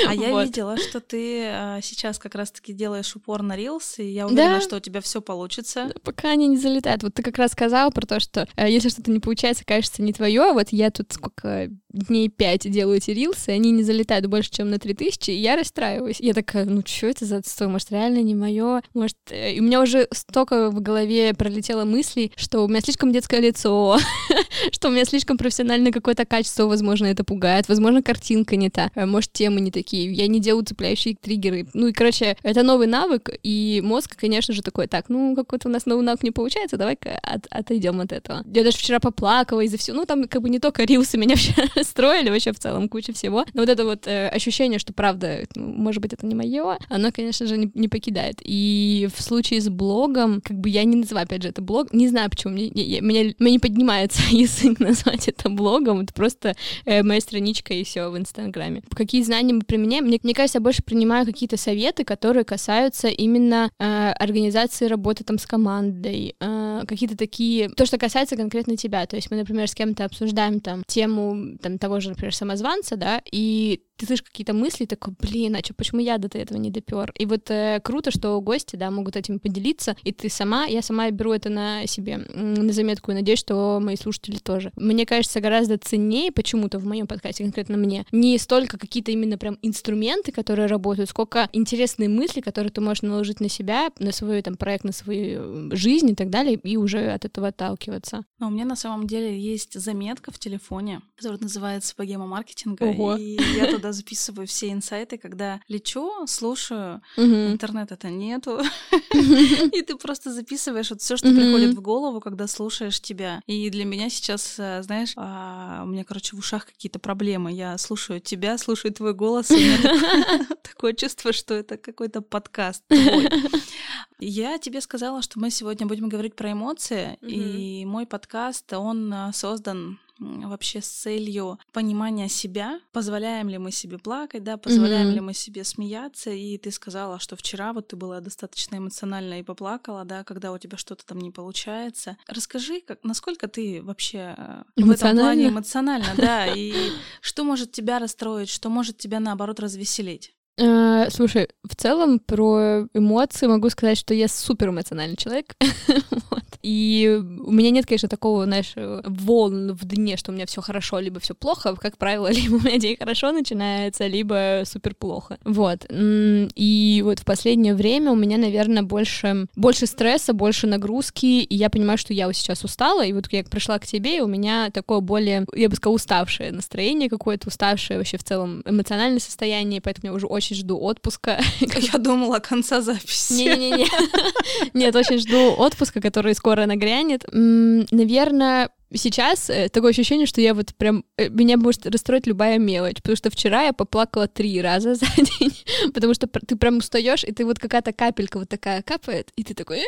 А 0.07 0.13
я 0.13 0.29
вот. 0.29 0.45
видела, 0.45 0.77
что 0.77 0.99
ты 0.99 1.47
а, 1.47 1.79
сейчас 1.81 2.19
как 2.19 2.35
раз-таки 2.35 2.71
делаешь 2.71 3.15
упор 3.15 3.41
на 3.41 3.57
Reels, 3.57 3.95
и 3.97 4.03
я 4.03 4.27
уверена, 4.27 4.55
да? 4.55 4.61
что 4.61 4.77
у 4.77 4.79
тебя 4.79 5.01
все 5.01 5.21
получится. 5.21 5.85
Да, 5.87 5.95
пока 6.03 6.29
они 6.29 6.47
не 6.47 6.57
залетают. 6.57 7.01
Вот 7.01 7.15
ты 7.15 7.23
как 7.23 7.37
раз 7.39 7.51
сказала 7.51 7.89
про 7.89 8.05
то, 8.05 8.19
что 8.19 8.47
э, 8.55 8.69
если 8.69 8.89
что-то 8.89 9.09
не 9.09 9.19
получается, 9.19 9.65
кажется 9.65 10.03
не 10.03 10.13
твое. 10.13 10.53
Вот 10.53 10.67
я 10.69 10.91
тут 10.91 11.13
сколько 11.13 11.69
дней 11.89 12.29
пять 12.29 12.69
делаю 12.69 12.97
эти 12.97 13.11
рилсы, 13.11 13.49
они 13.49 13.71
не 13.71 13.83
залетают 13.83 14.27
больше, 14.27 14.51
чем 14.51 14.69
на 14.69 14.77
3000, 14.77 15.31
и 15.31 15.35
я 15.35 15.55
расстраиваюсь. 15.55 16.17
Я 16.19 16.33
такая, 16.33 16.65
ну 16.65 16.83
что 16.85 17.07
это 17.07 17.25
за 17.25 17.37
отстой? 17.37 17.67
Может, 17.67 17.91
реально 17.91 18.21
не 18.21 18.35
мое? 18.35 18.83
Может, 18.93 19.17
э, 19.31 19.53
и 19.53 19.59
у 19.59 19.63
меня 19.63 19.81
уже 19.81 20.07
столько 20.11 20.69
в 20.69 20.79
голове 20.81 21.22
пролетело 21.31 21.85
мыслей, 21.85 22.31
что 22.35 22.65
у 22.65 22.67
меня 22.67 22.81
слишком 22.81 23.11
детское 23.11 23.39
лицо, 23.39 23.97
что 24.71 24.89
у 24.89 24.91
меня 24.91 25.05
слишком 25.05 25.37
профессиональное 25.37 25.91
какое-то 25.91 26.25
качество, 26.25 26.65
возможно, 26.65 27.05
это 27.05 27.23
пугает, 27.23 27.67
возможно, 27.69 28.01
картинка 28.01 28.55
не 28.55 28.69
та, 28.69 28.91
э, 28.95 29.05
может, 29.05 29.31
темы 29.31 29.61
не 29.61 29.71
такие, 29.71 30.11
я 30.11 30.27
не 30.27 30.39
делаю 30.39 30.65
цепляющие 30.65 31.15
триггеры. 31.15 31.67
Ну 31.73 31.87
и, 31.87 31.93
короче, 31.93 32.37
это 32.43 32.63
новый 32.63 32.87
навык, 32.87 33.29
и 33.43 33.81
мозг, 33.83 34.15
конечно 34.15 34.53
же, 34.53 34.61
такой, 34.61 34.87
так, 34.87 35.09
ну, 35.09 35.35
какой-то 35.35 35.69
у 35.69 35.71
нас 35.71 35.85
новый 35.85 36.03
навык 36.03 36.23
не 36.23 36.31
получается, 36.31 36.77
давай-ка 36.77 37.19
от, 37.21 37.47
отойдем 37.49 38.01
от 38.01 38.11
этого. 38.11 38.43
Я 38.53 38.63
даже 38.63 38.77
вчера 38.77 38.99
поплакала 38.99 39.61
из-за 39.61 39.77
всего, 39.77 39.97
ну, 39.97 40.05
там 40.05 40.27
как 40.27 40.41
бы 40.41 40.49
не 40.49 40.59
только 40.59 40.83
рилсы 40.83 41.17
меня 41.17 41.35
вчера 41.37 41.67
строили 41.83 42.29
вообще 42.29 42.51
в 42.51 42.59
целом 42.59 42.89
куча 42.89 43.13
всего. 43.13 43.45
Но 43.53 43.61
вот 43.61 43.69
это 43.69 43.85
вот 43.85 44.07
э, 44.07 44.27
ощущение, 44.29 44.79
что 44.79 44.93
правда, 44.93 45.45
ну, 45.55 45.67
может 45.67 46.01
быть, 46.01 46.13
это 46.13 46.25
не 46.25 46.35
мое, 46.35 46.77
оно, 46.89 47.11
конечно 47.11 47.45
же, 47.45 47.57
не, 47.57 47.71
не 47.73 47.87
покидает. 47.87 48.37
И 48.41 49.09
в 49.15 49.21
случае 49.21 49.61
с 49.61 49.69
блогом, 49.69 50.41
как 50.41 50.57
бы 50.57 50.69
я 50.69 50.83
не 50.83 50.95
называю, 51.13 51.25
опять 51.25 51.43
же, 51.43 51.49
это 51.49 51.61
блог, 51.61 51.93
не 51.93 52.07
знаю, 52.07 52.29
почему 52.29 52.53
мне, 52.53 52.65
я, 52.67 53.01
меня, 53.01 53.33
меня 53.39 53.51
не 53.51 53.59
поднимается 53.59 54.21
язык 54.31 54.79
назвать 54.79 55.27
это 55.27 55.49
блогом, 55.49 56.01
это 56.01 56.13
просто 56.13 56.55
э, 56.85 57.03
моя 57.03 57.21
страничка 57.21 57.73
и 57.73 57.83
все 57.83 58.09
в 58.09 58.17
Инстаграме. 58.17 58.81
Какие 58.95 59.23
знания 59.23 59.53
мы 59.53 59.61
применяем? 59.61 60.05
Мне, 60.05 60.19
мне 60.23 60.33
кажется, 60.33 60.57
я 60.57 60.61
больше 60.61 60.83
принимаю 60.83 61.25
какие-то 61.25 61.57
советы, 61.57 62.03
которые 62.03 62.43
касаются 62.43 63.07
именно 63.07 63.69
э, 63.79 64.11
организации 64.11 64.87
работы 64.87 65.23
там 65.23 65.37
с 65.37 65.45
командой, 65.45 66.35
э, 66.39 66.81
какие-то 66.87 67.15
такие, 67.15 67.69
то, 67.69 67.85
что 67.85 67.97
касается 67.97 68.35
конкретно 68.35 68.75
тебя, 68.75 69.05
то 69.05 69.15
есть 69.15 69.29
мы, 69.29 69.37
например, 69.37 69.67
с 69.67 69.75
кем-то 69.75 70.05
обсуждаем 70.05 70.59
там 70.59 70.83
тему 70.87 71.57
там 71.61 71.77
того 71.77 71.99
же, 71.99 72.09
например, 72.09 72.35
самозванца, 72.35 72.95
да, 72.95 73.21
и 73.31 73.81
ты 73.97 74.05
слышишь 74.05 74.23
какие-то 74.23 74.53
мысли, 74.53 74.85
такой, 74.85 75.13
блин, 75.19 75.55
а 75.55 75.61
чё, 75.61 75.73
почему 75.75 76.01
я 76.01 76.17
до 76.17 76.37
этого 76.37 76.57
не 76.57 76.71
допер? 76.71 77.13
И 77.17 77.25
вот 77.25 77.49
э, 77.49 77.79
круто, 77.83 78.11
что 78.11 78.39
гости, 78.41 78.75
да, 78.75 78.91
могут 78.91 79.15
этим 79.15 79.39
поделиться, 79.39 79.95
и 80.03 80.11
ты 80.11 80.29
сама, 80.29 80.65
я 80.65 80.81
сама 80.81 81.09
беру 81.11 81.31
это 81.31 81.49
на 81.49 81.85
себе, 81.87 82.17
на 82.17 82.73
заметку, 82.73 83.11
и 83.11 83.15
надеюсь, 83.15 83.39
что 83.39 83.79
мои 83.81 83.95
слушатели 83.95 84.37
тоже. 84.37 84.71
Мне 84.75 85.05
кажется, 85.05 85.39
гораздо 85.39 85.77
ценнее 85.77 86.31
почему-то 86.31 86.79
в 86.79 86.85
моем 86.85 87.07
подкасте, 87.07 87.43
конкретно 87.43 87.77
мне, 87.77 88.05
не 88.11 88.37
столько 88.37 88.77
какие-то 88.77 89.11
именно 89.11 89.37
прям 89.37 89.57
инструменты, 89.61 90.31
которые 90.31 90.67
работают, 90.67 91.09
сколько 91.09 91.49
интересные 91.53 92.09
мысли, 92.09 92.41
которые 92.41 92.71
ты 92.71 92.81
можешь 92.81 93.03
наложить 93.03 93.39
на 93.39 93.49
себя, 93.49 93.91
на 93.99 94.11
свой 94.11 94.41
там 94.41 94.55
проект, 94.55 94.83
на 94.83 94.91
свою 94.91 95.71
э, 95.71 95.75
жизнь 95.75 96.09
и 96.09 96.15
так 96.15 96.29
далее, 96.29 96.55
и 96.55 96.77
уже 96.77 97.11
от 97.11 97.25
этого 97.25 97.49
отталкиваться. 97.49 98.25
Но 98.39 98.47
у 98.47 98.49
меня 98.49 98.65
на 98.65 98.75
самом 98.75 99.07
деле 99.07 99.39
есть 99.39 99.79
заметка 99.79 100.31
в 100.31 100.39
телефоне, 100.39 101.01
которая 101.15 101.39
называется 101.39 101.93
«Богема 101.97 102.25
маркетинга», 102.25 102.83
Ого. 102.83 103.15
и 103.15 103.37
я 103.55 103.67
туда 103.83 103.91
записываю 103.91 104.47
все 104.47 104.71
инсайты, 104.71 105.17
когда 105.17 105.59
лечу, 105.67 106.09
слушаю, 106.25 107.01
интернета-то 107.17 108.09
нету, 108.09 108.61
и 109.13 109.81
ты 109.81 109.97
просто 109.97 110.31
записываешь 110.31 110.89
вот 110.89 111.01
все, 111.01 111.17
что 111.17 111.27
приходит 111.27 111.75
в 111.75 111.81
голову, 111.81 112.21
когда 112.21 112.47
слушаешь 112.47 113.01
тебя. 113.01 113.41
И 113.45 113.69
для 113.69 113.83
меня 113.83 114.09
сейчас, 114.09 114.55
э, 114.57 114.81
знаешь, 114.83 115.13
а, 115.17 115.81
у 115.83 115.87
меня, 115.87 116.05
короче, 116.05 116.35
в 116.35 116.39
ушах 116.39 116.65
какие-то 116.65 116.99
проблемы. 116.99 117.51
Я 117.51 117.77
слушаю 117.77 118.21
тебя, 118.21 118.57
слушаю 118.57 118.93
твой 118.93 119.13
голос, 119.13 119.51
и 119.51 119.55
у 119.55 119.57
меня 119.57 120.47
такое- 120.63 120.93
чувство, 120.93 121.33
что 121.33 121.53
это 121.55 121.75
какой-то 121.75 122.21
подкаст. 122.21 122.83
Я 124.19 124.57
тебе 124.59 124.79
сказала, 124.79 125.21
что 125.21 125.39
мы 125.39 125.49
сегодня 125.49 125.85
будем 125.87 126.07
говорить 126.07 126.35
про 126.35 126.53
эмоции, 126.53 127.17
и 127.21 127.83
мой 127.85 128.05
подкаст, 128.05 128.71
он 128.71 129.13
а, 129.13 129.33
создан 129.33 129.99
вообще 130.47 130.81
с 130.81 130.87
целью 130.87 131.59
понимания 131.71 132.29
себя, 132.29 132.79
позволяем 132.91 133.49
ли 133.49 133.57
мы 133.57 133.71
себе 133.71 133.97
плакать, 133.97 134.43
да, 134.43 134.57
позволяем 134.57 135.07
Мгм. 135.07 135.15
ли 135.15 135.21
мы 135.21 135.33
себе 135.33 135.63
смеяться, 135.63 136.29
и 136.31 136.57
ты 136.57 136.71
сказала, 136.71 137.19
что 137.19 137.35
вчера 137.35 137.73
вот 137.73 137.89
ты 137.89 137.95
была 137.95 138.19
достаточно 138.19 138.77
эмоциональна 138.77 139.39
и 139.39 139.43
поплакала, 139.43 140.05
да, 140.05 140.23
когда 140.23 140.51
у 140.51 140.57
тебя 140.57 140.77
что-то 140.77 141.05
там 141.05 141.19
не 141.19 141.31
получается. 141.31 142.17
Расскажи, 142.27 142.81
как, 142.81 143.03
насколько 143.03 143.47
ты 143.47 143.81
вообще 143.81 144.35
э, 144.37 144.63
в 144.77 144.91
этом 144.91 145.15
плане 145.15 145.47
эмоциональна, 145.49 146.13
да, 146.15 146.47
и 146.55 146.91
что 147.21 147.43
может 147.43 147.71
тебя 147.71 147.99
расстроить, 147.99 148.49
что 148.49 148.69
может 148.69 148.97
тебя, 148.97 149.19
наоборот, 149.19 149.59
развеселить? 149.59 150.33
Э, 150.57 151.09
Слушай, 151.09 151.49
в 151.63 151.75
целом 151.75 152.19
про 152.19 152.87
эмоции 152.93 153.47
могу 153.47 153.69
сказать, 153.69 153.97
что 153.97 154.13
я 154.13 154.27
супер 154.27 154.69
эмоциональный 154.69 155.17
человек. 155.17 155.55
И 156.61 157.21
у 157.45 157.51
меня 157.51 157.71
нет, 157.71 157.85
конечно, 157.85 158.07
такого, 158.07 158.45
знаешь, 158.45 158.71
э, 158.75 159.01
волн 159.03 159.73
в 159.73 159.85
дне, 159.85 160.15
что 160.15 160.31
у 160.31 160.33
меня 160.33 160.45
все 160.45 160.61
хорошо, 160.61 160.99
либо 160.99 161.19
все 161.19 161.35
плохо. 161.35 161.75
Как 161.75 161.97
правило, 161.97 162.31
либо 162.31 162.55
у 162.55 162.59
меня 162.59 162.77
день 162.77 162.95
хорошо 162.97 163.31
начинается, 163.31 164.07
либо 164.07 164.63
супер 164.65 164.95
плохо. 164.95 165.37
Вот. 165.43 165.85
И 165.89 167.01
вот 167.03 167.19
в 167.19 167.25
последнее 167.25 167.75
время 167.75 168.11
у 168.11 168.15
меня, 168.15 168.37
наверное, 168.37 168.83
больше, 168.83 169.47
больше 169.55 169.87
стресса, 169.87 170.33
больше 170.33 170.67
нагрузки, 170.67 171.41
и 171.41 171.55
я 171.55 171.69
понимаю, 171.69 171.97
что 171.97 172.13
я 172.13 172.31
сейчас 172.31 172.63
устала, 172.63 173.05
и 173.05 173.11
вот 173.11 173.25
я 173.31 173.43
пришла 173.43 173.77
к 173.79 173.85
тебе, 173.85 174.17
и 174.17 174.21
у 174.21 174.27
меня 174.27 174.69
такое 174.71 174.99
более, 175.01 175.45
я 175.53 175.67
бы 175.67 175.75
сказала, 175.75 175.95
уставшее 175.95 176.51
настроение 176.51 177.09
какое-то, 177.09 177.49
уставшее 177.49 177.97
вообще 177.97 178.17
в 178.17 178.23
целом 178.23 178.61
эмоциональное 178.65 179.19
состояние, 179.19 179.81
поэтому 179.81 180.11
я 180.11 180.13
уже 180.13 180.27
очень 180.27 180.42
жду 180.51 180.77
отпуска. 180.79 181.39
Я 181.61 181.99
думала, 181.99 182.39
конца 182.39 182.81
записи. 182.81 183.33
Не-не-не. 183.33 183.87
Нет, 184.73 184.95
очень 184.95 185.19
жду 185.19 185.53
отпуска, 185.57 186.01
который 186.01 186.35
скоро 186.35 186.65
нагрянет. 186.65 187.25
Наверное, 187.31 188.69
сейчас 188.95 189.49
э, 189.49 189.69
такое 189.69 189.91
ощущение, 189.91 190.27
что 190.27 190.41
я 190.41 190.53
вот 190.53 190.75
прям... 190.75 191.03
э, 191.17 191.29
Меня 191.29 191.57
может 191.57 191.85
расстроить 191.87 192.27
любая 192.27 192.59
мелочь, 192.59 192.97
потому 192.97 193.15
что 193.15 193.29
вчера 193.29 193.63
я 193.63 193.73
поплакала 193.73 194.27
три 194.27 194.61
раза 194.61 194.95
за 194.95 195.05
день, 195.17 195.55
потому 195.93 196.13
что 196.13 196.27
ты 196.27 196.55
прям 196.55 196.77
устаешь, 196.77 197.23
и 197.23 197.31
ты 197.31 197.45
вот 197.45 197.59
какая-то 197.59 197.93
капелька 197.93 198.39
вот 198.39 198.49
такая 198.49 198.81
капает, 198.81 199.31
и 199.35 199.43
ты 199.43 199.53
такой... 199.53 199.81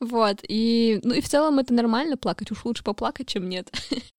Вот, 0.00 0.38
и... 0.48 1.00
Ну 1.02 1.14
и 1.14 1.20
в 1.20 1.28
целом 1.28 1.58
это 1.58 1.74
нормально 1.74 2.16
плакать, 2.16 2.50
уж 2.50 2.64
лучше 2.64 2.82
поплакать, 2.82 3.28
чем 3.28 3.48
нет. 3.48 3.70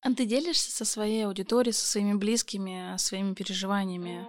А 0.02 0.14
ты 0.14 0.26
делишься 0.26 0.72
со 0.72 0.86
своей 0.86 1.26
аудиторией, 1.26 1.74
со 1.74 1.86
своими 1.86 2.14
близкими, 2.14 2.96
своими 2.98 3.34
переживаниями? 3.34 4.26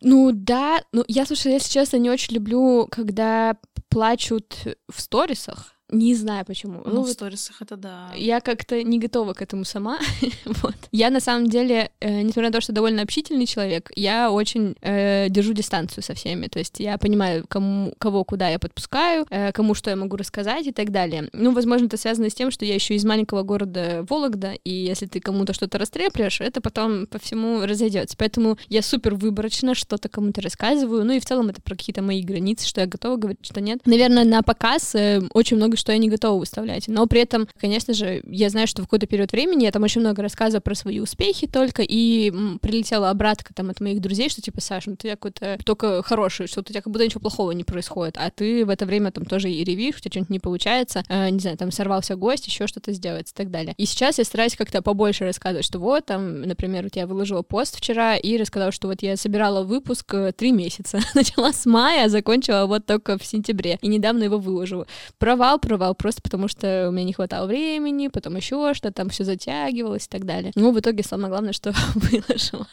Ну 0.00 0.30
да, 0.32 0.80
ну 0.92 1.04
я, 1.08 1.26
слушай, 1.26 1.52
если 1.52 1.70
честно, 1.72 1.96
не 1.96 2.10
очень 2.10 2.34
люблю, 2.34 2.86
когда 2.90 3.56
плачут 3.88 4.56
в 4.88 5.00
сторисах. 5.00 5.77
Не 5.90 6.14
знаю 6.14 6.44
почему. 6.44 6.82
Ну, 6.84 6.92
Ну, 6.92 7.02
в 7.02 7.08
сторисах 7.08 7.62
это 7.62 7.76
да. 7.76 8.10
Я 8.14 8.40
как-то 8.40 8.82
не 8.82 8.98
готова 8.98 9.32
к 9.32 9.40
этому 9.40 9.64
сама. 9.64 9.98
вот. 10.44 10.74
Я 10.92 11.10
на 11.10 11.20
самом 11.20 11.48
деле, 11.48 11.90
э, 12.00 12.22
несмотря 12.22 12.50
на 12.50 12.52
то, 12.52 12.60
что 12.60 12.72
довольно 12.72 13.02
общительный 13.02 13.46
человек, 13.46 13.90
я 13.96 14.30
очень 14.30 14.76
э, 14.82 15.28
держу 15.30 15.54
дистанцию 15.54 16.04
со 16.04 16.14
всеми. 16.14 16.48
То 16.48 16.58
есть 16.58 16.78
я 16.78 16.98
понимаю, 16.98 17.46
кому, 17.48 17.94
кого 17.98 18.24
куда 18.24 18.50
я 18.50 18.58
подпускаю, 18.58 19.26
э, 19.30 19.52
кому 19.52 19.74
что 19.74 19.88
я 19.88 19.96
могу 19.96 20.16
рассказать 20.16 20.66
и 20.66 20.72
так 20.72 20.90
далее. 20.90 21.30
Ну, 21.32 21.52
возможно, 21.52 21.86
это 21.86 21.96
связано 21.96 22.28
с 22.28 22.34
тем, 22.34 22.50
что 22.50 22.66
я 22.66 22.74
еще 22.74 22.94
из 22.94 23.04
маленького 23.06 23.42
города 23.42 24.04
Вологда, 24.10 24.52
и 24.64 24.70
если 24.70 25.06
ты 25.06 25.20
кому-то 25.20 25.54
что-то 25.54 25.78
растреплешь, 25.78 26.42
это 26.42 26.60
потом 26.60 27.06
по 27.06 27.18
всему 27.18 27.62
разойдется. 27.64 28.14
Поэтому 28.18 28.58
я 28.68 28.82
супер 28.82 29.14
выборочно 29.14 29.74
что-то 29.74 30.10
кому-то 30.10 30.42
рассказываю. 30.42 31.04
Ну 31.06 31.12
и 31.12 31.20
в 31.20 31.24
целом 31.24 31.48
это 31.48 31.62
про 31.62 31.74
какие-то 31.74 32.02
мои 32.02 32.22
границы, 32.22 32.68
что 32.68 32.82
я 32.82 32.86
готова 32.86 33.16
говорить, 33.16 33.38
что 33.42 33.62
нет. 33.62 33.80
Наверное, 33.86 34.24
на 34.24 34.42
показ 34.42 34.94
э, 34.94 35.22
очень 35.32 35.56
много 35.56 35.77
что 35.78 35.92
я 35.92 35.98
не 35.98 36.08
готова 36.08 36.38
выставлять. 36.38 36.88
Но 36.88 37.06
при 37.06 37.20
этом, 37.20 37.48
конечно 37.58 37.94
же, 37.94 38.22
я 38.26 38.50
знаю, 38.50 38.66
что 38.66 38.82
в 38.82 38.86
какой-то 38.86 39.06
период 39.06 39.32
времени 39.32 39.64
я 39.64 39.72
там 39.72 39.82
очень 39.82 40.00
много 40.00 40.22
рассказывала 40.22 40.60
про 40.60 40.74
свои 40.74 41.00
успехи 41.00 41.46
только, 41.46 41.82
и 41.82 42.32
прилетела 42.60 43.10
обратка 43.10 43.54
там 43.54 43.70
от 43.70 43.80
моих 43.80 44.00
друзей, 44.00 44.28
что 44.28 44.42
типа, 44.42 44.60
Саша, 44.60 44.90
ну 44.90 44.96
ты 44.96 45.10
какой-то 45.10 45.58
только 45.64 46.02
хороший, 46.02 46.46
что 46.46 46.60
у 46.60 46.64
тебя 46.64 46.82
как 46.82 46.92
будто 46.92 47.04
ничего 47.04 47.20
плохого 47.20 47.52
не 47.52 47.64
происходит, 47.64 48.16
а 48.18 48.30
ты 48.30 48.64
в 48.64 48.70
это 48.70 48.86
время 48.86 49.10
там 49.10 49.24
тоже 49.24 49.50
и 49.50 49.64
ревишь, 49.64 49.96
у 49.96 50.00
тебя 50.00 50.10
что-нибудь 50.10 50.30
не 50.30 50.40
получается, 50.40 51.04
э, 51.08 51.30
не 51.30 51.38
знаю, 51.38 51.56
там 51.56 51.70
сорвался 51.70 52.16
гость, 52.16 52.46
еще 52.46 52.66
что-то 52.66 52.92
сделать 52.92 53.30
и 53.30 53.34
так 53.34 53.50
далее. 53.50 53.74
И 53.76 53.86
сейчас 53.86 54.18
я 54.18 54.24
стараюсь 54.24 54.56
как-то 54.56 54.82
побольше 54.82 55.24
рассказывать, 55.24 55.64
что 55.64 55.78
вот 55.78 56.06
там, 56.06 56.42
например, 56.42 56.84
вот 56.84 56.96
я 56.96 57.06
выложила 57.06 57.42
пост 57.42 57.76
вчера 57.76 58.16
и 58.16 58.36
рассказала, 58.36 58.72
что 58.72 58.88
вот 58.88 59.02
я 59.02 59.16
собирала 59.16 59.62
выпуск 59.62 60.12
э, 60.14 60.32
три 60.32 60.52
месяца. 60.52 61.00
Начала 61.14 61.52
с 61.52 61.66
мая, 61.66 62.08
закончила 62.08 62.66
вот 62.66 62.86
только 62.86 63.18
в 63.18 63.24
сентябре. 63.24 63.78
И 63.82 63.88
недавно 63.88 64.24
его 64.24 64.38
выложила. 64.38 64.86
Провал, 65.18 65.58
провал, 65.68 65.94
просто 65.94 66.22
потому 66.22 66.48
что 66.48 66.88
у 66.88 66.92
меня 66.92 67.04
не 67.04 67.12
хватало 67.12 67.46
времени, 67.46 68.08
потом 68.08 68.36
еще 68.36 68.72
что 68.74 68.90
там 68.90 69.10
все 69.10 69.24
затягивалось 69.24 70.06
и 70.06 70.08
так 70.08 70.24
далее. 70.24 70.52
Ну, 70.54 70.72
в 70.72 70.80
итоге 70.80 71.02
самое 71.02 71.28
главное, 71.28 71.52
что 71.52 71.72
выложила. 71.94 72.66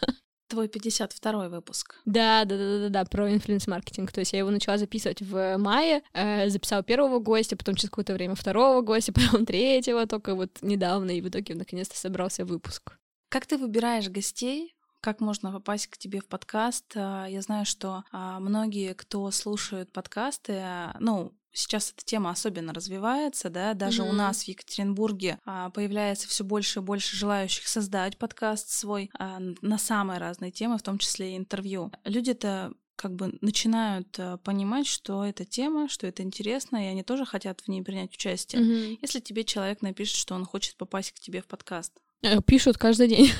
Твой 0.47 0.67
52-й 0.67 1.49
выпуск. 1.49 1.95
Да, 2.05 2.45
да, 2.45 2.55
да, 2.55 2.79
да, 2.79 2.89
да, 2.89 3.05
про 3.05 3.33
инфлюенс-маркетинг. 3.33 4.11
То 4.11 4.19
есть 4.19 4.31
я 4.31 4.39
его 4.39 4.51
начала 4.51 4.77
записывать 4.77 5.21
в 5.21 5.57
мае, 5.57 6.03
э, 6.13 6.49
записала 6.49 6.83
первого 6.83 7.19
гостя, 7.19 7.57
потом 7.57 7.75
через 7.75 7.89
какое-то 7.89 8.13
время 8.13 8.35
второго 8.35 8.81
гостя, 8.81 9.11
потом 9.13 9.45
третьего, 9.45 10.05
только 10.05 10.35
вот 10.35 10.51
недавно, 10.61 11.11
и 11.11 11.21
в 11.21 11.27
итоге 11.27 11.55
наконец-то 11.55 11.97
собрался 11.97 12.45
выпуск. 12.45 12.97
Как 13.29 13.47
ты 13.47 13.57
выбираешь 13.57 14.07
гостей? 14.07 14.75
Как 15.01 15.19
можно 15.19 15.51
попасть 15.51 15.87
к 15.87 15.97
тебе 15.97 16.19
в 16.19 16.27
подкаст? 16.27 16.85
А, 16.95 17.25
Я 17.25 17.41
знаю, 17.41 17.65
что 17.65 18.03
а, 18.11 18.39
многие, 18.39 18.93
кто 18.93 19.29
слушают 19.31 19.91
подкасты, 19.91 20.53
а, 20.63 20.95
ну, 20.99 21.33
сейчас 21.55 21.91
эта 21.91 22.03
тема 22.05 22.29
особенно 22.29 22.73
развивается, 22.73 23.49
да, 23.49 23.73
даже 23.73 24.03
у 24.03 24.07
Мгм. 24.07 24.17
нас 24.17 24.43
в 24.43 24.47
Екатеринбурге 24.47 25.39
а, 25.45 25.69
появляется 25.71 26.27
все 26.27 26.43
больше 26.43 26.79
и 26.79 26.83
больше 26.83 27.15
желающих 27.15 27.67
создать 27.67 28.17
подкаст 28.17 28.69
свой 28.69 29.09
а, 29.17 29.39
на 29.39 29.77
самые 29.77 30.19
разные 30.19 30.51
темы, 30.51 30.77
в 30.77 30.83
том 30.83 30.97
числе 30.97 31.33
и 31.33 31.37
интервью. 31.37 31.91
Люди-то 32.03 32.73
как 32.97 33.15
бы 33.15 33.37
начинают 33.41 34.15
а, 34.19 34.37
понимать, 34.37 34.85
что 34.87 35.23
это 35.23 35.45
тема, 35.45 35.87
что 35.89 36.05
это 36.07 36.23
интересно, 36.23 36.77
и 36.77 36.87
они 36.87 37.03
тоже 37.03 37.25
хотят 37.25 37.61
в 37.61 37.67
ней 37.67 37.81
принять 37.81 38.13
участие. 38.13 38.61
Мгм. 38.61 38.97
Если 39.01 39.19
тебе 39.19 39.43
человек 39.43 39.81
напишет, 39.81 40.17
что 40.17 40.35
он 40.35 40.45
хочет 40.45 40.75
попасть 40.77 41.11
к 41.13 41.19
тебе 41.19 41.41
в 41.41 41.47
подкаст, 41.47 41.93
Э, 41.97 42.04
Пишут 42.45 42.77
каждый 42.77 43.07
день. 43.07 43.31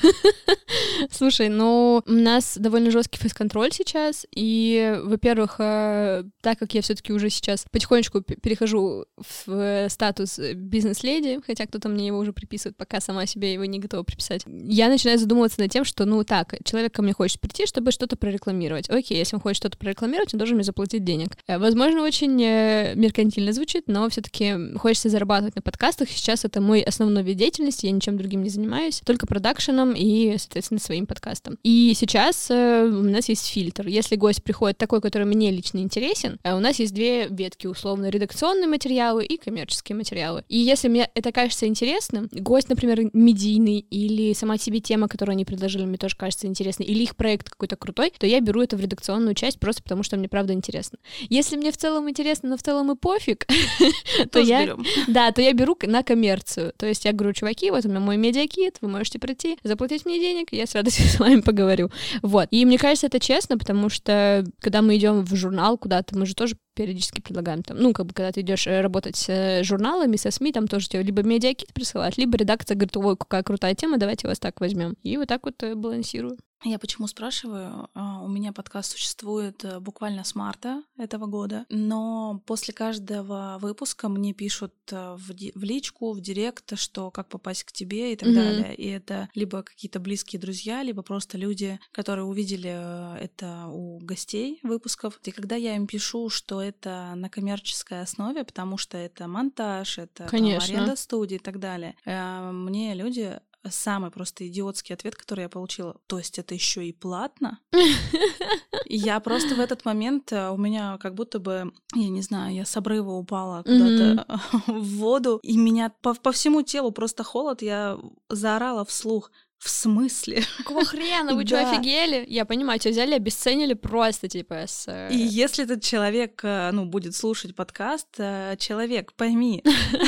Слушай, 1.10 1.48
ну, 1.48 2.02
у 2.06 2.12
нас 2.12 2.56
довольно 2.58 2.90
жесткий 2.90 3.18
фейс-контроль 3.18 3.72
сейчас, 3.72 4.26
и, 4.34 4.98
во-первых, 5.04 5.56
э, 5.58 6.24
так 6.40 6.58
как 6.58 6.74
я 6.74 6.82
все 6.82 6.94
таки 6.94 7.12
уже 7.12 7.30
сейчас 7.30 7.64
потихонечку 7.70 8.22
перехожу 8.22 9.06
в 9.16 9.50
э, 9.50 9.88
статус 9.88 10.38
э, 10.38 10.54
бизнес-леди, 10.54 11.40
хотя 11.44 11.66
кто-то 11.66 11.88
мне 11.88 12.06
его 12.06 12.18
уже 12.18 12.32
приписывает, 12.32 12.76
пока 12.76 13.00
сама 13.00 13.26
себе 13.26 13.52
его 13.52 13.64
не 13.64 13.78
готова 13.78 14.02
приписать, 14.02 14.42
я 14.46 14.88
начинаю 14.88 15.18
задумываться 15.18 15.60
над 15.60 15.70
тем, 15.70 15.84
что, 15.84 16.04
ну, 16.04 16.22
так, 16.24 16.54
человек 16.64 16.92
ко 16.94 17.02
мне 17.02 17.12
хочет 17.12 17.40
прийти, 17.40 17.66
чтобы 17.66 17.90
что-то 17.92 18.16
прорекламировать. 18.16 18.88
Окей, 18.88 19.18
если 19.18 19.36
он 19.36 19.42
хочет 19.42 19.58
что-то 19.58 19.78
прорекламировать, 19.78 20.34
он 20.34 20.38
должен 20.38 20.56
мне 20.56 20.64
заплатить 20.64 21.04
денег. 21.04 21.36
Э, 21.46 21.58
Возможно, 21.58 22.02
очень 22.02 22.40
э, 22.42 22.94
меркантильно 22.94 23.52
звучит, 23.52 23.84
но 23.88 24.08
все 24.08 24.20
таки 24.20 24.76
хочется 24.76 25.08
зарабатывать 25.08 25.56
на 25.56 25.62
подкастах. 25.62 26.08
Сейчас 26.08 26.44
это 26.44 26.60
мой 26.60 26.82
основной 26.82 27.22
вид 27.22 27.36
деятельности, 27.36 27.86
я 27.86 27.92
ничем 27.92 28.16
другим 28.16 28.42
не 28.42 28.50
занимаюсь, 28.50 28.65
занимаюсь, 28.66 29.00
только 29.04 29.26
продакшеном 29.26 29.92
и, 29.96 30.36
соответственно, 30.38 30.80
своим 30.80 31.06
подкастом. 31.06 31.58
И 31.62 31.92
сейчас 31.96 32.50
э, 32.50 32.84
у 32.84 33.02
нас 33.02 33.28
есть 33.28 33.46
фильтр. 33.46 33.86
Если 33.86 34.16
гость 34.16 34.42
приходит 34.42 34.76
такой, 34.76 35.00
который 35.00 35.26
мне 35.26 35.50
лично 35.50 35.78
интересен, 35.78 36.38
э, 36.42 36.54
у 36.54 36.58
нас 36.58 36.78
есть 36.78 36.92
две 36.92 37.28
ветки, 37.28 37.66
условно, 37.66 38.08
редакционные 38.08 38.66
материалы 38.66 39.24
и 39.24 39.36
коммерческие 39.36 39.96
материалы. 39.96 40.44
И 40.48 40.58
если 40.58 40.88
мне 40.88 41.08
это 41.14 41.30
кажется 41.32 41.66
интересным, 41.66 42.28
гость, 42.32 42.68
например, 42.68 43.10
медийный 43.12 43.78
или 43.78 44.32
сама 44.32 44.58
себе 44.58 44.80
тема, 44.80 45.08
которую 45.08 45.34
они 45.34 45.44
предложили, 45.44 45.84
мне 45.84 45.98
тоже 45.98 46.16
кажется 46.16 46.46
интересной, 46.46 46.86
или 46.86 47.04
их 47.04 47.14
проект 47.14 47.50
какой-то 47.50 47.76
крутой, 47.76 48.12
то 48.18 48.26
я 48.26 48.40
беру 48.40 48.62
это 48.62 48.76
в 48.76 48.80
редакционную 48.80 49.34
часть 49.34 49.60
просто 49.60 49.82
потому, 49.82 50.02
что 50.02 50.16
мне 50.16 50.28
правда 50.28 50.52
интересно. 50.52 50.98
Если 51.28 51.56
мне 51.56 51.70
в 51.70 51.76
целом 51.76 52.10
интересно, 52.10 52.50
но 52.50 52.56
в 52.56 52.62
целом 52.62 52.90
и 52.90 52.96
пофиг, 52.96 53.46
то 54.32 54.40
я... 54.40 54.76
Да, 55.06 55.30
то 55.30 55.40
я 55.40 55.52
беру 55.52 55.76
на 55.82 56.02
коммерцию. 56.02 56.72
То 56.76 56.86
есть 56.86 57.04
я 57.04 57.12
говорю, 57.12 57.32
чуваки, 57.32 57.70
вот 57.70 57.84
у 57.84 57.88
меня 57.88 58.00
мой 58.00 58.16
медиакит, 58.16 58.55
вы 58.80 58.88
можете 58.88 59.18
прийти, 59.18 59.58
заплатить 59.62 60.04
мне 60.06 60.18
денег, 60.18 60.48
я 60.52 60.66
с 60.66 60.74
радостью 60.74 61.06
с 61.08 61.18
вами 61.18 61.40
поговорю. 61.40 61.90
Вот. 62.22 62.48
И 62.50 62.64
мне 62.64 62.78
кажется, 62.78 63.06
это 63.06 63.20
честно, 63.20 63.58
потому 63.58 63.88
что 63.88 64.44
когда 64.60 64.82
мы 64.82 64.96
идем 64.96 65.24
в 65.24 65.34
журнал 65.34 65.78
куда-то, 65.78 66.16
мы 66.16 66.26
же 66.26 66.34
тоже 66.34 66.56
периодически 66.74 67.20
предлагаем 67.20 67.62
там, 67.62 67.78
ну, 67.78 67.92
как 67.92 68.06
бы, 68.06 68.12
когда 68.12 68.30
ты 68.32 68.42
идешь 68.42 68.66
э, 68.66 68.80
работать 68.82 69.16
с 69.16 69.28
э, 69.28 69.62
журналами, 69.62 70.16
со 70.16 70.30
СМИ, 70.30 70.52
там 70.52 70.68
тоже 70.68 70.88
тебе 70.88 71.02
либо 71.02 71.22
медиакит 71.22 71.72
присылают, 71.72 72.18
либо 72.18 72.36
редакция 72.36 72.74
говорит, 72.74 72.96
ой, 72.96 73.16
какая 73.16 73.42
крутая 73.42 73.74
тема, 73.74 73.96
давайте 73.96 74.28
вас 74.28 74.38
так 74.38 74.60
возьмем. 74.60 74.94
И 75.02 75.16
вот 75.16 75.28
так 75.28 75.44
вот 75.44 75.62
э, 75.62 75.74
балансирую. 75.74 76.36
Я 76.64 76.78
почему 76.78 77.06
спрашиваю? 77.06 77.88
А, 77.94 78.22
у 78.22 78.28
меня 78.28 78.52
подкаст 78.52 78.92
существует 78.92 79.64
э, 79.64 79.78
буквально 79.78 80.24
с 80.24 80.34
марта 80.34 80.82
этого 80.96 81.26
года, 81.26 81.66
но 81.68 82.42
после 82.46 82.72
каждого 82.72 83.58
выпуска 83.60 84.08
мне 84.08 84.32
пишут 84.32 84.72
э, 84.90 85.16
в, 85.16 85.28
в 85.28 85.62
личку, 85.62 86.12
в 86.12 86.20
директ, 86.20 86.78
что 86.78 87.10
как 87.10 87.28
попасть 87.28 87.64
к 87.64 87.72
тебе 87.72 88.12
и 88.12 88.16
так 88.16 88.30
mm-hmm. 88.30 88.34
далее. 88.34 88.74
И 88.74 88.88
это 88.88 89.28
либо 89.34 89.62
какие-то 89.62 90.00
близкие 90.00 90.40
друзья, 90.40 90.82
либо 90.82 91.02
просто 91.02 91.36
люди, 91.36 91.78
которые 91.92 92.24
увидели 92.24 92.72
э, 92.74 93.18
это 93.18 93.66
у 93.68 93.98
гостей 93.98 94.58
выпусков. 94.62 95.20
И 95.24 95.30
когда 95.30 95.56
я 95.56 95.76
им 95.76 95.86
пишу, 95.86 96.30
что 96.30 96.62
это 96.62 97.12
на 97.16 97.28
коммерческой 97.28 98.00
основе, 98.00 98.44
потому 98.44 98.78
что 98.78 98.96
это 98.96 99.28
монтаж, 99.28 99.98
это 99.98 100.26
там, 100.26 100.44
аренда 100.44 100.96
студии 100.96 101.36
и 101.36 101.38
так 101.38 101.60
далее, 101.60 101.96
мне 102.04 102.94
люди 102.94 103.38
самый 103.70 104.10
просто 104.10 104.46
идиотский 104.46 104.94
ответ, 104.94 105.14
который 105.14 105.42
я 105.42 105.48
получила. 105.48 105.96
То 106.06 106.18
есть 106.18 106.38
это 106.38 106.54
еще 106.54 106.86
и 106.86 106.92
платно? 106.92 107.60
я 108.86 109.20
просто 109.20 109.54
в 109.54 109.60
этот 109.60 109.84
момент 109.84 110.32
э, 110.32 110.50
у 110.50 110.56
меня 110.56 110.98
как 110.98 111.14
будто 111.14 111.38
бы, 111.38 111.72
я 111.94 112.08
не 112.08 112.22
знаю, 112.22 112.54
я 112.54 112.64
с 112.64 112.76
обрыва 112.76 113.12
упала 113.12 113.62
куда-то 113.62 114.40
в 114.66 114.96
воду, 114.96 115.40
и 115.42 115.56
меня 115.56 115.92
по, 116.00 116.14
по 116.14 116.32
всему 116.32 116.62
телу 116.62 116.92
просто 116.92 117.24
холод, 117.24 117.62
я 117.62 117.98
заорала 118.28 118.84
вслух. 118.84 119.30
В 119.58 119.70
смысле? 119.70 120.42
Какого 120.58 120.84
хрена? 120.84 121.34
Вы 121.34 121.46
что, 121.46 121.60
офигели? 121.60 122.24
Я 122.28 122.44
понимаю, 122.44 122.78
тебя 122.78 122.92
взяли, 122.92 123.14
обесценили 123.14 123.74
просто, 123.74 124.28
типа, 124.28 124.54
с... 124.66 124.86
Э, 124.86 125.08
и 125.10 125.16
если 125.16 125.64
этот 125.64 125.82
человек, 125.82 126.40
э, 126.42 126.70
ну, 126.72 126.84
будет 126.84 127.16
слушать 127.16 127.54
подкаст, 127.54 128.08
э, 128.18 128.56
человек, 128.58 129.14
пойми, 129.14 129.64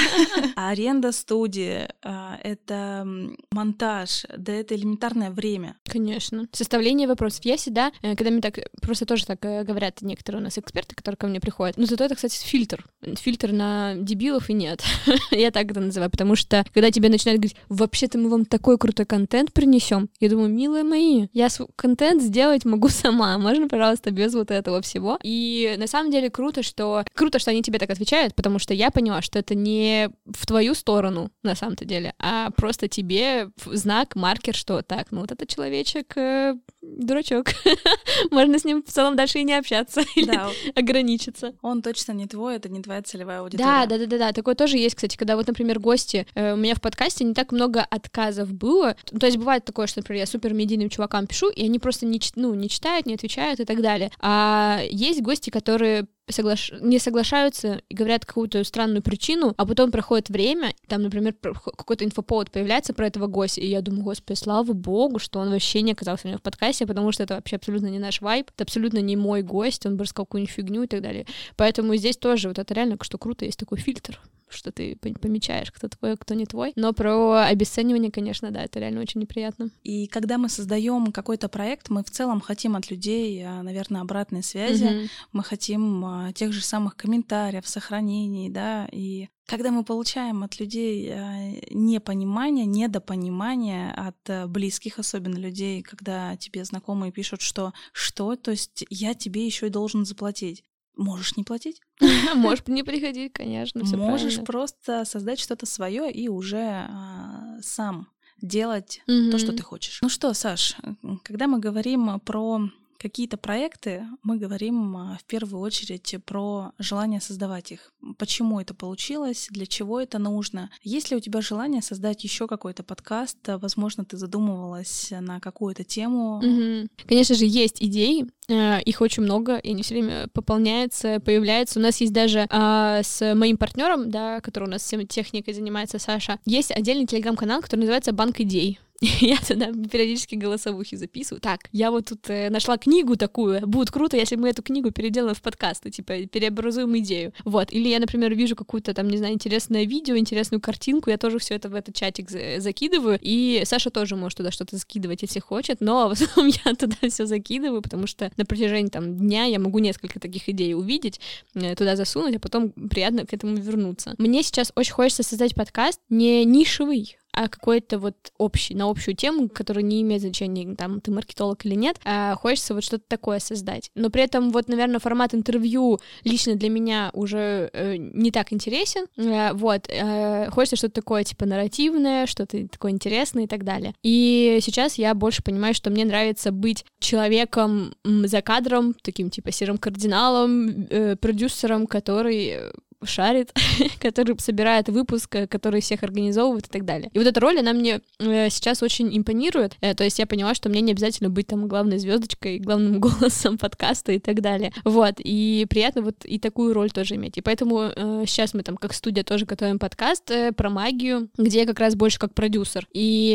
аренда 0.57 1.13
студии, 1.13 1.89
это 2.03 3.07
монтаж, 3.51 4.27
да 4.37 4.53
это 4.53 4.75
элементарное 4.75 5.31
время. 5.31 5.77
Конечно. 5.85 6.47
Составление 6.53 7.09
вопросов. 7.09 7.45
Я 7.45 7.57
всегда, 7.57 7.93
когда 8.03 8.31
мне 8.31 8.41
так, 8.41 8.59
просто 8.83 9.07
тоже 9.07 9.27
так 9.27 9.41
говорят 9.41 10.03
некоторые 10.03 10.41
у 10.41 10.45
нас 10.45 10.59
эксперты, 10.59 10.95
которые 10.95 11.17
ко 11.17 11.27
мне 11.27 11.41
приходят, 11.41 11.77
ну, 11.77 11.87
зато 11.87 12.05
это, 12.05 12.15
кстати, 12.15 12.37
фильтр. 12.45 12.85
Фильтр 13.03 13.53
на 13.53 13.95
дебилов 13.97 14.51
и 14.51 14.53
нет. 14.53 14.83
Я 15.31 15.51
так 15.51 15.71
это 15.71 15.81
называю, 15.81 16.11
потому 16.11 16.37
что, 16.37 16.65
когда 16.75 16.91
тебе 16.91 17.09
начинают 17.09 17.41
говорить, 17.41 17.57
вообще-то 17.69 18.19
мы 18.19 18.29
вам 18.29 18.45
такой 18.45 18.79
крутой 18.79 19.07
контент 19.07 19.38
контент 19.39 19.53
принесем. 19.53 20.09
Я 20.19 20.31
думаю, 20.31 20.49
милые 20.49 20.83
мои, 20.83 21.29
я 21.33 21.49
контент 21.77 22.23
сделать 22.23 22.65
могу 22.65 22.89
сама. 22.89 23.39
Можно, 23.39 23.69
пожалуйста, 23.69 24.11
без 24.11 24.35
вот 24.35 24.51
этого 24.51 24.83
всего. 24.83 25.19
И 25.23 25.77
на 25.79 25.87
самом 25.87 26.11
деле 26.11 26.29
круто, 26.29 26.63
что 26.63 27.05
круто, 27.15 27.39
что 27.39 27.53
они 27.53 27.63
тебе 27.63 27.79
так 27.79 27.91
отвечают, 27.91 28.35
потому 28.35 28.59
что 28.59 28.75
я 28.75 28.91
поняла, 28.91 29.23
что 29.23 29.39
это 29.39 29.55
не 29.55 30.11
в 30.27 30.47
твою 30.47 30.75
сторону 30.75 31.31
на 31.45 31.55
самом-то 31.55 31.85
деле, 31.85 32.15
а 32.19 32.51
просто 32.51 32.89
тебе 32.89 33.51
знак, 33.67 34.17
маркер, 34.17 34.55
что 34.55 34.83
так, 34.83 35.09
ну 35.13 35.21
вот 35.21 35.31
этот 35.31 35.49
человечек 35.49 36.17
э, 36.17 36.57
дурачок. 36.83 37.49
Можно 38.31 38.59
с 38.59 38.65
ним 38.65 38.83
в 38.83 38.91
целом 38.91 39.17
дальше 39.17 39.39
и 39.39 39.45
не 39.45 39.55
общаться 39.55 40.03
или 40.17 40.39
ограничиться. 40.75 41.55
Он 41.63 41.83
точно 41.83 42.13
не 42.13 42.27
твой, 42.27 42.57
это 42.57 42.69
не 42.69 42.83
твоя 42.83 43.03
целевая 43.03 43.41
аудитория. 43.41 43.65
Да, 43.65 43.87
да, 43.87 43.99
да, 43.99 44.07
да, 44.07 44.19
да. 44.19 44.33
Такое 44.33 44.55
тоже 44.55 44.79
есть, 44.79 44.97
кстати, 44.97 45.17
когда 45.17 45.37
вот, 45.37 45.47
например, 45.47 45.79
гости, 45.79 46.27
э, 46.35 46.55
у 46.55 46.57
меня 46.57 46.75
в 46.75 46.81
подкасте 46.81 47.25
не 47.25 47.35
так 47.35 47.53
много 47.53 47.83
отказов 47.83 48.53
было. 48.53 48.97
То 49.19 49.27
есть 49.29 49.39
бывает 49.39 49.65
такое, 49.65 49.87
что, 49.87 50.01
например, 50.01 50.21
я 50.21 50.27
супер 50.27 50.55
медийным 50.55 50.89
чувакам 50.91 51.27
пишу, 51.27 51.49
и 51.51 51.65
они 51.65 51.79
просто 51.79 52.07
не, 52.07 52.21
ну, 52.37 52.55
не 52.55 52.69
читают, 52.69 53.07
не 53.07 53.15
отвечают 53.15 53.61
и 53.61 53.65
так 53.65 53.81
далее. 53.81 54.11
А 54.21 54.81
есть 54.91 55.23
гости, 55.23 55.51
которые 55.51 56.07
соглаш... 56.29 56.73
не 56.81 56.99
соглашаются 56.99 57.83
и 57.89 57.95
говорят 57.95 58.27
какую-то 58.27 58.63
странную 58.65 59.03
причину, 59.03 59.55
а 59.57 59.67
потом 59.67 59.91
проходит 59.91 60.29
время, 60.29 60.73
там, 60.87 61.03
например, 61.03 61.35
какой-то 61.35 62.05
инфоповод 62.05 62.51
появляется 62.51 62.93
про 62.93 63.07
этого 63.07 63.27
гостя, 63.27 63.61
и 63.61 63.69
я 63.69 63.81
думаю, 63.81 64.05
господи, 64.05 64.37
слава 64.37 64.73
богу, 64.73 65.19
что 65.19 65.39
он 65.41 65.51
вообще 65.51 65.83
не 65.83 65.93
оказался 65.93 66.27
у 66.27 66.29
меня 66.29 66.39
в 66.39 66.43
подкасте, 66.43 66.87
потому 66.87 67.13
что 67.13 67.23
это 67.23 67.35
вообще 67.35 67.57
абсолютно 67.57 67.87
не 67.87 67.99
наш 67.99 68.21
вайб, 68.21 68.51
это 68.55 68.65
абсолютно 68.65 68.99
не 68.99 69.17
мой 69.17 69.43
гость, 69.43 69.87
он 69.87 69.99
рассказал 69.99 70.27
какую-нибудь 70.27 70.55
фигню 70.55 70.83
и 70.83 70.87
так 70.87 71.03
далее. 71.03 71.27
Поэтому 71.57 71.95
здесь 71.97 72.17
тоже 72.17 72.49
вот 72.49 72.59
это 72.59 72.75
реально, 72.75 72.97
что 73.01 73.19
круто, 73.19 73.45
есть 73.45 73.59
такой 73.59 73.79
фильтр 73.79 74.21
что 74.51 74.73
ты 74.73 74.97
помечаешь, 74.97 75.71
кто 75.71 75.89
твой, 75.89 76.17
кто 76.17 76.35
не 76.35 76.47
твой. 76.47 76.73
Но 76.77 76.93
про 76.93 77.45
обесценивание, 77.45 78.11
конечно, 78.11 78.51
да, 78.51 78.63
это 78.63 78.81
реально 78.81 79.01
очень 79.01 79.21
неприятно. 79.21 79.71
И 79.83 80.07
когда 80.07 80.39
мы 80.39 80.49
создаем 80.49 81.13
какой-то 81.13 81.49
проект, 81.49 81.91
мы 81.91 82.03
в 82.03 82.11
целом 82.11 82.41
хотим 82.41 82.77
от 82.77 82.91
людей, 82.91 83.45
а, 83.45 83.63
наверное, 83.63 84.03
обратной 84.03 84.43
связи, 84.43 84.85
mm-hmm. 84.85 85.09
мы 85.33 85.43
хотим 85.43 86.05
а, 86.05 86.33
тех 86.33 86.53
же 86.53 86.63
самых 86.63 86.97
комментариев, 86.97 87.67
сохранений, 87.67 88.51
да, 88.51 88.89
и 88.93 89.29
когда 89.47 89.71
мы 89.71 89.83
получаем 89.83 90.43
от 90.43 90.61
людей 90.61 91.11
а, 91.13 91.35
непонимание, 91.71 92.67
недопонимание 92.67 93.93
от 93.93 94.51
близких, 94.51 94.99
особенно 94.99 95.37
людей, 95.37 95.83
когда 95.83 96.37
тебе 96.37 96.65
знакомые 96.65 97.13
пишут, 97.13 97.41
что 97.41 97.73
что, 97.93 98.37
то 98.37 98.51
есть 98.51 98.85
я 98.91 99.15
тебе 99.15 99.47
еще 99.47 99.67
и 99.69 99.71
должен 99.71 100.05
заплатить. 100.05 100.65
Можешь 100.99 101.37
не 101.37 101.45
платить. 101.45 101.81
Можешь 102.35 102.67
не 102.67 102.83
приходить, 102.83 103.33
конечно. 103.33 103.85
Можешь 103.97 104.41
просто 104.45 105.05
создать 105.05 105.39
что-то 105.39 105.65
свое 105.65 106.11
и 106.11 106.29
уже 106.29 106.87
а, 106.89 107.59
сам 107.63 108.09
делать 108.43 109.03
то, 109.07 109.39
что 109.39 109.53
ты 109.53 109.63
хочешь. 109.63 110.01
Ну 110.03 110.09
что, 110.09 110.35
Саш, 110.35 110.77
когда 111.23 111.47
мы 111.47 111.61
говорим 111.61 112.21
про 112.21 112.69
какие-то 112.99 113.37
проекты, 113.37 114.05
мы 114.23 114.39
говорим 114.39 114.97
а, 114.97 115.19
в 115.21 115.25
первую 115.25 115.63
очередь 115.63 116.17
про 116.27 116.73
желание 116.79 117.21
создавать 117.21 117.73
их. 117.73 117.93
Почему 118.19 118.61
это 118.61 118.75
получилось, 118.75 119.49
для 119.51 119.67
чего 119.67 120.01
это 120.01 120.19
нужно. 120.19 120.71
Есть 120.83 121.11
ли 121.11 121.17
у 121.17 121.21
тебя 121.21 121.41
желание 121.41 121.81
создать 121.81 122.25
еще 122.25 122.47
какой-то 122.47 122.83
подкаст? 122.83 123.39
Возможно, 123.47 124.05
ты 124.05 124.17
задумывалась 124.17 125.13
на 125.21 125.41
какую-то 125.41 125.85
тему. 125.85 126.39
Угу. 126.39 126.89
Конечно 127.07 127.35
же, 127.35 127.47
есть 127.47 127.83
идеи, 127.83 128.27
э, 128.49 128.83
их 128.83 129.01
очень 129.01 129.23
много, 129.23 129.57
и 129.57 129.71
они 129.71 129.83
все 129.83 129.95
время 129.95 130.29
пополняются, 130.33 131.21
появляются. 131.21 131.79
У 131.79 131.83
нас 131.83 132.01
есть 132.01 132.13
даже 132.13 132.47
а, 132.51 133.03
с 133.03 133.35
моим 133.35 133.57
партнером, 133.57 134.11
да, 134.11 134.41
который 134.41 134.65
у 134.65 134.71
нас 134.71 134.83
всем 134.83 135.07
техникой 135.07 135.55
занимается, 135.55 135.99
Саша, 135.99 136.39
есть 136.45 136.71
отдельный 136.71 137.07
телеграм-канал, 137.07 137.63
который 137.63 137.81
называется 137.81 138.13
Банк 138.13 138.41
идей. 138.41 138.79
я 139.21 139.37
туда 139.39 139.67
периодически 139.67 140.35
голосовухи 140.35 140.97
записываю. 140.97 141.41
Так, 141.41 141.69
я 141.73 141.91
вот 141.93 142.07
тут 142.07 142.29
э, 142.29 142.51
нашла 142.51 142.77
книгу 142.79 143.17
такую, 143.17 143.65
будет 143.67 143.93
круто, 143.93 144.17
если 144.17 144.35
мы 144.35 144.49
эту 144.49 144.63
книгу 144.63 144.91
переделаем 144.91 145.37
в 145.37 145.43
подкасты, 145.43 145.91
типа, 145.91 146.27
переобразуем 146.27 146.99
идею. 146.99 147.33
Вот. 147.45 147.73
Или 147.73 147.89
я, 147.89 148.01
например, 148.01 148.35
вижу 148.35 148.57
какую-то 148.57 148.95
там, 148.95 149.09
не 149.09 149.19
знаю, 149.19 149.35
интересное 149.35 149.85
видео, 149.85 150.17
интересную 150.17 150.61
картинку, 150.61 151.11
я 151.11 151.19
тоже 151.19 151.39
все 151.39 151.55
это 151.55 151.69
в 151.69 151.75
этот 151.75 151.95
чатик 151.95 152.29
за- 152.29 152.59
закидываю, 152.59 153.19
и 153.23 153.63
Саша 153.65 153.91
тоже 153.91 154.17
может 154.17 154.39
туда 154.39 154.51
что-то 154.51 154.77
закидывать, 154.77 155.23
если 155.23 155.39
хочет, 155.39 155.81
но 155.81 156.09
в 156.13 156.13
основном 156.13 156.53
я 156.65 156.75
туда 156.75 156.97
все 157.09 157.27
закидываю, 157.27 157.83
потому 157.83 158.09
что 158.09 158.33
на 158.37 158.45
протяжении 158.45 158.91
там 158.91 159.17
дня 159.17 159.45
я 159.45 159.61
могу 159.61 159.79
несколько 159.79 160.19
таких 160.19 160.49
идей 160.49 160.75
увидеть, 160.75 161.21
э, 161.55 161.77
туда 161.77 161.95
засунуть, 161.95 162.35
а 162.35 162.41
потом 162.41 162.71
приятно 162.71 163.25
к 163.27 163.33
этому 163.33 163.57
вернуться. 163.57 164.17
Мне 164.19 164.43
сейчас 164.43 164.73
очень 164.75 164.93
хочется 164.93 165.23
создать 165.23 165.55
подкаст 165.55 166.01
не 166.09 166.45
нишевый, 166.45 167.17
а 167.39 167.49
какой-то 167.49 168.01
вот 168.01 168.17
общий, 168.37 168.75
на 168.75 168.91
общую 168.91 169.15
тему, 169.15 169.49
которая 169.49 169.85
не 169.85 170.03
имеет 170.03 170.23
значения, 170.23 170.75
там, 170.75 171.01
ты 171.01 171.13
маркетолог 171.13 171.65
или 171.65 171.77
нет, 171.77 172.01
а 172.05 172.35
хочется 172.35 172.75
вот 172.75 172.83
что-то 172.83 173.05
такое 173.07 173.39
создать. 173.39 173.93
Но 173.95 174.11
при 174.11 174.25
этом 174.25 174.51
вот, 174.51 174.69
наверное, 174.69 174.99
формат 174.99 175.35
интервью 175.35 176.01
лично 176.25 176.57
для 176.57 176.69
меня 176.69 177.11
уже 177.13 177.71
э, 177.73 177.95
не 177.97 178.33
так 178.33 178.53
интересен, 178.53 179.07
э, 179.17 179.53
вот, 179.53 179.87
э, 179.89 180.51
хочется 180.51 180.75
что-то 180.75 180.95
такое, 180.95 181.23
типа, 181.23 181.47
нарративное, 181.47 182.27
что-то 182.27 182.67
такое 182.67 182.91
интересное 182.91 183.45
и 183.45 183.47
так 183.47 183.63
далее. 183.63 183.95
И 184.03 184.59
сейчас 184.61 184.99
я 184.99 185.15
больше 185.15 185.45
понимаю, 185.45 185.75
что 185.75 185.91
мне 185.91 186.05
нравится 186.05 186.51
быть 186.51 186.85
человеком 186.99 187.95
за 188.05 188.43
кадром, 188.43 188.97
таким, 189.01 189.31
типа, 189.31 189.53
серым 189.53 189.79
кардиналом, 189.79 190.89
э, 190.91 191.15
продюсером, 191.15 191.87
который 191.87 192.73
шарит, 193.05 193.53
который 194.01 194.39
собирает 194.39 194.89
выпуск, 194.89 195.35
э, 195.37 195.47
который 195.47 195.81
всех 195.81 196.03
организовывает 196.03 196.67
и 196.67 196.71
так 196.71 196.85
далее. 196.85 197.11
И 197.13 197.19
вот 197.19 197.27
эта 197.27 197.41
роль, 197.41 197.59
она 197.59 197.73
мне 197.73 198.01
э, 198.19 198.51
сейчас 198.51 198.83
очень 198.83 199.17
импонирует. 199.17 199.77
Э, 199.81 199.95
то 199.95 200.05
есть 200.05 200.19
я 200.19 200.27
поняла, 200.27 200.55
что 200.55 200.69
мне 200.69 200.81
не 200.81 200.93
обязательно 200.93 201.31
быть 201.31 201.47
там 201.47 201.69
главной 201.69 201.99
звездочкой, 201.99 202.59
главным 202.69 203.01
голосом 203.01 203.59
подкаста 203.59 204.13
и 204.13 204.19
так 204.19 204.41
далее. 204.41 204.73
Вот. 204.85 205.15
И 205.19 205.67
приятно 205.69 206.03
вот 206.03 206.25
и 206.25 206.39
такую 206.39 206.75
роль 206.75 206.91
тоже 206.91 207.15
иметь. 207.15 207.39
И 207.39 207.41
поэтому 207.41 207.91
сейчас 208.27 208.55
мы 208.55 208.63
там 208.63 208.77
как 208.77 208.93
студия 208.93 209.25
тоже 209.25 209.47
готовим 209.47 209.79
подкаст 209.79 210.31
про 210.57 210.71
магию, 210.71 211.29
где 211.37 211.61
я 211.61 211.67
как 211.67 211.79
раз 211.79 211.95
больше 211.95 212.19
как 212.19 212.35
продюсер. 212.35 212.87
И 212.93 213.33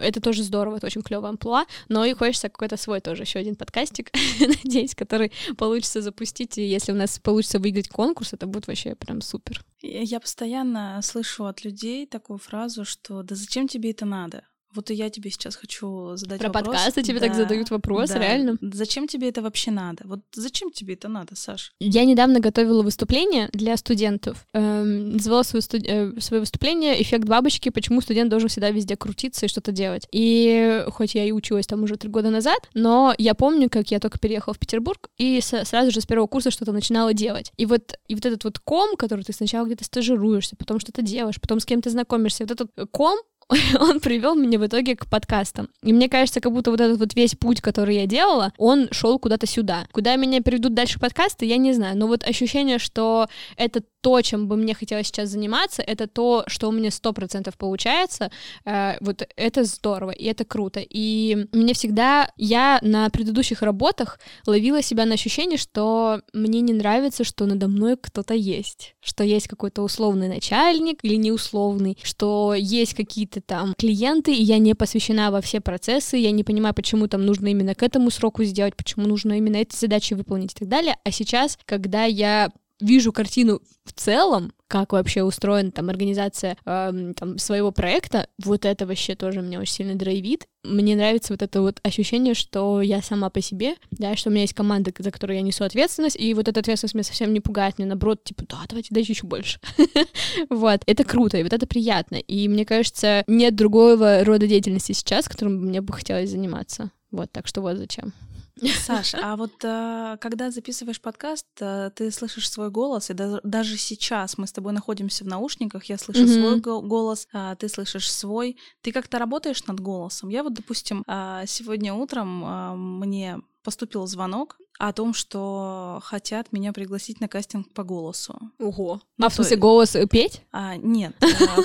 это 0.00 0.20
тоже 0.20 0.42
здорово, 0.42 0.76
это 0.76 0.86
очень 0.86 1.02
клевая 1.02 1.30
амплуа, 1.30 1.64
но 1.88 2.04
и 2.04 2.14
хочется 2.14 2.48
какой-то 2.48 2.76
свой 2.76 3.00
тоже 3.00 3.22
еще 3.22 3.38
один 3.38 3.56
подкастик, 3.56 4.10
надеюсь, 4.40 4.94
который 4.94 5.32
получится 5.56 6.00
запустить, 6.00 6.58
и 6.58 6.62
если 6.62 6.92
у 6.92 6.94
нас 6.94 7.18
получится 7.18 7.58
выиграть 7.58 7.88
конкурс, 7.88 8.32
это 8.32 8.46
будет 8.46 8.66
вообще 8.66 8.94
прям 9.04 9.20
супер. 9.20 9.64
Я 9.80 10.20
постоянно 10.20 11.00
слышу 11.02 11.46
от 11.46 11.64
людей 11.64 12.06
такую 12.06 12.38
фразу, 12.38 12.84
что 12.84 13.22
да 13.22 13.34
зачем 13.34 13.68
тебе 13.68 13.90
это 13.90 14.06
надо? 14.06 14.44
Вот 14.74 14.90
и 14.90 14.94
я 14.94 15.10
тебе 15.10 15.30
сейчас 15.30 15.56
хочу 15.56 16.16
задать 16.16 16.38
Про 16.40 16.48
вопрос. 16.48 16.62
Про 16.64 16.72
подкасты 16.72 17.02
тебе 17.02 17.20
да, 17.20 17.26
так 17.26 17.36
задают 17.36 17.70
вопрос, 17.70 18.10
да. 18.10 18.18
реально? 18.18 18.56
Зачем 18.60 19.06
тебе 19.06 19.28
это 19.28 19.42
вообще 19.42 19.70
надо? 19.70 20.04
Вот 20.06 20.20
зачем 20.34 20.70
тебе 20.70 20.94
это 20.94 21.08
надо, 21.08 21.36
Саш? 21.36 21.72
Я 21.80 22.04
недавно 22.04 22.40
готовила 22.40 22.82
выступление 22.82 23.48
для 23.52 23.76
студентов. 23.76 24.46
Эм, 24.54 25.12
называла 25.12 25.42
свое, 25.42 25.62
студ... 25.62 25.82
э, 25.84 26.18
свое 26.20 26.40
выступление 26.40 27.00
«Эффект 27.02 27.24
бабочки. 27.24 27.68
Почему 27.68 28.00
студент 28.00 28.30
должен 28.30 28.48
всегда 28.48 28.70
везде 28.70 28.96
крутиться 28.96 29.46
и 29.46 29.48
что-то 29.48 29.72
делать». 29.72 30.06
И 30.10 30.84
хоть 30.88 31.14
я 31.14 31.24
и 31.24 31.32
училась 31.32 31.66
там 31.66 31.82
уже 31.82 31.96
три 31.96 32.08
года 32.08 32.30
назад, 32.30 32.70
но 32.74 33.14
я 33.18 33.34
помню, 33.34 33.68
как 33.68 33.90
я 33.90 34.00
только 34.00 34.18
переехала 34.18 34.54
в 34.54 34.58
Петербург 34.58 35.08
и 35.18 35.40
с- 35.40 35.64
сразу 35.64 35.90
же 35.90 36.00
с 36.00 36.06
первого 36.06 36.26
курса 36.26 36.50
что-то 36.50 36.72
начинала 36.72 37.12
делать. 37.12 37.52
И 37.56 37.66
вот, 37.66 37.94
и 38.08 38.14
вот 38.14 38.24
этот 38.24 38.44
вот 38.44 38.58
ком, 38.58 38.96
который 38.96 39.24
ты 39.24 39.32
сначала 39.32 39.66
где-то 39.66 39.84
стажируешься, 39.84 40.56
потом 40.56 40.80
что-то 40.80 41.02
делаешь, 41.02 41.40
потом 41.40 41.60
с 41.60 41.66
кем-то 41.66 41.90
знакомишься, 41.90 42.44
вот 42.44 42.50
этот 42.52 42.90
ком, 42.90 43.18
он 43.80 44.00
привел 44.00 44.34
меня 44.34 44.58
в 44.58 44.66
итоге 44.66 44.96
к 44.96 45.06
подкастам. 45.06 45.68
И 45.82 45.92
мне 45.92 46.08
кажется, 46.08 46.40
как 46.40 46.52
будто 46.52 46.70
вот 46.70 46.80
этот 46.80 46.98
вот 46.98 47.14
весь 47.14 47.34
путь, 47.34 47.60
который 47.60 47.96
я 47.96 48.06
делала, 48.06 48.52
он 48.56 48.88
шел 48.90 49.18
куда-то 49.18 49.46
сюда. 49.46 49.86
Куда 49.92 50.16
меня 50.16 50.42
приведут 50.42 50.74
дальше 50.74 50.98
подкасты, 50.98 51.46
я 51.46 51.56
не 51.56 51.72
знаю. 51.72 51.96
Но 51.96 52.06
вот 52.06 52.24
ощущение, 52.24 52.78
что 52.78 53.28
это 53.56 53.82
то, 54.02 54.20
чем 54.20 54.48
бы 54.48 54.56
мне 54.56 54.74
хотелось 54.74 55.06
сейчас 55.06 55.30
заниматься, 55.30 55.80
это 55.80 56.08
то, 56.08 56.44
что 56.48 56.68
у 56.68 56.72
меня 56.72 56.90
сто 56.90 57.12
процентов 57.12 57.56
получается, 57.56 58.30
э, 58.64 58.96
вот 59.00 59.26
это 59.36 59.64
здорово, 59.64 60.10
и 60.10 60.24
это 60.24 60.44
круто. 60.44 60.80
И 60.82 61.46
мне 61.52 61.72
всегда, 61.72 62.28
я 62.36 62.80
на 62.82 63.08
предыдущих 63.10 63.62
работах 63.62 64.18
ловила 64.46 64.82
себя 64.82 65.06
на 65.06 65.14
ощущение, 65.14 65.56
что 65.56 66.20
мне 66.32 66.60
не 66.60 66.72
нравится, 66.72 67.22
что 67.22 67.46
надо 67.46 67.68
мной 67.68 67.96
кто-то 67.96 68.34
есть, 68.34 68.96
что 69.00 69.22
есть 69.22 69.46
какой-то 69.46 69.82
условный 69.82 70.28
начальник 70.28 70.98
или 71.02 71.14
неусловный, 71.14 71.96
что 72.02 72.54
есть 72.58 72.94
какие-то 72.94 73.40
там 73.46 73.74
клиенты, 73.76 74.32
и 74.34 74.42
я 74.42 74.58
не 74.58 74.74
посвящена 74.74 75.30
во 75.30 75.40
все 75.40 75.60
процессы, 75.60 76.16
я 76.16 76.30
не 76.30 76.44
понимаю, 76.44 76.74
почему 76.74 77.08
там 77.08 77.24
нужно 77.26 77.48
именно 77.48 77.74
к 77.74 77.82
этому 77.82 78.10
сроку 78.10 78.44
сделать, 78.44 78.76
почему 78.76 79.06
нужно 79.06 79.38
именно 79.38 79.56
эти 79.56 79.76
задачи 79.76 80.14
выполнить 80.14 80.52
и 80.52 80.58
так 80.60 80.68
далее. 80.68 80.96
А 81.04 81.10
сейчас, 81.10 81.58
когда 81.66 82.04
я 82.04 82.50
вижу 82.82 83.12
картину 83.12 83.60
в 83.84 83.92
целом, 83.92 84.52
как 84.68 84.92
вообще 84.92 85.22
устроена 85.22 85.70
там 85.70 85.90
организация 85.90 86.56
э, 86.64 87.12
там, 87.16 87.38
своего 87.38 87.72
проекта, 87.72 88.28
вот 88.42 88.64
это 88.64 88.86
вообще 88.86 89.14
тоже 89.14 89.42
меня 89.42 89.60
очень 89.60 89.74
сильно 89.74 89.94
драйвит. 89.94 90.46
Мне 90.64 90.96
нравится 90.96 91.32
вот 91.32 91.42
это 91.42 91.60
вот 91.60 91.78
ощущение, 91.82 92.34
что 92.34 92.80
я 92.80 93.02
сама 93.02 93.28
по 93.28 93.40
себе, 93.40 93.74
да, 93.90 94.16
что 94.16 94.30
у 94.30 94.32
меня 94.32 94.42
есть 94.42 94.54
команда, 94.54 94.92
за 94.96 95.10
которую 95.10 95.36
я 95.36 95.42
несу 95.42 95.64
ответственность, 95.64 96.16
и 96.18 96.32
вот 96.32 96.48
эта 96.48 96.60
ответственность 96.60 96.94
меня 96.94 97.04
совсем 97.04 97.32
не 97.32 97.40
пугает, 97.40 97.78
мне 97.78 97.86
наоборот, 97.86 98.24
типа, 98.24 98.44
да, 98.48 98.58
давайте 98.68 98.94
дайте 98.94 99.12
еще 99.12 99.26
больше. 99.26 99.58
вот, 100.48 100.80
это 100.86 101.04
круто, 101.04 101.36
и 101.36 101.42
вот 101.42 101.52
это 101.52 101.66
приятно. 101.66 102.16
И 102.16 102.48
мне 102.48 102.64
кажется, 102.64 103.24
нет 103.26 103.54
другого 103.54 104.24
рода 104.24 104.46
деятельности 104.46 104.92
сейчас, 104.92 105.28
которым 105.28 105.66
мне 105.66 105.80
бы 105.80 105.92
хотелось 105.92 106.30
заниматься. 106.30 106.90
Вот, 107.10 107.30
так 107.30 107.46
что 107.46 107.60
вот 107.60 107.76
зачем. 107.76 108.14
Саш, 108.60 109.14
а 109.14 109.36
вот 109.36 109.52
а, 109.64 110.16
когда 110.18 110.50
записываешь 110.50 111.00
подкаст, 111.00 111.46
а, 111.60 111.90
ты 111.90 112.10
слышишь 112.10 112.50
свой 112.50 112.70
голос, 112.70 113.10
и 113.10 113.14
да, 113.14 113.40
даже 113.42 113.76
сейчас 113.76 114.38
мы 114.38 114.46
с 114.46 114.52
тобой 114.52 114.72
находимся 114.72 115.24
в 115.24 115.26
наушниках, 115.26 115.84
я 115.84 115.98
слышу 115.98 116.26
свой 116.28 116.60
го- 116.60 116.82
голос, 116.82 117.26
а, 117.32 117.54
ты 117.56 117.68
слышишь 117.68 118.12
свой. 118.12 118.56
Ты 118.82 118.92
как-то 118.92 119.18
работаешь 119.18 119.64
над 119.66 119.80
голосом? 119.80 120.28
Я 120.28 120.42
вот, 120.42 120.54
допустим, 120.54 121.02
а, 121.06 121.44
сегодня 121.46 121.94
утром 121.94 122.44
а, 122.44 122.74
мне 122.74 123.40
поступил 123.62 124.06
звонок 124.06 124.58
о 124.78 124.92
том, 124.92 125.14
что 125.14 126.00
хотят 126.02 126.52
меня 126.52 126.72
пригласить 126.72 127.20
на 127.20 127.28
кастинг 127.28 127.72
по 127.72 127.84
голосу. 127.84 128.38
Ого. 128.58 129.00
Ну, 129.16 129.26
а 129.26 129.28
в 129.28 129.34
смысле 129.34 129.56
голос 129.56 129.96
петь? 130.10 130.42
А, 130.50 130.76
нет, 130.76 131.14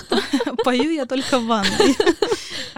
пою 0.64 0.92
я 0.92 1.06
только 1.06 1.40
в 1.40 1.46
ванной. 1.48 1.96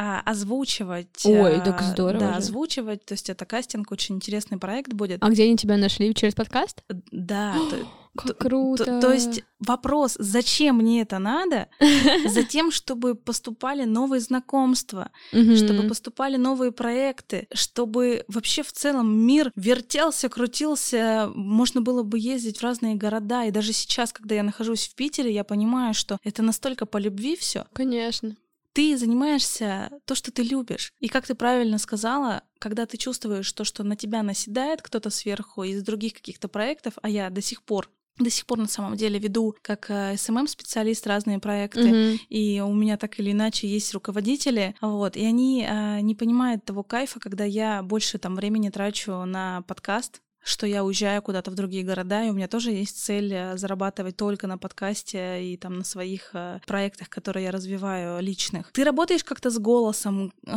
А, 0.02 0.22
озвучивать. 0.22 1.26
Ой, 1.26 1.60
так 1.60 1.82
здорово. 1.82 2.20
Да, 2.20 2.36
озвучивать. 2.38 3.04
То 3.04 3.16
есть 3.16 3.30
это 3.30 3.46
кастинг, 3.46 3.92
очень 3.92 4.16
интересный 4.16 4.58
проект 4.58 4.94
будет. 4.94 5.22
А 5.22 5.30
где 5.30 5.44
они 5.44 5.58
тебя 5.58 5.76
нашли? 5.76 6.16
Через 6.16 6.36
подкаст? 6.36 6.86
Да. 7.12 7.54
Как 8.16 8.38
круто. 8.38 8.86
То, 8.86 9.02
то 9.02 9.14
есть 9.14 9.44
вопрос, 9.60 10.16
зачем 10.18 10.78
мне 10.78 11.02
это 11.02 11.20
надо? 11.20 11.68
Затем, 12.28 12.72
чтобы 12.72 13.14
поступали 13.14 13.84
новые 13.84 14.20
знакомства, 14.20 15.12
чтобы 15.32 15.88
поступали 15.88 16.38
новые 16.38 16.72
проекты, 16.72 17.48
чтобы 17.54 18.24
вообще 18.28 18.64
в 18.64 18.72
целом 18.72 19.16
мир 19.16 19.52
вертелся, 19.56 20.28
крутился, 20.28 21.30
можно 21.36 21.82
было 21.82 22.04
бы 22.04 22.18
ездить 22.18 22.58
в 22.58 22.64
разные 22.64 22.96
города. 22.96 23.44
И 23.44 23.52
даже 23.52 23.74
сейчас, 23.74 24.12
когда 24.12 24.36
я 24.36 24.44
нахожусь 24.44 24.88
в 24.88 24.96
Питере, 24.96 25.32
я 25.32 25.44
понимаю, 25.44 25.94
что 25.94 26.18
это 26.24 26.42
настолько 26.42 26.86
по 26.86 26.98
любви 26.98 27.36
все. 27.36 27.66
Конечно 27.74 28.36
ты 28.80 28.98
занимаешься 28.98 29.92
то, 30.06 30.15
что 30.15 30.32
ты 30.32 30.42
любишь. 30.42 30.94
И 31.02 31.10
как 31.10 31.28
ты 31.28 31.36
правильно 31.36 31.80
сказала, 31.80 32.44
когда 32.60 32.86
ты 32.86 32.96
чувствуешь 32.96 33.52
то, 33.52 33.65
что 33.65 33.84
на 33.84 33.98
тебя 33.98 34.24
наседает 34.24 34.82
кто-то 34.82 35.10
сверху 35.10 35.63
из 35.63 35.84
других 35.84 36.13
каких-то 36.13 36.48
проектов, 36.48 36.94
а 37.02 37.10
я 37.10 37.30
до 37.30 37.42
сих 37.42 37.62
пор 37.63 37.89
до 38.18 38.30
сих 38.30 38.46
пор 38.46 38.58
на 38.58 38.68
самом 38.68 38.96
деле 38.96 39.18
веду 39.18 39.56
как 39.62 39.89
SMM-специалист 39.89 41.08
разные 41.08 41.39
проекты, 41.39 41.82
mm-hmm. 41.82 42.20
и 42.30 42.60
у 42.62 42.74
меня 42.74 42.98
так 42.98 43.20
или 43.20 43.32
иначе 43.32 43.68
есть 43.68 43.94
руководители, 43.94 44.76
вот, 44.82 45.15
и 45.15 45.24
они 45.24 45.65
э, 45.65 46.02
не 46.02 46.15
понимают 46.15 46.65
того 46.65 46.84
кайфа, 46.84 47.22
когда 47.22 47.46
я 47.46 47.82
больше 47.82 48.18
там 48.18 48.36
времени 48.36 48.70
трачу 48.70 49.24
на 49.24 49.62
подкаст, 49.62 50.22
что 50.43 50.65
я 50.65 50.84
уезжаю 50.84 51.21
куда-то 51.21 51.52
в 51.52 51.56
другие 51.56 51.84
города, 51.84 52.23
и 52.23 52.30
у 52.30 52.34
меня 52.34 52.47
тоже 52.47 52.71
есть 52.71 53.04
цель 53.04 53.34
э, 53.34 53.58
зарабатывать 53.58 54.17
только 54.17 54.47
на 54.47 54.58
подкасте 54.58 55.43
и 55.43 55.58
там 55.58 55.80
на 55.80 55.84
своих 55.84 56.32
э, 56.34 56.60
проектах, 56.65 57.10
которые 57.10 57.45
я 57.45 57.52
развиваю 57.52 58.21
личных. 58.21 58.71
Ты 58.71 58.84
работаешь 58.84 59.23
как-то 59.23 59.49
с 59.49 59.60
голосом, 59.60 60.34
э, 60.45 60.52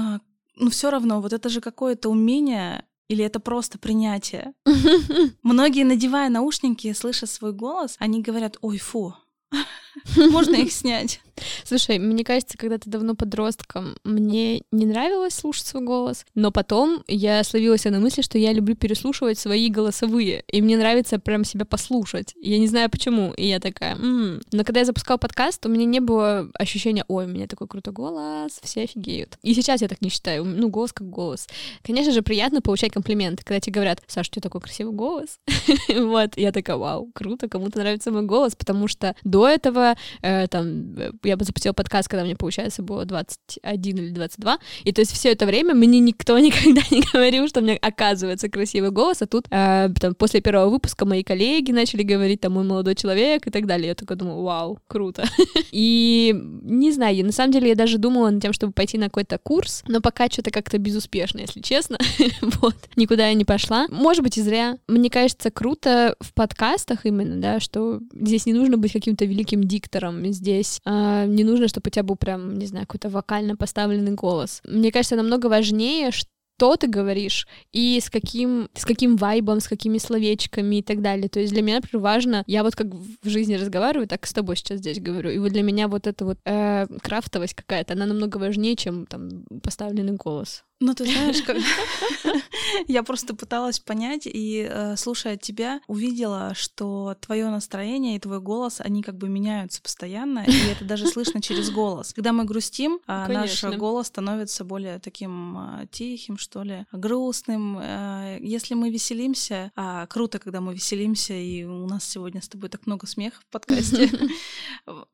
но 0.57 0.71
все 0.71 0.91
равно 0.91 1.21
вот 1.21 1.33
это 1.33 1.49
же 1.49 1.61
какое-то 1.61 2.09
умение 2.09 2.85
или 3.09 3.25
это 3.25 3.41
просто 3.41 3.79
принятие? 3.79 4.55
Многие, 5.43 5.85
надевая 5.85 6.31
наушники, 6.31 6.93
слыша 6.93 7.27
свой 7.27 7.53
голос, 7.53 7.97
они 7.99 8.23
говорят, 8.23 8.57
ой, 8.63 8.79
фу, 8.79 9.15
можно 10.17 10.57
их 10.57 10.73
снять. 10.73 11.21
Слушай, 11.65 11.99
мне 11.99 12.25
кажется, 12.25 12.59
когда 12.59 12.79
ты 12.79 12.91
давно 12.91 13.15
подростком, 13.15 13.97
мне 14.05 14.63
не 14.71 14.87
нравилось 14.87 15.35
слушать 15.35 15.67
свой 15.67 15.83
голос, 15.83 16.25
но 16.35 16.51
потом 16.51 17.03
я 17.09 17.43
словилась 17.43 17.85
на 17.85 17.99
мысли, 17.99 18.23
что 18.23 18.39
я 18.39 18.53
люблю 18.53 18.77
переслушивать 18.77 19.39
свои 19.39 19.69
голосовые, 19.69 20.45
и 20.49 20.63
мне 20.63 20.77
нравится 20.77 21.19
прям 21.19 21.45
себя 21.45 21.65
послушать. 21.65 22.35
Я 22.41 22.59
не 22.59 22.69
знаю 22.69 22.91
почему, 22.91 23.33
и 23.33 23.47
я 23.47 23.61
такая, 23.61 23.97
м-м". 23.97 24.41
но 24.53 24.65
когда 24.65 24.81
я 24.81 24.87
запускала 24.87 25.17
подкаст, 25.17 25.65
у 25.67 25.69
меня 25.69 25.85
не 25.85 26.01
было 26.01 26.49
ощущения, 26.55 27.05
ой, 27.09 27.25
у 27.25 27.29
меня 27.29 27.47
такой 27.47 27.67
крутой 27.67 27.93
голос, 27.93 28.59
все 28.63 28.83
офигеют. 28.83 29.39
И 29.43 29.55
сейчас 29.55 29.83
я 29.83 29.89
так 29.89 30.01
не 30.01 30.11
считаю, 30.11 30.45
ну, 30.45 30.69
голос 30.69 30.93
как 30.93 31.09
голос. 31.09 31.49
Конечно 31.83 32.13
же, 32.13 32.23
приятно 32.23 32.61
получать 32.61 32.93
комплименты, 32.93 33.45
когда 33.45 33.61
тебе 33.61 33.75
говорят, 33.75 34.03
Саша, 34.07 34.29
у 34.31 34.33
тебя 34.33 34.43
такой 34.43 34.61
красивый 34.61 34.95
голос. 34.95 35.41
вот, 35.89 36.37
я 36.37 36.53
такая, 36.53 36.77
вау, 36.77 37.11
круто, 37.15 37.49
кому-то 37.49 37.79
нравится 37.79 38.11
мой 38.11 38.23
голос, 38.23 38.55
потому 38.55 38.89
что 38.89 39.15
до 39.25 39.49
этого, 39.49 39.82
э, 40.23 40.47
там, 40.49 40.95
я 41.23 41.37
бы 41.37 41.45
запустила 41.45 41.73
подкаст, 41.73 42.09
когда 42.09 42.25
мне, 42.25 42.37
получается, 42.37 42.83
было 42.83 43.05
21 43.05 43.99
или 43.99 44.11
22, 44.11 44.59
и 44.85 44.93
то 44.93 45.01
есть 45.01 45.13
все 45.13 45.33
это 45.33 45.47
время 45.47 45.75
мне 45.75 46.01
никто 46.01 46.39
никогда 46.39 46.83
не 46.91 47.03
говорил, 47.13 47.49
что 47.49 47.61
у 47.61 47.63
меня 47.63 47.79
оказывается 47.81 48.49
красивый 48.49 48.91
голос, 48.91 49.23
а 49.23 49.27
тут 49.27 49.47
э, 49.51 49.89
там, 50.01 50.15
после 50.15 50.41
первого 50.41 50.71
выпуска 50.71 51.05
мои 51.05 51.23
коллеги 51.23 51.73
начали 51.73 52.03
говорить, 52.03 52.41
там, 52.41 52.53
мой 52.53 52.65
молодой 52.65 52.95
человек 52.95 53.47
и 53.47 53.51
так 53.51 53.67
далее. 53.67 53.89
Я 53.89 53.95
такая 53.95 54.19
думаю, 54.19 54.43
вау, 54.43 54.79
круто. 54.87 55.25
и 55.73 56.35
не 56.63 56.93
знаю, 56.93 57.25
на 57.25 57.33
самом 57.33 57.53
деле 57.53 57.69
я 57.71 57.75
даже 57.75 57.99
думала 57.99 58.31
над 58.31 58.43
тем, 58.43 58.53
чтобы 58.53 58.73
пойти 58.73 58.99
на 58.99 59.07
какой-то 59.07 59.39
курс, 59.39 59.83
но 59.89 60.01
пока 60.01 60.29
что-то 60.29 60.51
как-то 60.51 60.79
безуспешно, 60.79 61.41
если 61.41 61.61
честно. 61.61 61.99
вот, 62.41 62.77
никуда 62.97 63.29
я 63.29 63.35
не 63.35 63.45
пошла. 63.45 63.87
Может 63.89 64.23
быть, 64.23 64.39
и 64.39 64.43
зря. 64.43 64.79
Мне 64.89 65.11
кажется, 65.11 65.51
круто 65.51 66.17
в 66.21 66.35
подкастах 66.35 67.07
именно, 67.07 67.41
да, 67.41 67.61
что 67.61 68.01
здесь 68.15 68.47
не 68.47 68.53
нужно 68.53 68.77
быть 68.77 68.93
каким-то 68.93 69.25
великим 69.25 69.65
диктором, 69.73 70.27
здесь 70.33 70.81
э, 70.85 71.25
не 71.27 71.45
нужно, 71.45 71.69
чтобы 71.69 71.89
у 71.89 71.91
тебя 71.91 72.03
был 72.03 72.17
прям, 72.17 72.59
не 72.59 72.67
знаю, 72.67 72.87
какой-то 72.87 73.09
вокально 73.09 73.57
поставленный 73.57 74.13
голос. 74.13 74.61
Мне 74.65 74.93
кажется, 74.93 75.17
намного 75.17 75.47
важнее, 75.47 76.11
что 76.11 76.77
ты 76.77 76.87
говоришь 76.87 77.47
и 77.73 77.99
с 78.01 78.11
каким, 78.11 78.69
с 78.75 78.85
каким 78.85 79.17
вайбом, 79.17 79.61
с 79.61 79.69
какими 79.69 79.99
словечками 79.99 80.77
и 80.77 80.83
так 80.83 81.01
далее. 81.01 81.29
То 81.29 81.41
есть 81.41 81.53
для 81.53 81.63
меня, 81.63 81.77
например, 81.77 82.03
важно, 82.03 82.45
я 82.47 82.63
вот 82.63 82.77
как 82.77 82.87
в 82.87 83.29
жизни 83.29 83.55
разговариваю, 83.55 84.07
так 84.07 84.27
с 84.27 84.33
тобой 84.33 84.57
сейчас 84.57 84.79
здесь 84.79 85.01
говорю, 85.01 85.31
и 85.31 85.39
вот 85.39 85.53
для 85.53 85.63
меня 85.63 85.89
вот 85.89 86.07
эта 86.07 86.25
вот 86.25 86.39
э, 86.45 86.87
крафтовость 87.03 87.55
какая-то, 87.55 87.95
она 87.95 88.07
намного 88.07 88.37
важнее, 88.37 88.77
чем 88.77 89.07
там 89.07 89.45
поставленный 89.63 90.13
голос. 90.15 90.65
Ну, 90.83 90.95
ты 90.95 91.05
знаешь, 91.05 91.43
как... 91.43 91.59
я 92.89 93.05
просто 93.05 93.37
пыталась 93.37 93.79
понять 93.79 94.27
и, 94.27 94.67
э, 94.69 94.97
слушая 94.97 95.37
тебя, 95.37 95.81
увидела, 95.87 96.55
что 96.57 97.17
твое 97.21 97.49
настроение 97.51 98.17
и 98.17 98.19
твой 98.19 98.41
голос, 98.41 98.81
они 98.81 99.03
как 99.03 99.17
бы 99.17 99.29
меняются 99.29 99.81
постоянно, 99.81 100.41
и 100.41 100.51
это 100.73 100.85
даже 100.85 101.07
слышно 101.07 101.41
через 101.41 101.71
голос. 101.71 102.13
Когда 102.13 102.33
мы 102.33 102.45
грустим, 102.45 102.99
а, 103.07 103.29
наш 103.29 103.63
голос 103.63 104.09
становится 104.09 104.65
более 104.65 104.99
таким 104.99 105.57
а, 105.57 105.87
тихим, 105.93 106.37
что 106.37 106.65
ли, 106.65 106.85
грустным. 106.91 107.79
Э, 107.81 108.39
если 108.41 108.75
мы 108.75 108.91
веселимся, 108.91 109.71
а 109.77 110.09
круто, 110.09 110.41
когда 110.41 110.61
мы 110.61 110.75
веселимся, 110.75 111.35
и 111.35 111.63
у 111.63 111.87
нас 111.87 112.05
сегодня 112.05 112.43
с 112.43 112.49
тобой 112.49 112.71
так 112.71 112.87
много 112.87 113.07
смеха 113.07 113.41
в 113.41 113.47
подкасте. 113.53 114.11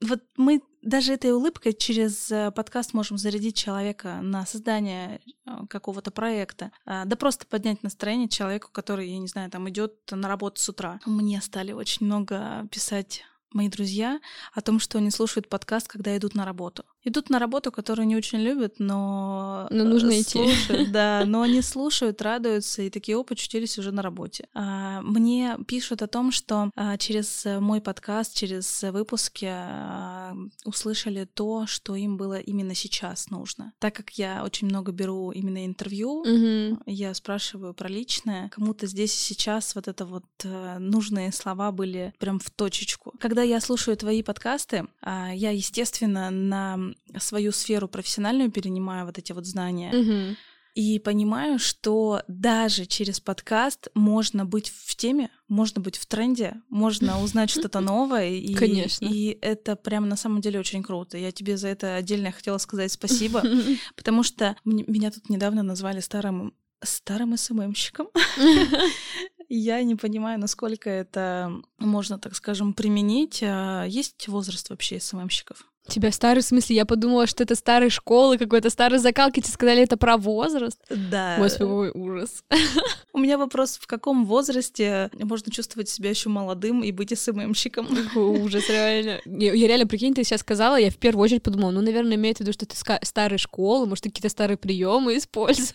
Вот 0.01 0.23
мы 0.37 0.63
даже 0.83 1.13
этой 1.13 1.33
улыбкой 1.33 1.73
через 1.73 2.31
э, 2.31 2.51
подкаст 2.51 2.95
можем 2.95 3.19
зарядить 3.19 3.57
человека 3.57 4.21
на 4.23 4.47
создание 4.47 5.21
э, 5.47 5.51
какого-то 5.69 6.11
проекта, 6.11 6.73
а, 6.85 7.05
да 7.05 7.17
просто 7.17 7.47
поднять 7.47 7.83
настроение 7.83 8.29
человеку, 8.29 8.69
который, 8.73 9.09
я 9.09 9.19
не 9.19 9.29
знаю, 9.29 9.51
там 9.51 9.69
идет 9.69 9.95
на 10.11 10.29
работу 10.29 10.61
с 10.61 10.69
утра. 10.69 11.01
Мне 11.05 11.41
стали 11.41 11.73
очень 11.73 12.07
много 12.07 12.67
писать 12.71 13.25
мои 13.53 13.69
друзья 13.69 14.21
о 14.53 14.61
том, 14.61 14.79
что 14.81 14.99
они 14.99 15.11
слушают 15.11 15.49
подкаст, 15.49 15.89
когда 15.89 16.17
идут 16.17 16.35
на 16.35 16.45
работу 16.45 16.85
идут 17.09 17.31
на 17.31 17.39
работу, 17.39 17.73
которую 17.73 18.07
не 18.07 18.17
очень 18.17 18.39
любят, 18.39 18.75
но... 18.79 19.67
Но 19.71 19.85
нужно 19.85 20.11
э, 20.13 20.23
слушают, 20.23 20.83
идти. 20.83 20.91
Да, 20.99 21.25
но 21.27 21.43
они 21.43 21.63
слушают, 21.63 22.23
радуются, 22.23 22.83
и 22.83 22.91
такие, 22.91 23.17
опыт 23.17 23.39
чутились 23.39 23.79
уже 23.79 23.93
на 23.93 24.03
работе. 24.03 24.49
А, 24.55 25.01
мне 25.03 25.57
пишут 25.67 26.03
о 26.03 26.07
том, 26.07 26.33
что 26.33 26.71
а, 26.77 26.97
через 26.97 27.45
мой 27.61 27.81
подкаст, 27.81 28.35
через 28.35 28.83
выпуски 28.83 29.49
а, 29.49 30.35
услышали 30.65 31.25
то, 31.25 31.67
что 31.67 31.95
им 31.97 32.17
было 32.17 32.39
именно 32.39 32.75
сейчас 32.75 33.31
нужно. 33.31 33.73
Так 33.79 33.95
как 33.95 34.11
я 34.13 34.45
очень 34.45 34.69
много 34.69 34.93
беру 34.93 35.31
именно 35.31 35.67
интервью, 35.67 36.21
угу. 36.21 36.81
я 36.87 37.15
спрашиваю 37.15 37.75
про 37.75 37.89
личное, 37.89 38.49
кому-то 38.51 38.87
здесь 38.87 39.15
и 39.15 39.35
сейчас 39.35 39.75
вот 39.75 39.89
это 39.89 40.05
вот 40.05 40.25
э, 40.45 40.79
нужные 40.79 41.33
слова 41.33 41.73
были 41.73 42.13
прям 42.19 42.39
в 42.39 42.51
точечку. 42.51 43.15
Когда 43.19 43.38
я 43.43 43.61
слушаю 43.61 43.97
твои 43.97 44.23
подкасты, 44.23 44.87
я, 45.05 45.51
естественно, 45.51 46.31
на 46.31 46.79
свою 47.19 47.53
сферу 47.53 47.89
профессиональную 47.89 48.51
перенимаю 48.51 49.07
вот 49.07 49.19
эти 49.19 49.33
вот 49.33 49.47
знания. 49.47 49.93
Угу. 49.93 50.37
И 50.79 51.01
понимаю, 51.01 51.59
что 51.59 52.23
даже 52.29 52.87
через 52.87 53.19
подкаст 53.19 53.89
можно 53.95 54.45
быть 54.45 54.71
в 54.71 54.95
теме, 54.95 55.29
можно 55.49 55.81
быть 55.81 55.97
в 55.97 56.07
тренде, 56.07 56.63
можно 56.69 57.21
узнать 57.21 57.51
что-то 57.51 57.81
новое. 57.81 58.29
И, 58.29 58.55
Конечно. 58.55 59.05
И 59.07 59.37
это 59.43 59.75
прям 59.75 60.09
на 60.09 60.15
самом 60.15 60.41
деле 60.41 60.61
очень 60.61 60.85
круто. 60.85 61.19
Я 61.19 61.33
тебе 61.33 61.57
за 61.57 61.67
это 61.67 61.97
отдельно 61.97 62.31
хотела 62.31 62.59
сказать 62.59 62.93
спасибо, 62.93 63.43
потому 63.97 64.23
что 64.23 64.57
меня 64.65 65.11
тут 65.11 65.29
недавно 65.29 65.65
назвали 65.65 65.99
старым 65.99 66.55
старым 66.81 67.37
СММщиком. 67.37 68.07
Я 69.49 69.83
не 69.83 69.97
понимаю, 69.97 70.39
насколько 70.39 70.91
это 70.91 71.63
можно, 71.79 72.19
так 72.19 72.35
скажем, 72.35 72.75
применить. 72.75 73.43
А 73.43 73.85
есть 73.85 74.29
возраст 74.29 74.69
вообще 74.69 75.01
СММщиков? 75.01 75.67
Тебя 75.89 76.13
старый, 76.13 76.43
в 76.43 76.47
смысле, 76.47 76.77
я 76.77 76.85
подумала, 76.85 77.27
что 77.27 77.43
это 77.43 77.55
старой 77.55 77.89
школы, 77.89 78.37
какой-то 78.37 78.69
старый 78.69 78.99
закалки, 78.99 79.41
тебе 79.41 79.53
сказали 79.53 79.83
это 79.83 79.97
про 79.97 80.17
возраст. 80.17 80.79
Да. 80.91 81.37
Господи, 81.39 81.97
ужас. 81.97 82.45
У 83.15 83.19
меня 83.19 83.39
вопрос, 83.39 83.79
в 83.81 83.87
каком 83.87 84.27
возрасте 84.27 85.11
можно 85.15 85.51
чувствовать 85.51 85.89
себя 85.89 86.11
еще 86.11 86.29
молодым 86.29 86.85
и 86.85 86.93
быть 86.93 87.19
СММщиком? 87.19 87.89
Ужас, 88.15 88.69
реально. 88.69 89.21
Я, 89.25 89.55
я 89.55 89.67
реально, 89.67 89.87
прикинь, 89.87 90.15
ты 90.15 90.25
сейчас 90.25 90.41
сказала, 90.41 90.77
я 90.77 90.91
в 90.91 90.97
первую 90.97 91.25
очередь 91.25 91.43
подумала, 91.43 91.71
ну, 91.71 91.81
наверное, 91.81 92.17
имеет 92.17 92.37
в 92.37 92.41
виду, 92.41 92.53
что 92.53 92.67
ты 92.67 92.77
старой 93.03 93.39
школы, 93.39 93.87
может, 93.87 94.05
ты 94.05 94.11
какие-то 94.11 94.29
старые 94.29 94.57
приемы 94.57 95.17
используешь. 95.17 95.73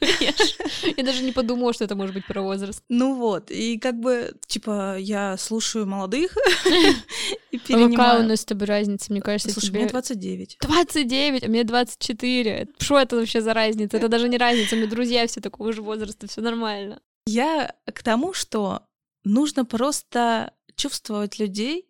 Я 0.97 1.03
даже 1.03 1.23
не 1.23 1.31
подумала, 1.31 1.73
что 1.73 1.83
это 1.85 1.95
может 1.95 2.13
быть 2.13 2.25
про 2.25 2.41
возраст. 2.41 2.83
Ну 2.87 3.15
вот, 3.15 3.49
и 3.49 3.79
как 3.79 3.99
бы, 3.99 4.33
типа, 4.47 4.97
я 4.99 5.37
слушаю 5.37 5.85
молодых 5.85 6.37
и 7.51 7.57
перенимаю. 7.57 7.93
А 7.93 7.95
какая 7.95 8.25
у 8.25 8.27
нас 8.27 8.41
с 8.41 8.45
тобой 8.45 8.67
разница, 8.67 9.11
мне 9.11 9.21
кажется, 9.21 9.51
Слушай, 9.51 9.71
мне 9.71 9.87
29. 10.03 10.57
29, 10.61 11.43
а 11.43 11.47
мне 11.47 11.63
24. 11.63 12.67
Что 12.77 12.99
это 12.99 13.15
вообще 13.15 13.41
за 13.41 13.53
разница? 13.53 13.97
Это 13.97 14.07
даже 14.07 14.29
не 14.29 14.37
разница, 14.37 14.75
у 14.75 14.79
меня 14.79 14.89
друзья 14.89 15.25
все 15.27 15.41
такого 15.41 15.73
же 15.73 15.81
возраста, 15.81 16.27
все 16.27 16.41
нормально. 16.41 17.01
Я 17.25 17.75
к 17.85 18.03
тому, 18.03 18.33
что 18.33 18.83
нужно 19.23 19.65
просто 19.65 20.53
чувствовать 20.75 21.39
людей, 21.39 21.87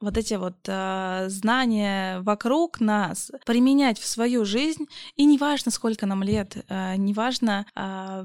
вот 0.00 0.18
эти 0.18 0.34
вот 0.34 0.56
э, 0.66 1.26
знания 1.28 2.20
вокруг 2.20 2.80
нас 2.80 3.32
применять 3.46 3.98
в 3.98 4.06
свою 4.06 4.44
жизнь, 4.44 4.86
и 5.16 5.24
неважно, 5.24 5.70
сколько 5.70 6.06
нам 6.06 6.22
лет, 6.22 6.56
э, 6.68 6.96
неважно 6.96 7.66
э, 7.74 8.24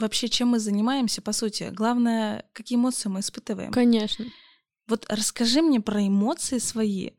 вообще, 0.00 0.28
чем 0.28 0.48
мы 0.48 0.58
занимаемся, 0.58 1.20
по 1.20 1.32
сути, 1.32 1.70
главное, 1.72 2.44
какие 2.52 2.78
эмоции 2.78 3.08
мы 3.10 3.20
испытываем. 3.20 3.70
Конечно. 3.70 4.24
Вот 4.90 5.06
расскажи 5.08 5.62
мне 5.62 5.80
про 5.80 6.04
эмоции 6.06 6.58
свои 6.58 7.10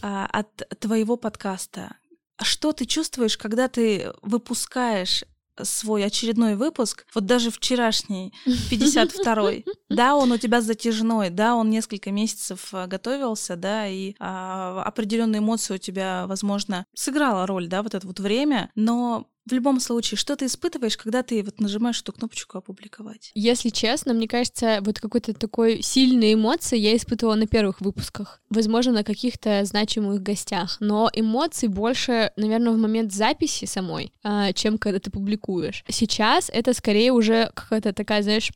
а, 0.00 0.26
от 0.26 0.66
твоего 0.80 1.16
подкаста. 1.16 1.96
Что 2.40 2.72
ты 2.72 2.86
чувствуешь, 2.86 3.36
когда 3.36 3.68
ты 3.68 4.12
выпускаешь 4.22 5.24
свой 5.62 6.04
очередной 6.04 6.54
выпуск, 6.54 7.04
вот 7.14 7.26
даже 7.26 7.50
вчерашний, 7.50 8.32
52-й, 8.46 9.66
да, 9.90 10.16
он 10.16 10.32
у 10.32 10.38
тебя 10.38 10.62
затяжной, 10.62 11.28
да, 11.30 11.54
он 11.54 11.68
несколько 11.68 12.10
месяцев 12.10 12.68
а, 12.72 12.86
готовился, 12.86 13.56
да, 13.56 13.86
и 13.86 14.14
а, 14.18 14.82
определенные 14.84 15.40
эмоции 15.40 15.74
у 15.74 15.78
тебя, 15.78 16.26
возможно, 16.26 16.86
сыграла 16.94 17.46
роль, 17.46 17.66
да, 17.66 17.82
вот 17.82 17.94
это 17.94 18.06
вот 18.06 18.20
время, 18.20 18.70
но 18.74 19.28
в 19.48 19.52
любом 19.52 19.80
случае, 19.80 20.18
что 20.18 20.36
ты 20.36 20.46
испытываешь, 20.46 20.96
когда 20.96 21.22
ты 21.22 21.42
вот 21.42 21.60
нажимаешь 21.60 22.00
эту 22.00 22.12
кнопочку 22.12 22.58
«Опубликовать»? 22.58 23.30
Если 23.34 23.70
честно, 23.70 24.12
мне 24.12 24.28
кажется, 24.28 24.78
вот 24.82 25.00
какой-то 25.00 25.34
такой 25.34 25.82
сильной 25.82 26.34
эмоции 26.34 26.78
я 26.78 26.96
испытывала 26.96 27.34
на 27.34 27.46
первых 27.46 27.80
выпусках. 27.80 28.40
Возможно, 28.50 28.92
на 28.92 29.04
каких-то 29.04 29.64
значимых 29.64 30.22
гостях. 30.22 30.76
Но 30.80 31.10
эмоций 31.12 31.68
больше, 31.68 32.32
наверное, 32.36 32.72
в 32.72 32.78
момент 32.78 33.12
записи 33.12 33.64
самой, 33.64 34.12
а, 34.22 34.52
чем 34.52 34.78
когда 34.78 34.98
ты 34.98 35.10
публикуешь. 35.10 35.84
Сейчас 35.88 36.50
это 36.52 36.74
скорее 36.74 37.12
уже 37.12 37.50
какая-то 37.54 37.92
такая, 37.92 38.22
знаешь, 38.22 38.50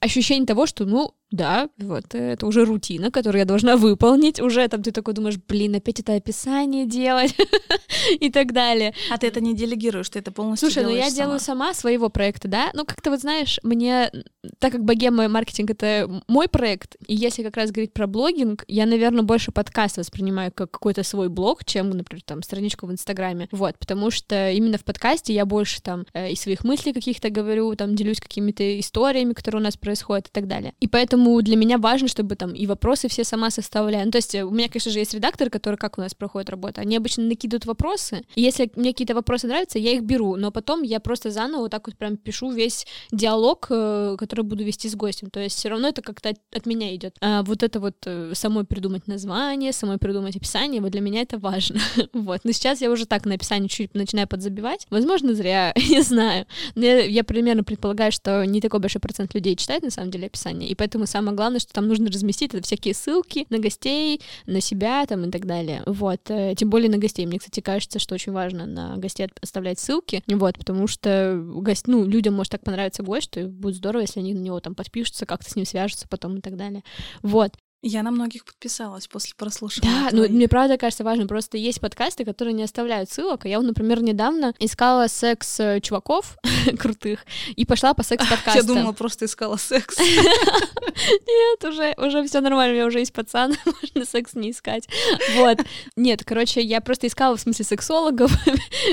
ощущение 0.00 0.46
того, 0.46 0.66
что, 0.66 0.84
ну, 0.84 1.14
да, 1.30 1.68
вот 1.76 2.14
это 2.14 2.46
уже 2.46 2.64
рутина, 2.64 3.10
которую 3.10 3.40
я 3.40 3.44
должна 3.44 3.76
выполнить. 3.76 4.40
Уже 4.40 4.66
там 4.68 4.82
ты 4.82 4.92
такой 4.92 5.12
думаешь, 5.12 5.36
блин, 5.36 5.74
опять 5.74 6.00
это 6.00 6.14
описание 6.14 6.86
делать 6.86 7.36
и 8.20 8.30
так 8.30 8.52
далее. 8.52 8.94
А 9.10 9.18
ты 9.18 9.26
это 9.26 9.40
не 9.40 9.54
делегируешь, 9.54 10.08
ты 10.08 10.20
это 10.20 10.32
полностью 10.32 10.70
Слушай, 10.70 10.84
ну 10.84 10.94
я 10.94 11.10
сама. 11.10 11.16
делаю 11.16 11.40
сама 11.40 11.74
своего 11.74 12.08
проекта, 12.08 12.48
да? 12.48 12.70
Ну 12.72 12.86
как-то 12.86 13.10
вот 13.10 13.20
знаешь, 13.20 13.60
мне, 13.62 14.10
так 14.58 14.72
как 14.72 14.84
богема 14.84 15.28
маркетинг— 15.28 15.70
это 15.72 16.08
мой 16.28 16.48
проект, 16.48 16.96
и 17.06 17.14
если 17.14 17.42
как 17.42 17.56
раз 17.56 17.70
говорить 17.72 17.92
про 17.92 18.06
блогинг, 18.06 18.64
я, 18.66 18.86
наверное, 18.86 19.22
больше 19.22 19.52
подкаст 19.52 19.98
воспринимаю 19.98 20.50
как 20.54 20.70
какой-то 20.70 21.02
свой 21.02 21.28
блог, 21.28 21.64
чем, 21.64 21.90
например, 21.90 22.22
там 22.24 22.42
страничку 22.42 22.86
в 22.86 22.92
Инстаграме. 22.92 23.48
Вот, 23.52 23.78
потому 23.78 24.10
что 24.10 24.50
именно 24.50 24.78
в 24.78 24.84
подкасте 24.84 25.34
я 25.34 25.44
больше 25.44 25.82
там 25.82 26.06
э, 26.14 26.30
и 26.30 26.36
своих 26.36 26.64
мыслей 26.64 26.94
каких-то 26.94 27.28
говорю, 27.28 27.74
там 27.74 27.94
делюсь 27.94 28.20
какими-то 28.20 28.80
историями, 28.80 29.34
которые 29.34 29.60
у 29.60 29.64
нас 29.64 29.76
происходят 29.76 30.28
и 30.28 30.30
так 30.32 30.46
далее. 30.46 30.72
И 30.80 30.88
поэтому 30.88 31.17
поэтому 31.18 31.42
для 31.42 31.56
меня 31.56 31.78
важно, 31.78 32.08
чтобы 32.08 32.36
там 32.36 32.52
и 32.52 32.66
вопросы 32.66 33.08
все 33.08 33.24
сама 33.24 33.50
составляю. 33.50 34.06
Ну, 34.06 34.10
то 34.12 34.18
есть 34.18 34.34
у 34.34 34.50
меня, 34.50 34.68
конечно 34.68 34.92
же, 34.92 34.98
есть 35.00 35.14
редактор, 35.14 35.50
который, 35.50 35.76
как 35.76 35.98
у 35.98 36.00
нас 36.00 36.14
проходит 36.14 36.50
работа, 36.50 36.80
они 36.80 36.96
обычно 36.96 37.24
накидывают 37.24 37.66
вопросы, 37.66 38.22
и 38.36 38.42
если 38.42 38.70
мне 38.76 38.92
какие-то 38.92 39.14
вопросы 39.14 39.46
нравятся, 39.46 39.78
я 39.78 39.92
их 39.92 40.02
беру, 40.02 40.36
но 40.36 40.50
потом 40.50 40.82
я 40.82 41.00
просто 41.00 41.30
заново 41.30 41.62
вот 41.62 41.70
так 41.70 41.86
вот 41.86 41.96
прям 41.96 42.16
пишу 42.16 42.50
весь 42.50 42.86
диалог, 43.10 43.66
э, 43.70 44.16
который 44.18 44.42
буду 44.42 44.64
вести 44.64 44.88
с 44.88 44.94
гостем, 44.94 45.30
то 45.30 45.40
есть 45.40 45.58
все 45.58 45.68
равно 45.68 45.88
это 45.88 46.02
как-то 46.02 46.34
от 46.52 46.66
меня 46.66 46.94
идет. 46.94 47.16
А 47.20 47.42
вот 47.42 47.62
это 47.62 47.80
вот 47.80 47.96
э, 48.06 48.32
самой 48.34 48.64
придумать 48.64 49.08
название, 49.08 49.72
самой 49.72 49.98
придумать 49.98 50.36
описание, 50.36 50.80
вот 50.80 50.92
для 50.92 51.00
меня 51.00 51.22
это 51.22 51.38
важно. 51.38 51.80
вот. 52.12 52.40
Но 52.44 52.52
сейчас 52.52 52.80
я 52.80 52.90
уже 52.90 53.06
так 53.06 53.26
на 53.26 53.34
описание 53.34 53.68
чуть 53.68 53.94
начинаю 53.94 54.28
подзабивать. 54.28 54.86
Возможно, 54.90 55.34
зря, 55.34 55.72
не 55.90 56.02
знаю. 56.02 56.46
Но 56.74 56.84
я, 56.84 57.00
я 57.04 57.24
примерно 57.24 57.64
предполагаю, 57.64 58.12
что 58.12 58.44
не 58.44 58.60
такой 58.60 58.80
большой 58.80 59.00
процент 59.00 59.34
людей 59.34 59.56
читает 59.56 59.82
на 59.82 59.90
самом 59.90 60.10
деле 60.10 60.26
описание, 60.26 60.68
и 60.70 60.74
поэтому 60.74 61.06
самое 61.08 61.36
главное, 61.36 61.60
что 61.60 61.72
там 61.72 61.88
нужно 61.88 62.08
разместить 62.08 62.54
это 62.54 62.62
всякие 62.62 62.94
ссылки 62.94 63.46
на 63.50 63.58
гостей, 63.58 64.20
на 64.46 64.60
себя 64.60 65.04
там 65.06 65.24
и 65.24 65.30
так 65.30 65.46
далее. 65.46 65.82
Вот. 65.86 66.20
Э, 66.28 66.54
тем 66.56 66.70
более 66.70 66.90
на 66.90 66.98
гостей. 66.98 67.26
Мне, 67.26 67.38
кстати, 67.38 67.60
кажется, 67.60 67.98
что 67.98 68.14
очень 68.14 68.32
важно 68.32 68.66
на 68.66 68.96
гостей 68.96 69.28
оставлять 69.40 69.78
ссылки. 69.78 70.22
Вот, 70.26 70.58
потому 70.58 70.86
что 70.86 71.42
гость, 71.44 71.88
ну, 71.88 72.04
людям 72.04 72.34
может 72.34 72.52
так 72.52 72.62
понравиться 72.62 73.02
гость, 73.02 73.24
что 73.24 73.44
будет 73.46 73.76
здорово, 73.76 74.02
если 74.02 74.20
они 74.20 74.34
на 74.34 74.40
него 74.40 74.60
там 74.60 74.74
подпишутся, 74.74 75.26
как-то 75.26 75.50
с 75.50 75.56
ним 75.56 75.66
свяжутся 75.66 76.06
потом 76.08 76.38
и 76.38 76.40
так 76.40 76.56
далее. 76.56 76.82
Вот. 77.22 77.52
Я 77.80 78.02
на 78.02 78.10
многих 78.10 78.44
подписалась 78.44 79.06
после 79.06 79.34
прослушивания. 79.36 80.10
Да, 80.10 80.16
ну 80.16 80.28
мне 80.28 80.48
правда 80.48 80.76
кажется 80.76 81.04
важно. 81.04 81.28
Просто 81.28 81.56
есть 81.56 81.80
подкасты, 81.80 82.24
которые 82.24 82.52
не 82.52 82.64
оставляют 82.64 83.08
ссылок. 83.08 83.44
А 83.44 83.48
я, 83.48 83.60
например, 83.60 84.02
недавно 84.02 84.52
искала 84.58 85.06
секс-чуваков 85.06 86.38
крутых 86.78 87.24
и 87.54 87.64
пошла 87.64 87.94
по 87.94 88.02
секс-подкастам. 88.02 88.54
Я 88.56 88.62
думала, 88.62 88.92
просто 88.92 89.26
искала 89.26 89.56
секс. 89.56 89.96
Нет, 89.98 91.64
уже, 91.64 91.94
уже 91.96 92.26
все 92.26 92.40
нормально, 92.40 92.72
у 92.72 92.74
меня 92.74 92.86
уже 92.86 92.98
есть 92.98 93.12
пацан, 93.12 93.56
можно 93.64 94.04
секс 94.04 94.34
не 94.34 94.50
искать. 94.50 94.88
Вот. 95.36 95.58
Нет, 95.94 96.24
короче, 96.24 96.60
я 96.60 96.80
просто 96.80 97.06
искала 97.06 97.36
в 97.36 97.40
смысле 97.40 97.64
сексологов, 97.64 98.32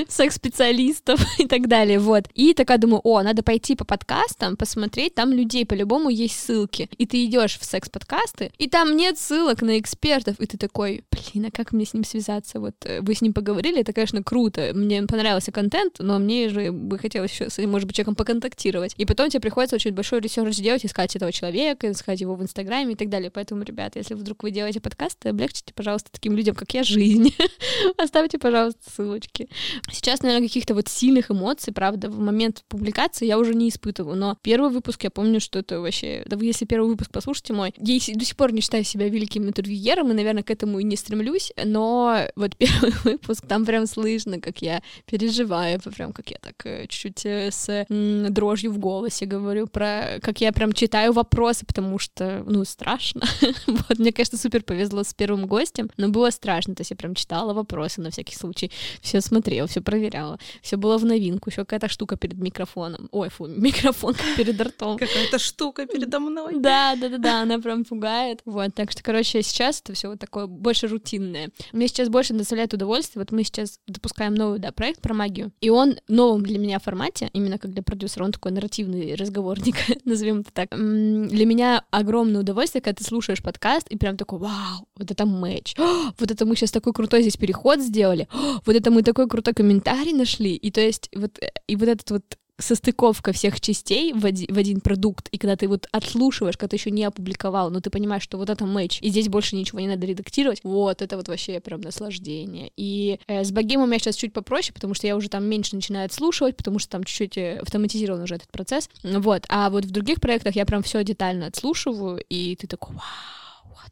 секс-специалистов 0.07 1.19
и 1.39 1.47
так 1.47 1.67
далее, 1.67 1.99
вот. 1.99 2.25
И 2.36 2.53
такая 2.53 2.77
думаю, 2.77 3.01
о, 3.03 3.23
надо 3.23 3.41
пойти 3.41 3.75
по 3.75 3.86
подкастам, 3.86 4.55
посмотреть, 4.55 5.15
там 5.15 5.31
людей 5.31 5.65
по-любому 5.65 6.09
есть 6.09 6.39
ссылки. 6.39 6.89
И 6.97 7.07
ты 7.07 7.25
идешь 7.25 7.57
в 7.57 7.65
секс-подкасты, 7.65 8.51
и 8.59 8.67
там 8.76 8.97
нет 8.97 9.17
ссылок 9.17 9.61
на 9.61 9.80
экспертов, 9.80 10.38
и 10.41 10.45
ты 10.45 10.57
такой, 10.57 11.05
блин, 11.09 11.45
а 11.45 11.49
как 11.49 11.71
мне 11.71 11.86
с 11.86 11.93
ним 11.93 12.03
связаться? 12.03 12.59
Вот 12.59 12.76
э, 12.84 12.99
вы 12.99 13.15
с 13.15 13.21
ним 13.21 13.32
поговорили, 13.32 13.80
это, 13.80 13.93
конечно, 13.93 14.21
круто, 14.21 14.71
мне 14.73 15.01
понравился 15.03 15.53
контент, 15.53 15.95
но 15.99 16.19
мне 16.19 16.49
же 16.49 16.73
бы 16.73 16.99
хотелось 16.99 17.32
еще 17.32 17.49
с 17.49 17.57
может 17.67 17.88
быть, 17.88 17.95
человеком 17.95 18.15
поконтактировать. 18.15 18.93
И 18.97 19.05
потом 19.05 19.30
тебе 19.30 19.39
приходится 19.39 19.78
очень 19.78 19.93
большой 19.93 20.19
research 20.19 20.57
делать, 20.57 20.86
искать 20.86 21.15
этого 21.15 21.32
человека, 21.32 21.89
искать 21.89 22.19
его 22.19 22.36
в 22.36 22.43
Инстаграме 22.43 22.91
и 22.91 22.95
так 22.97 23.07
далее. 23.07 23.32
Поэтому, 23.32 23.63
ребят, 23.63 23.95
если 23.95 24.13
вдруг 24.13 24.43
вы 24.43 24.51
делаете 24.51 24.82
подкасты, 24.82 25.30
облегчите, 25.30 25.73
пожалуйста, 25.73 26.09
таким 26.11 26.36
людям, 26.36 26.53
как 26.53 26.73
я, 26.73 26.84
жизнь. 26.84 27.34
Оставьте, 27.97 28.39
пожалуйста, 28.39 28.82
ссылочки. 28.93 29.47
Сейчас, 29.89 30.21
наверное, 30.21 30.49
каких-то 30.49 30.73
вот 30.73 30.89
сильных 30.89 31.32
эмоций, 31.32 31.71
правда, 31.71 32.09
в 32.09 32.19
момент 32.19 32.65
публикации 32.67 33.26
я 33.26 33.39
уже 33.39 33.55
не 33.55 33.69
испытываю, 33.69 34.17
но 34.17 34.38
первый 34.41 34.69
выпуск, 34.69 35.05
я 35.05 35.11
помню, 35.11 35.39
что 35.39 35.59
это 35.59 35.80
вообще... 35.80 36.23
Да 36.26 36.36
вы, 36.36 36.43
если 36.43 36.65
первый 36.65 36.89
выпуск 36.89 37.11
послушайте 37.13 37.53
мой, 37.53 37.73
я 37.78 37.99
до 38.13 38.26
сих 38.26 38.36
пор 38.36 38.51
не 38.51 38.64
считаю 38.66 38.84
себя 38.84 39.07
великим 39.09 39.47
интервьюером, 39.47 40.11
и, 40.11 40.13
наверное, 40.13 40.43
к 40.43 40.49
этому 40.49 40.80
и 40.80 40.84
не 40.84 40.95
стремлюсь, 40.95 41.53
но 41.63 42.28
вот 42.36 42.55
первый 42.57 42.93
выпуск, 43.03 43.45
там 43.47 43.66
прям 43.66 43.86
слышно, 43.86 44.41
как 44.41 44.61
я 44.61 44.82
переживаю, 45.05 45.80
прям 45.95 46.13
как 46.13 46.32
я 46.32 46.38
так 46.41 46.66
э, 46.66 46.88
чуть-чуть 46.88 47.26
э, 47.26 47.51
с 47.51 47.86
дрожью 47.89 48.72
в 48.72 48.80
голосе 48.80 49.26
говорю 49.26 49.68
про, 49.68 50.20
как 50.22 50.41
я 50.41 50.51
прям 50.51 50.74
читаю 50.74 51.13
вопросы, 51.13 51.66
потому 51.66 51.99
что, 51.99 52.43
ну, 52.47 52.66
страшно. 52.66 53.22
вот, 53.68 53.99
мне, 53.99 54.11
кажется, 54.11 54.38
супер 54.38 54.63
повезло 54.63 55.03
с 55.03 55.13
первым 55.13 55.45
гостем, 55.45 55.89
но 55.97 56.09
было 56.09 56.32
страшно, 56.32 56.74
то 56.74 56.82
есть 56.82 56.91
я 56.91 56.97
прям 56.97 57.13
читала 57.13 57.53
вопросы 57.53 58.01
на 58.01 58.09
всякий 58.09 58.36
случай, 58.36 58.72
все 59.01 59.22
смотрела, 59.22 59.68
все 59.68 59.82
проверяла, 59.82 60.39
все 60.61 60.78
было 60.78 60.97
в 60.97 61.05
новинку, 61.05 61.49
еще 61.49 61.61
какая-то 61.61 61.88
штука 61.88 62.18
перед 62.18 62.38
микрофоном, 62.38 63.09
ой, 63.11 63.30
фу, 63.30 63.45
микрофон 63.47 64.16
перед 64.38 64.59
ртом. 64.59 64.97
Какая-то 64.97 65.38
штука 65.38 65.86
передо 65.86 66.20
мной. 66.20 66.53
Да, 66.55 66.95
да, 66.95 67.09
да, 67.09 67.18
да, 67.18 67.41
она 67.43 67.59
прям 67.59 67.86
пугает. 67.86 68.41
Вот, 68.55 68.73
так 68.73 68.89
что, 68.89 69.03
короче, 69.03 69.43
сейчас 69.43 69.81
это 69.81 69.91
все 69.91 70.07
вот 70.07 70.19
такое 70.19 70.47
больше 70.47 70.87
рутинное. 70.87 71.49
Мне 71.73 71.89
сейчас 71.89 72.07
больше 72.07 72.33
доставляет 72.33 72.73
удовольствие. 72.73 73.21
Вот 73.21 73.33
мы 73.33 73.43
сейчас 73.43 73.81
запускаем 73.85 74.33
новый, 74.33 74.59
да, 74.59 74.71
проект 74.71 75.01
про 75.01 75.13
магию. 75.13 75.51
И 75.59 75.69
он 75.69 75.97
новым 76.07 76.45
для 76.45 76.57
меня 76.57 76.79
формате, 76.79 77.29
именно 77.33 77.57
как 77.57 77.71
для 77.71 77.83
продюсера, 77.83 78.23
он 78.23 78.31
такой 78.31 78.53
нарративный 78.53 79.15
разговорник, 79.15 79.75
назовем 80.05 80.39
это 80.39 80.53
так. 80.53 80.69
Для 80.69 81.45
меня 81.45 81.83
огромное 81.91 82.39
удовольствие, 82.39 82.81
когда 82.81 82.95
ты 82.95 83.03
слушаешь 83.03 83.43
подкаст 83.43 83.89
и 83.89 83.97
прям 83.97 84.15
такой, 84.15 84.39
вау, 84.39 84.87
вот 84.95 85.11
это 85.11 85.25
матч, 85.25 85.75
вот 86.17 86.31
это 86.31 86.45
мы 86.45 86.55
сейчас 86.55 86.71
такой 86.71 86.93
крутой 86.93 87.23
здесь 87.23 87.35
переход 87.35 87.81
сделали, 87.81 88.29
вот 88.65 88.73
это 88.73 88.89
мы 88.89 89.03
такой 89.03 89.27
крутой 89.27 89.53
комментарий 89.53 90.13
нашли. 90.13 90.55
И 90.55 90.71
то 90.71 90.79
есть 90.79 91.09
вот, 91.13 91.37
э, 91.43 91.51
и 91.67 91.75
вот 91.75 91.89
этот 91.89 92.09
вот 92.09 92.23
состыковка 92.57 93.33
всех 93.33 93.59
частей 93.59 94.13
в 94.13 94.25
один, 94.25 94.53
в 94.53 94.57
один 94.57 94.81
продукт, 94.81 95.27
и 95.29 95.37
когда 95.37 95.55
ты 95.55 95.67
вот 95.67 95.87
отслушиваешь, 95.91 96.57
когда 96.57 96.71
ты 96.71 96.75
еще 96.77 96.91
не 96.91 97.03
опубликовал, 97.03 97.69
но 97.69 97.79
ты 97.79 97.89
понимаешь, 97.89 98.23
что 98.23 98.37
вот 98.37 98.49
это 98.49 98.65
матч, 98.65 98.99
и 99.01 99.09
здесь 99.09 99.27
больше 99.27 99.55
ничего 99.55 99.79
не 99.79 99.87
надо 99.87 100.05
редактировать, 100.05 100.61
вот 100.63 101.01
это 101.01 101.17
вот 101.17 101.27
вообще 101.27 101.59
прям 101.59 101.81
наслаждение. 101.81 102.71
И 102.77 103.19
э, 103.27 103.43
с 103.43 103.51
богемом 103.51 103.85
у 103.85 103.87
меня 103.87 103.99
сейчас 103.99 104.15
чуть 104.15 104.33
попроще, 104.33 104.73
потому 104.73 104.93
что 104.93 105.07
я 105.07 105.15
уже 105.15 105.29
там 105.29 105.45
меньше 105.45 105.75
начинаю 105.75 106.05
отслушивать, 106.05 106.55
потому 106.55 106.79
что 106.79 106.89
там 106.91 107.03
чуть-чуть 107.03 107.37
э, 107.37 107.59
автоматизирован 107.59 108.21
уже 108.21 108.35
этот 108.35 108.49
процесс, 108.51 108.89
вот. 109.03 109.45
А 109.49 109.69
вот 109.69 109.85
в 109.85 109.91
других 109.91 110.21
проектах 110.21 110.55
я 110.55 110.65
прям 110.65 110.83
все 110.83 111.03
детально 111.03 111.47
отслушиваю, 111.47 112.23
и 112.29 112.55
ты 112.55 112.67
такой, 112.67 112.95
вау, 112.95 113.44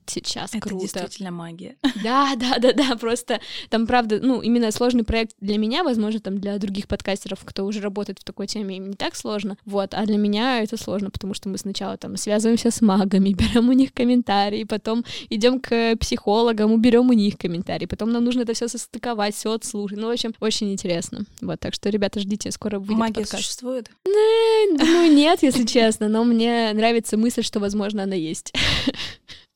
сейчас 0.05 0.51
это 0.51 0.59
круто. 0.59 0.85
Это 0.85 0.99
действительно 0.99 1.31
магия. 1.31 1.75
Да, 2.03 2.35
да, 2.35 2.57
да, 2.59 2.73
да, 2.73 2.95
просто 2.97 3.39
там, 3.69 3.87
правда, 3.87 4.19
ну, 4.21 4.41
именно 4.41 4.71
сложный 4.71 5.03
проект 5.03 5.35
для 5.39 5.57
меня, 5.57 5.83
возможно, 5.83 6.19
там 6.19 6.39
для 6.39 6.57
других 6.57 6.87
подкастеров, 6.87 7.39
кто 7.45 7.65
уже 7.65 7.79
работает 7.81 8.19
в 8.19 8.23
такой 8.23 8.47
теме, 8.47 8.77
им 8.77 8.89
не 8.89 8.95
так 8.95 9.15
сложно, 9.15 9.57
вот, 9.65 9.93
а 9.93 10.05
для 10.05 10.17
меня 10.17 10.61
это 10.61 10.75
сложно, 10.75 11.11
потому 11.11 11.33
что 11.33 11.49
мы 11.49 11.57
сначала 11.57 11.97
там 11.97 12.17
связываемся 12.17 12.71
с 12.71 12.81
магами, 12.81 13.29
берем 13.33 13.69
у 13.69 13.73
них 13.73 13.93
комментарии, 13.93 14.63
потом 14.63 15.05
идем 15.29 15.59
к 15.59 15.95
психологам, 15.97 16.73
уберем 16.73 17.09
у 17.09 17.13
них 17.13 17.37
комментарии, 17.37 17.85
потом 17.85 18.11
нам 18.11 18.25
нужно 18.25 18.41
это 18.41 18.53
все 18.53 18.67
состыковать, 18.67 19.35
все 19.35 19.53
отслушать, 19.53 19.97
ну, 19.97 20.07
в 20.07 20.11
общем, 20.11 20.33
очень 20.39 20.71
интересно, 20.73 21.25
вот, 21.41 21.59
так 21.59 21.73
что, 21.73 21.89
ребята, 21.89 22.19
ждите, 22.19 22.51
скоро 22.51 22.79
выйдет 22.79 22.97
Магия 22.97 23.21
подкаст. 23.21 23.43
существует? 23.43 23.89
Ну, 24.05 25.11
нет, 25.11 25.41
если 25.41 25.63
честно, 25.73 26.09
но 26.09 26.23
мне 26.23 26.71
нравится 26.73 27.17
мысль, 27.17 27.43
что, 27.43 27.59
возможно, 27.59 28.03
она 28.03 28.15
есть. 28.15 28.53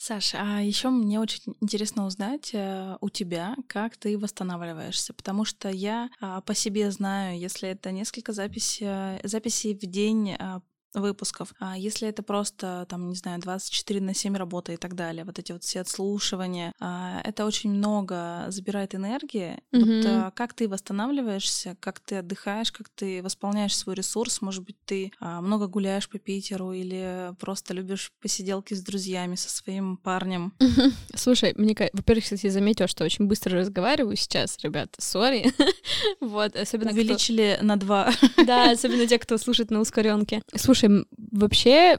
Саша, 0.07 0.37
а 0.39 0.61
еще 0.61 0.89
мне 0.89 1.19
очень 1.19 1.53
интересно 1.59 2.05
узнать 2.05 2.51
э, 2.53 2.95
у 3.01 3.09
тебя, 3.09 3.57
как 3.67 3.97
ты 3.97 4.17
восстанавливаешься, 4.17 5.13
потому 5.13 5.43
что 5.43 5.67
я 5.67 6.09
э, 6.21 6.39
по 6.45 6.53
себе 6.53 6.91
знаю, 6.91 7.37
если 7.37 7.67
это 7.67 7.91
несколько 7.91 8.31
записей, 8.31 9.19
записей 9.27 9.73
в 9.75 9.81
день 9.81 10.29
э, 10.29 10.61
выпусков. 11.01 11.53
А 11.59 11.77
если 11.77 12.07
это 12.07 12.23
просто, 12.23 12.85
там, 12.89 13.09
не 13.09 13.15
знаю, 13.15 13.39
24 13.39 14.01
на 14.01 14.13
7 14.13 14.35
работа 14.35 14.73
и 14.73 14.77
так 14.77 14.95
далее, 14.95 15.23
вот 15.23 15.39
эти 15.39 15.51
вот 15.51 15.63
все 15.63 15.81
отслушивания, 15.81 16.73
а, 16.79 17.21
это 17.23 17.45
очень 17.45 17.71
много 17.71 18.45
забирает 18.49 18.95
энергии. 18.95 19.59
Mm-hmm. 19.73 19.97
Вот 19.97 20.05
а, 20.05 20.31
как 20.31 20.53
ты 20.53 20.67
восстанавливаешься, 20.67 21.75
как 21.79 21.99
ты 21.99 22.17
отдыхаешь, 22.17 22.71
как 22.71 22.89
ты 22.89 23.21
восполняешь 23.21 23.75
свой 23.75 23.95
ресурс? 23.95 24.41
Может 24.41 24.63
быть, 24.63 24.77
ты 24.85 25.11
а, 25.19 25.41
много 25.41 25.67
гуляешь 25.67 26.09
по 26.09 26.19
Питеру 26.19 26.71
или 26.71 27.33
просто 27.39 27.73
любишь 27.73 28.11
посиделки 28.21 28.73
с 28.73 28.81
друзьями, 28.81 29.35
со 29.35 29.49
своим 29.49 29.97
парнем? 29.97 30.53
Слушай, 31.15 31.53
мне, 31.55 31.75
во-первых, 31.93 32.23
кстати, 32.23 32.49
заметила, 32.49 32.87
что 32.87 33.03
очень 33.03 33.25
быстро 33.25 33.59
разговариваю 33.59 34.15
сейчас, 34.15 34.57
ребят, 34.63 34.95
сори. 34.97 35.51
вот, 36.21 36.55
особенно 36.55 36.91
Увеличили 36.91 37.55
кто... 37.55 37.65
на 37.65 37.77
два. 37.77 38.11
да, 38.45 38.71
особенно 38.71 39.07
те, 39.07 39.19
кто 39.19 39.37
слушает 39.37 39.71
на 39.71 39.79
ускоренке. 39.79 40.41
Слушай, 40.55 40.86
вообще 41.31 41.97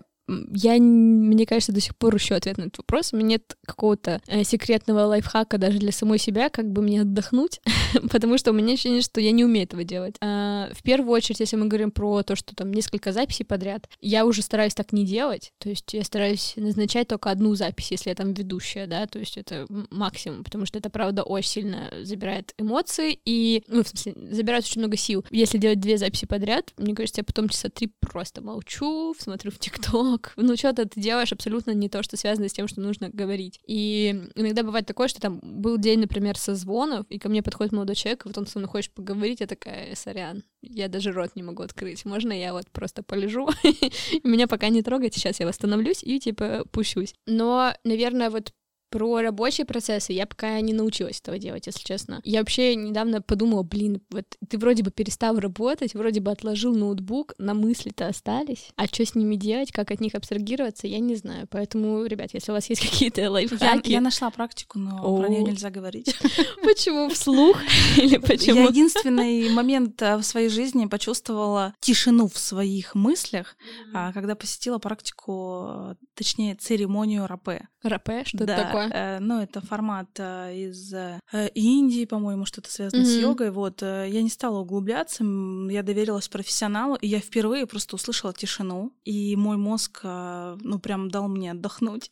я, 0.52 0.74
мне 0.74 1.46
кажется, 1.46 1.72
до 1.72 1.80
сих 1.80 1.96
пор 1.96 2.14
еще 2.14 2.34
ответ 2.34 2.58
на 2.58 2.62
этот 2.62 2.78
вопрос. 2.78 3.12
У 3.12 3.16
меня 3.16 3.28
нет 3.28 3.56
какого-то 3.66 4.20
э, 4.26 4.44
секретного 4.44 5.00
лайфхака 5.06 5.58
даже 5.58 5.78
для 5.78 5.92
самой 5.92 6.18
себя, 6.18 6.48
как 6.50 6.70
бы 6.70 6.82
мне 6.82 7.02
отдохнуть, 7.02 7.60
потому 8.10 8.38
что 8.38 8.50
у 8.50 8.54
меня 8.54 8.74
ощущение, 8.74 9.02
что 9.02 9.20
я 9.20 9.32
не 9.32 9.44
умею 9.44 9.64
этого 9.64 9.84
делать. 9.84 10.16
А, 10.20 10.68
в 10.72 10.82
первую 10.82 11.12
очередь, 11.12 11.40
если 11.40 11.56
мы 11.56 11.66
говорим 11.66 11.90
про 11.90 12.22
то, 12.22 12.36
что 12.36 12.54
там 12.54 12.72
несколько 12.72 13.12
записей 13.12 13.44
подряд, 13.44 13.88
я 14.00 14.26
уже 14.26 14.42
стараюсь 14.42 14.74
так 14.74 14.92
не 14.92 15.04
делать, 15.04 15.52
то 15.58 15.68
есть 15.68 15.92
я 15.94 16.04
стараюсь 16.04 16.54
назначать 16.56 17.08
только 17.08 17.30
одну 17.30 17.54
запись, 17.54 17.90
если 17.90 18.10
я 18.10 18.14
там 18.14 18.32
ведущая, 18.32 18.86
да, 18.86 19.06
то 19.06 19.18
есть 19.18 19.36
это 19.36 19.66
максимум, 19.90 20.44
потому 20.44 20.66
что 20.66 20.78
это, 20.78 20.90
правда, 20.90 21.22
очень 21.22 21.48
сильно 21.48 21.90
забирает 22.02 22.54
эмоции 22.58 23.18
и, 23.24 23.64
ну, 23.68 23.82
в 23.82 23.88
смысле, 23.88 24.14
забирает 24.30 24.64
очень 24.64 24.80
много 24.80 24.96
сил. 24.96 25.24
Если 25.30 25.58
делать 25.58 25.80
две 25.80 25.98
записи 25.98 26.26
подряд, 26.26 26.72
мне 26.76 26.94
кажется, 26.94 27.20
я 27.20 27.24
потом 27.24 27.48
часа 27.48 27.68
три 27.68 27.90
просто 28.00 28.42
молчу, 28.42 29.14
смотрю 29.18 29.50
в 29.50 29.58
ТикТок, 29.58 30.17
звонок, 30.18 30.32
ну 30.36 30.56
что-то 30.56 30.86
ты 30.86 31.00
делаешь 31.00 31.32
абсолютно 31.32 31.72
не 31.72 31.88
то, 31.88 32.02
что 32.02 32.16
связано 32.16 32.48
с 32.48 32.52
тем, 32.52 32.68
что 32.68 32.80
нужно 32.80 33.10
говорить. 33.10 33.60
И 33.66 34.28
иногда 34.34 34.62
бывает 34.62 34.86
такое, 34.86 35.08
что 35.08 35.20
там 35.20 35.40
был 35.42 35.78
день, 35.78 36.00
например, 36.00 36.36
созвонов, 36.36 37.06
и 37.08 37.18
ко 37.18 37.28
мне 37.28 37.42
подходит 37.42 37.72
молодой 37.72 37.96
человек, 37.96 38.24
вот 38.24 38.38
он 38.38 38.46
со 38.46 38.58
мной 38.58 38.68
хочет 38.68 38.92
поговорить, 38.92 39.40
я 39.40 39.46
такая, 39.46 39.94
сорян, 39.94 40.44
я 40.62 40.88
даже 40.88 41.12
рот 41.12 41.30
не 41.34 41.42
могу 41.42 41.62
открыть, 41.62 42.04
можно 42.04 42.32
я 42.32 42.52
вот 42.52 42.68
просто 42.70 43.02
полежу, 43.02 43.48
меня 44.24 44.46
пока 44.46 44.68
не 44.68 44.82
трогайте, 44.82 45.20
сейчас 45.20 45.40
я 45.40 45.46
восстановлюсь 45.46 46.02
и 46.02 46.18
типа 46.18 46.64
пущусь. 46.70 47.14
Но, 47.26 47.72
наверное, 47.84 48.30
вот 48.30 48.52
про 48.90 49.20
рабочие 49.20 49.64
процессы 49.64 50.12
я 50.12 50.26
пока 50.26 50.60
не 50.60 50.72
научилась 50.72 51.20
этого 51.20 51.38
делать, 51.38 51.66
если 51.66 51.82
честно. 51.82 52.20
Я 52.24 52.40
вообще 52.40 52.74
недавно 52.74 53.22
подумала, 53.22 53.62
блин, 53.62 54.00
вот 54.10 54.24
ты 54.48 54.58
вроде 54.58 54.82
бы 54.82 54.90
перестал 54.90 55.38
работать, 55.38 55.94
вроде 55.94 56.20
бы 56.20 56.30
отложил 56.30 56.74
ноутбук, 56.74 57.34
на 57.38 57.54
мысли-то 57.54 58.08
остались, 58.08 58.70
а 58.76 58.86
что 58.86 59.04
с 59.04 59.14
ними 59.14 59.36
делать, 59.36 59.72
как 59.72 59.90
от 59.90 60.00
них 60.00 60.14
абстрагироваться, 60.14 60.86
я 60.86 60.98
не 60.98 61.16
знаю. 61.16 61.46
Поэтому, 61.50 62.04
ребят, 62.04 62.30
если 62.32 62.50
у 62.50 62.54
вас 62.54 62.68
есть 62.68 62.82
какие-то 62.90 63.30
лайфхаки... 63.30 63.88
Я, 63.88 63.96
я 63.96 64.00
нашла 64.00 64.30
практику, 64.30 64.78
но 64.78 65.00
О. 65.02 65.18
про 65.18 65.28
нее 65.28 65.42
нельзя 65.42 65.70
говорить. 65.70 66.16
Почему? 66.62 67.08
Вслух? 67.10 67.58
Или 67.96 68.18
почему? 68.18 68.62
Я 68.62 68.68
единственный 68.68 69.50
момент 69.50 70.00
э, 70.02 70.16
в 70.16 70.22
своей 70.22 70.48
жизни 70.48 70.86
почувствовала 70.86 71.74
тишину 71.80 72.28
в 72.28 72.38
своих 72.38 72.94
мыслях, 72.94 73.56
а, 73.94 74.12
когда 74.12 74.34
посетила 74.34 74.78
практику, 74.78 75.96
точнее, 76.18 76.56
церемонию 76.56 77.28
рапе. 77.28 77.68
Рапе? 77.84 78.24
Что 78.24 78.42
это 78.42 78.56
такое? 78.56 78.90
Э, 78.92 79.18
ну, 79.20 79.40
это 79.40 79.60
формат 79.60 80.08
э, 80.18 80.52
из 80.56 80.92
э, 80.92 81.20
Индии, 81.54 82.06
по-моему, 82.06 82.44
что-то 82.44 82.70
связано 82.72 83.04
с 83.04 83.16
йогой. 83.16 83.52
Вот, 83.52 83.82
я 83.82 84.22
не 84.22 84.28
стала 84.28 84.58
углубляться, 84.58 85.22
я 85.22 85.82
доверилась 85.84 86.28
профессионалу, 86.28 86.96
и 86.96 87.06
я 87.06 87.20
впервые 87.20 87.66
просто 87.66 87.94
услышала 87.94 88.32
тишину, 88.32 88.92
и 89.04 89.36
мой 89.36 89.56
мозг, 89.56 90.00
ну, 90.02 90.78
прям 90.80 91.08
дал 91.08 91.28
мне 91.28 91.52
отдохнуть. 91.52 92.10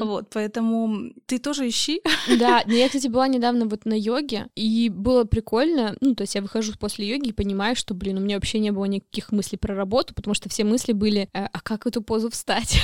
Вот, 0.00 0.28
поэтому 0.32 1.12
ты 1.24 1.38
тоже 1.38 1.66
ищи. 1.66 2.02
Да, 2.38 2.62
я, 2.66 2.86
кстати, 2.86 3.08
была 3.08 3.26
недавно 3.26 3.66
вот 3.66 3.86
на 3.86 3.98
йоге, 3.98 4.48
и 4.54 4.90
было 4.90 5.24
прикольно, 5.24 5.96
ну, 6.02 6.14
то 6.14 6.22
есть 6.22 6.34
я 6.34 6.42
выхожу 6.42 6.74
после 6.78 7.08
йоги 7.08 7.28
и 7.30 7.32
понимаю, 7.32 7.74
что, 7.74 7.94
блин, 7.94 8.18
у 8.18 8.20
меня 8.20 8.36
вообще 8.36 8.58
не 8.58 8.70
было 8.70 8.84
никаких 8.84 9.32
мыслей 9.32 9.56
про 9.56 9.74
работу, 9.74 10.14
потому 10.14 10.34
что 10.34 10.50
все 10.50 10.64
мысли 10.64 10.92
были, 10.92 11.30
а 11.32 11.60
как 11.60 11.86
эту 11.86 12.02
позу 12.02 12.28
встать? 12.28 12.78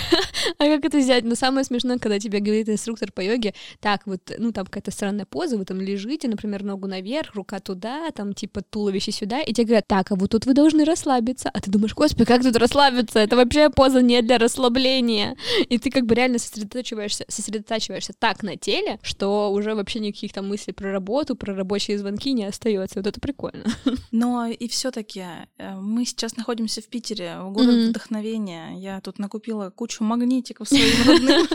а 0.62 0.76
как 0.76 0.84
это 0.84 0.98
взять? 0.98 1.24
Но 1.24 1.34
самое 1.34 1.64
смешное, 1.64 1.98
когда 1.98 2.18
тебе 2.18 2.40
говорит 2.40 2.68
инструктор 2.68 3.10
по 3.12 3.20
йоге, 3.20 3.54
так, 3.80 4.02
вот, 4.06 4.20
ну, 4.38 4.52
там 4.52 4.66
какая-то 4.66 4.90
странная 4.90 5.26
поза, 5.26 5.56
вы 5.56 5.64
там 5.64 5.80
лежите, 5.80 6.28
например, 6.28 6.62
ногу 6.62 6.86
наверх, 6.86 7.34
рука 7.34 7.58
туда, 7.60 8.10
там, 8.12 8.32
типа, 8.32 8.62
туловище 8.62 9.12
сюда, 9.12 9.40
и 9.40 9.52
тебе 9.52 9.66
говорят, 9.66 9.86
так, 9.88 10.12
а 10.12 10.14
вот 10.14 10.30
тут 10.30 10.46
вы 10.46 10.54
должны 10.54 10.84
расслабиться. 10.84 11.50
А 11.52 11.60
ты 11.60 11.70
думаешь, 11.70 11.94
господи, 11.94 12.24
как 12.24 12.42
тут 12.42 12.56
расслабиться? 12.56 13.18
Это 13.18 13.36
вообще 13.36 13.70
поза 13.70 14.00
не 14.02 14.22
для 14.22 14.38
расслабления. 14.38 15.36
И 15.68 15.78
ты 15.78 15.90
как 15.90 16.06
бы 16.06 16.14
реально 16.14 16.38
сосредотачиваешься, 16.38 17.24
сосредотачиваешься 17.28 18.12
так 18.18 18.42
на 18.42 18.56
теле, 18.56 18.98
что 19.02 19.50
уже 19.52 19.74
вообще 19.74 20.00
никаких 20.00 20.32
там 20.32 20.48
мыслей 20.48 20.72
про 20.72 20.92
работу, 20.92 21.36
про 21.36 21.54
рабочие 21.54 21.98
звонки 21.98 22.32
не 22.32 22.44
остается. 22.44 22.98
Вот 22.98 23.06
это 23.06 23.20
прикольно. 23.20 23.64
Но 24.10 24.46
и 24.46 24.68
все-таки 24.68 25.24
э, 25.58 25.74
мы 25.76 26.04
сейчас 26.04 26.36
находимся 26.36 26.80
в 26.80 26.86
Питере, 26.86 27.38
в 27.40 27.52
город 27.52 27.70
mm-hmm. 27.70 27.88
вдохновения. 27.88 28.74
Я 28.76 29.00
тут 29.00 29.18
накупила 29.18 29.70
кучу 29.70 30.04
магнитиков 30.04 30.51
своим 30.64 31.08
родным. 31.08 31.46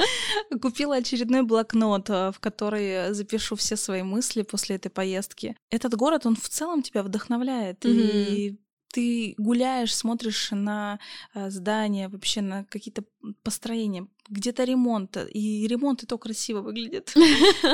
Купила 0.60 0.96
очередной 0.96 1.42
блокнот, 1.42 2.10
э, 2.10 2.32
в 2.32 2.40
который 2.40 3.12
запишу 3.14 3.56
все 3.56 3.76
свои 3.76 4.02
мысли 4.02 4.42
после 4.42 4.76
этой 4.76 4.90
поездки. 4.90 5.56
Этот 5.70 5.94
город, 5.94 6.26
он 6.26 6.36
в 6.36 6.48
целом 6.48 6.82
тебя 6.82 7.02
вдохновляет. 7.02 7.84
И 7.84 8.58
ты 8.92 9.34
гуляешь, 9.38 9.94
смотришь 9.94 10.50
на 10.50 10.98
э, 11.34 11.50
здания, 11.50 12.08
вообще 12.08 12.40
на 12.40 12.64
какие-то 12.64 13.04
построения, 13.42 14.06
где-то 14.28 14.64
ремонт, 14.64 15.16
и 15.32 15.66
ремонт 15.66 16.02
и 16.02 16.06
то 16.06 16.18
красиво 16.18 16.60
выглядит. 16.60 17.14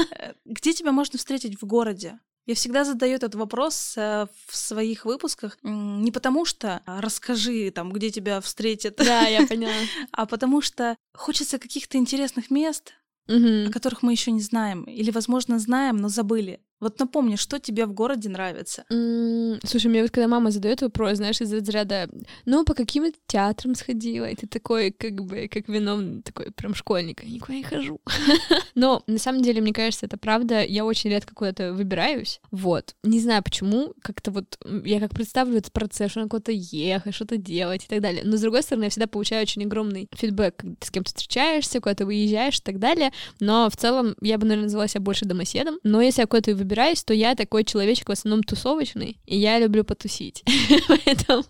Где 0.44 0.72
тебя 0.72 0.92
можно 0.92 1.18
встретить 1.18 1.60
в 1.60 1.66
городе? 1.66 2.18
Я 2.46 2.54
всегда 2.54 2.84
задаю 2.84 3.16
этот 3.16 3.34
вопрос 3.34 3.94
э, 3.96 4.26
в 4.46 4.56
своих 4.56 5.04
выпусках 5.04 5.58
не 5.62 6.12
потому 6.12 6.44
что 6.44 6.80
а, 6.86 7.00
расскажи 7.00 7.72
там, 7.72 7.90
где 7.92 8.10
тебя 8.10 8.40
встретят. 8.40 8.96
Да, 8.96 9.22
я 9.22 9.46
поняла. 9.48 9.72
А 10.12 10.26
потому 10.26 10.62
что 10.62 10.96
хочется 11.12 11.58
каких-то 11.58 11.98
интересных 11.98 12.50
мест, 12.50 12.94
о 13.28 13.70
которых 13.72 14.04
мы 14.04 14.12
еще 14.12 14.30
не 14.30 14.40
знаем, 14.40 14.84
или, 14.84 15.10
возможно, 15.10 15.58
знаем, 15.58 15.96
но 15.96 16.08
забыли. 16.08 16.60
Вот 16.80 16.98
напомни, 16.98 17.36
что 17.36 17.58
тебе 17.58 17.86
в 17.86 17.92
городе 17.92 18.28
нравится? 18.28 18.84
Mm, 18.92 19.60
слушай, 19.64 19.86
мне 19.86 20.02
вот 20.02 20.10
когда 20.10 20.28
мама 20.28 20.50
задает 20.50 20.82
вопрос, 20.82 21.16
знаешь, 21.16 21.40
из 21.40 21.52
разряда, 21.52 22.08
ну, 22.44 22.64
по 22.64 22.74
каким 22.74 23.12
театрам 23.26 23.74
сходила, 23.74 24.26
и 24.26 24.34
ты 24.34 24.46
такой, 24.46 24.90
как 24.90 25.14
бы, 25.24 25.48
как 25.48 25.68
вином, 25.68 26.22
такой 26.22 26.50
прям 26.52 26.74
школьник, 26.74 27.22
я 27.22 27.30
никуда 27.30 27.54
не 27.54 27.62
хожу. 27.62 28.00
Но 28.74 29.02
на 29.06 29.18
самом 29.18 29.42
деле, 29.42 29.62
мне 29.62 29.72
кажется, 29.72 30.06
это 30.06 30.18
правда, 30.18 30.62
я 30.62 30.84
очень 30.84 31.10
редко 31.10 31.34
куда-то 31.34 31.72
выбираюсь, 31.72 32.40
вот. 32.50 32.94
Не 33.02 33.20
знаю 33.20 33.42
почему, 33.42 33.94
как-то 34.02 34.30
вот 34.30 34.58
я 34.84 35.00
как 35.00 35.10
представлю 35.10 35.56
этот 35.56 35.72
процесс, 35.72 36.10
что 36.10 36.20
надо 36.20 36.30
куда-то 36.30 36.52
ехать, 36.52 37.14
что-то 37.14 37.38
делать 37.38 37.84
и 37.84 37.88
так 37.88 38.02
далее. 38.02 38.22
Но 38.24 38.36
с 38.36 38.40
другой 38.40 38.62
стороны, 38.62 38.84
я 38.84 38.90
всегда 38.90 39.06
получаю 39.06 39.42
очень 39.42 39.64
огромный 39.64 40.08
фидбэк, 40.12 40.56
когда 40.56 40.76
ты 40.78 40.86
с 40.86 40.90
кем-то 40.90 41.08
встречаешься, 41.08 41.80
куда-то 41.80 42.04
выезжаешь 42.04 42.58
и 42.58 42.62
так 42.62 42.78
далее. 42.78 43.12
Но 43.40 43.70
в 43.70 43.76
целом 43.76 44.14
я 44.20 44.36
бы, 44.36 44.44
наверное, 44.44 44.64
назвала 44.64 44.88
себя 44.88 45.00
больше 45.00 45.24
домоседом. 45.24 45.78
Но 45.82 46.02
если 46.02 46.20
я 46.20 46.26
куда-то 46.26 46.65
выбираюсь, 46.66 47.04
то 47.04 47.14
я 47.14 47.34
такой 47.34 47.64
человечек 47.64 48.08
в 48.08 48.12
основном 48.12 48.42
тусовочный, 48.42 49.18
и 49.24 49.38
я 49.38 49.58
люблю 49.58 49.84
потусить. 49.84 50.44
Поэтому, 50.88 51.44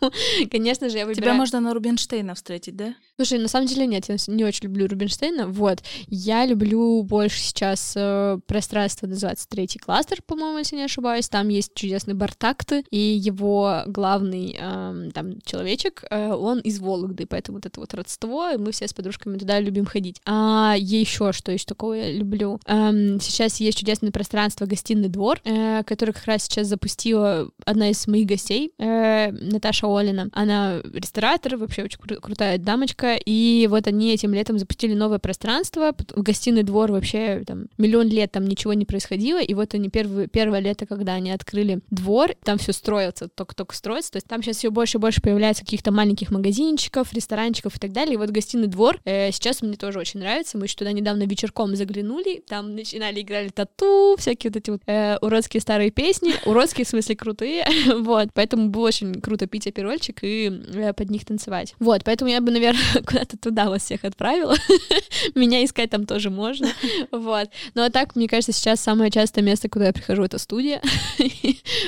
конечно 0.51 0.91
же, 0.91 0.99
я 0.99 1.07
выбираю... 1.07 1.31
Тебя 1.31 1.35
можно 1.35 1.61
на 1.61 1.73
Рубинштейна 1.73 2.35
встретить, 2.35 2.77
да? 2.77 2.95
Слушай, 3.19 3.39
на 3.39 3.49
самом 3.49 3.67
деле 3.67 3.87
нет, 3.87 4.05
я 4.11 4.17
не 4.27 4.45
очень 4.45 4.65
люблю 4.65 4.87
Рубинштейна. 4.89 5.47
Вот. 5.47 5.83
Я 6.07 6.45
люблю 6.45 7.03
больше 7.03 7.41
сейчас 7.41 7.95
э, 7.97 8.39
пространство, 8.47 9.07
называется 9.07 9.49
третий 9.49 9.79
кластер, 9.79 10.21
по-моему, 10.21 10.59
если 10.59 10.77
не 10.77 10.85
ошибаюсь. 10.85 11.27
Там 11.31 11.49
есть 11.49 11.73
чудесный 11.75 12.13
Бартакты, 12.13 12.85
и 12.91 12.99
его 12.99 13.85
главный 13.87 14.55
э, 14.61 15.11
там 15.15 15.41
человечек, 15.47 16.05
э, 16.11 16.31
он 16.31 16.61
из 16.61 16.79
Вологды, 16.79 17.25
поэтому 17.25 17.57
вот 17.57 17.65
это 17.65 17.81
вот 17.81 17.95
родство, 17.95 18.51
и 18.51 18.59
мы 18.59 18.73
все 18.73 18.87
с 18.87 18.93
подружками 18.93 19.39
туда 19.39 19.61
любим 19.61 19.87
ходить. 19.87 20.21
А 20.27 20.75
еще 20.77 21.33
что 21.33 21.53
еще 21.53 21.65
такого 21.65 21.95
я 21.95 22.13
люблю? 22.13 22.61
Эм, 22.67 23.19
сейчас 23.23 23.61
есть 23.61 23.79
чудесное 23.79 24.11
пространство 24.11 24.67
гостиный 24.67 25.09
двор, 25.09 25.41
э, 25.45 25.85
который 25.85 26.13
как 26.13 26.27
раз 26.27 26.43
сейчас 26.43 26.67
запустила 26.67 27.49
одна 27.65 27.89
из 27.89 28.07
моих 28.07 28.27
гостей, 28.27 28.73
э, 28.79 29.31
Наташа 29.33 29.87
Олина. 29.87 30.29
Она 30.33 30.83
ресторатор, 30.93 31.57
вообще 31.57 31.85
очень 31.85 31.99
кру- 31.99 32.21
крутая 32.21 32.59
дамочка, 32.59 33.06
и 33.15 33.67
вот 33.71 33.87
они 33.87 34.13
этим 34.13 34.35
летом 34.35 34.59
запустили 34.59 34.95
новое 34.95 35.19
пространство, 35.19 35.95
гостиный 36.15 36.63
двор 36.63 36.93
вообще 36.93 37.43
там 37.47 37.67
миллион 37.79 38.09
лет 38.09 38.33
там 38.33 38.47
ничего 38.47 38.75
не 38.75 38.85
происходило, 38.85 39.41
и 39.41 39.55
вот 39.55 39.75
они 39.75 39.89
первые, 39.89 40.29
первое 40.29 40.61
лето, 40.61 40.87
когда 40.87 41.15
они 41.15 41.31
открыли 41.31 41.81
двор, 41.91 42.33
там 42.45 42.59
все 42.59 42.73
строится, 42.73 43.29
только-только 43.29 43.75
строится, 43.75 44.13
то 44.13 44.17
есть 44.17 44.27
там 44.27 44.43
сейчас 44.43 44.57
все 44.57 44.71
больше 44.71 44.99
и 44.99 45.01
больше 45.01 45.21
появляется 45.21 45.65
каких-то 45.65 45.93
маленьких 45.93 46.31
магазинчиков, 46.31 47.13
ресторанчиков 47.13 47.77
и 47.77 47.79
так 47.79 47.93
далее, 47.93 48.15
и 48.15 48.17
вот 48.17 48.31
гостиный 48.31 48.67
двор 48.67 48.99
э, 49.05 49.31
сейчас 49.33 49.63
мне 49.63 49.77
тоже 49.77 49.99
очень 49.99 50.21
нравится, 50.21 50.59
мы 50.59 50.65
еще 50.65 50.77
туда 50.77 50.93
недавно 50.93 51.25
вечерком 51.25 51.77
заглянули, 51.77 52.43
там 52.47 52.75
начинали 52.75 53.21
играли 53.21 53.49
тату, 53.49 54.17
всякие 54.19 54.51
вот 54.51 54.57
эти 54.57 54.71
вот 54.71 54.83
э, 54.87 55.19
уродские 55.21 55.61
старые 55.61 55.91
песни, 55.91 56.35
уродские 56.45 56.85
в 56.85 56.89
смысле 56.89 57.17
крутые, 57.17 57.67
вот, 57.95 58.29
поэтому 58.35 58.69
было 58.69 58.87
очень 58.87 59.21
круто 59.21 59.47
пить 59.47 59.67
аперольчик 59.67 60.19
и 60.23 60.63
э, 60.75 60.93
под 60.93 61.11
них 61.11 61.25
танцевать. 61.25 61.75
Вот, 61.79 62.05
поэтому 62.05 62.31
я 62.31 62.41
бы, 62.41 62.51
наверное, 62.51 62.96
куда-то 63.07 63.37
туда 63.39 63.69
вас 63.69 63.83
всех 63.83 64.05
отправила. 64.05 64.55
Меня 65.35 65.65
искать 65.65 65.91
там 65.91 66.07
тоже 66.07 66.31
можно. 66.31 66.69
Вот. 67.11 67.51
Ну 67.75 67.83
а 67.83 67.91
так, 67.91 68.17
мне 68.17 68.29
кажется, 68.29 68.53
сейчас 68.53 68.81
самое 68.81 69.11
частое 69.11 69.43
место, 69.43 69.69
куда 69.69 69.87
я 69.87 69.93
прихожу, 69.93 70.23
это 70.23 70.39
студия. 70.39 70.81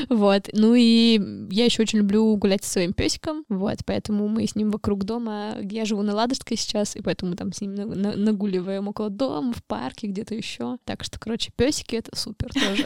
вот. 0.09 0.49
Ну 0.53 0.75
и 0.75 1.21
я 1.51 1.65
еще 1.65 1.83
очень 1.83 1.99
люблю 1.99 2.37
гулять 2.37 2.65
со 2.65 2.73
своим 2.73 2.93
песиком. 2.93 3.45
Вот. 3.49 3.79
Поэтому 3.85 4.29
мы 4.29 4.47
с 4.47 4.55
ним 4.55 4.71
вокруг 4.71 5.05
дома. 5.05 5.57
Я 5.63 5.85
живу 5.85 6.03
на 6.03 6.15
Ладожской 6.15 6.57
сейчас, 6.57 6.97
и 6.97 7.03
поэтому 7.03 7.37
там 7.37 7.53
с 7.53 7.61
ним 7.61 7.75
нагуливаем 7.75 8.89
около 8.89 9.11
дома, 9.11 9.53
в 9.53 9.65
парке, 9.65 10.07
где-то 10.09 10.35
еще. 10.35 10.79
Так 10.85 11.05
что, 11.05 11.19
короче, 11.19 11.53
песики 11.55 11.97
это 11.97 12.17
супер 12.17 12.53
тоже. 12.53 12.85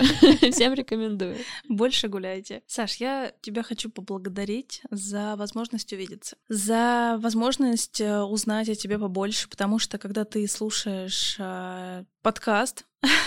Всем 0.52 0.74
рекомендую. 0.74 1.36
Больше 1.68 2.08
гуляйте. 2.08 2.62
Саш, 2.66 2.96
я 2.96 3.32
тебя 3.40 3.62
хочу 3.62 3.90
поблагодарить 3.90 4.82
за 4.90 5.36
возможность 5.36 5.92
увидеться, 5.92 6.36
за 6.48 7.18
возможность 7.20 8.00
э, 8.00 8.11
узнать 8.20 8.68
о 8.68 8.74
тебе 8.74 8.98
побольше, 8.98 9.48
потому 9.48 9.78
что 9.78 9.98
когда 9.98 10.24
ты 10.24 10.46
слушаешь 10.46 11.36
э, 11.38 12.04
подкаст, 12.22 12.84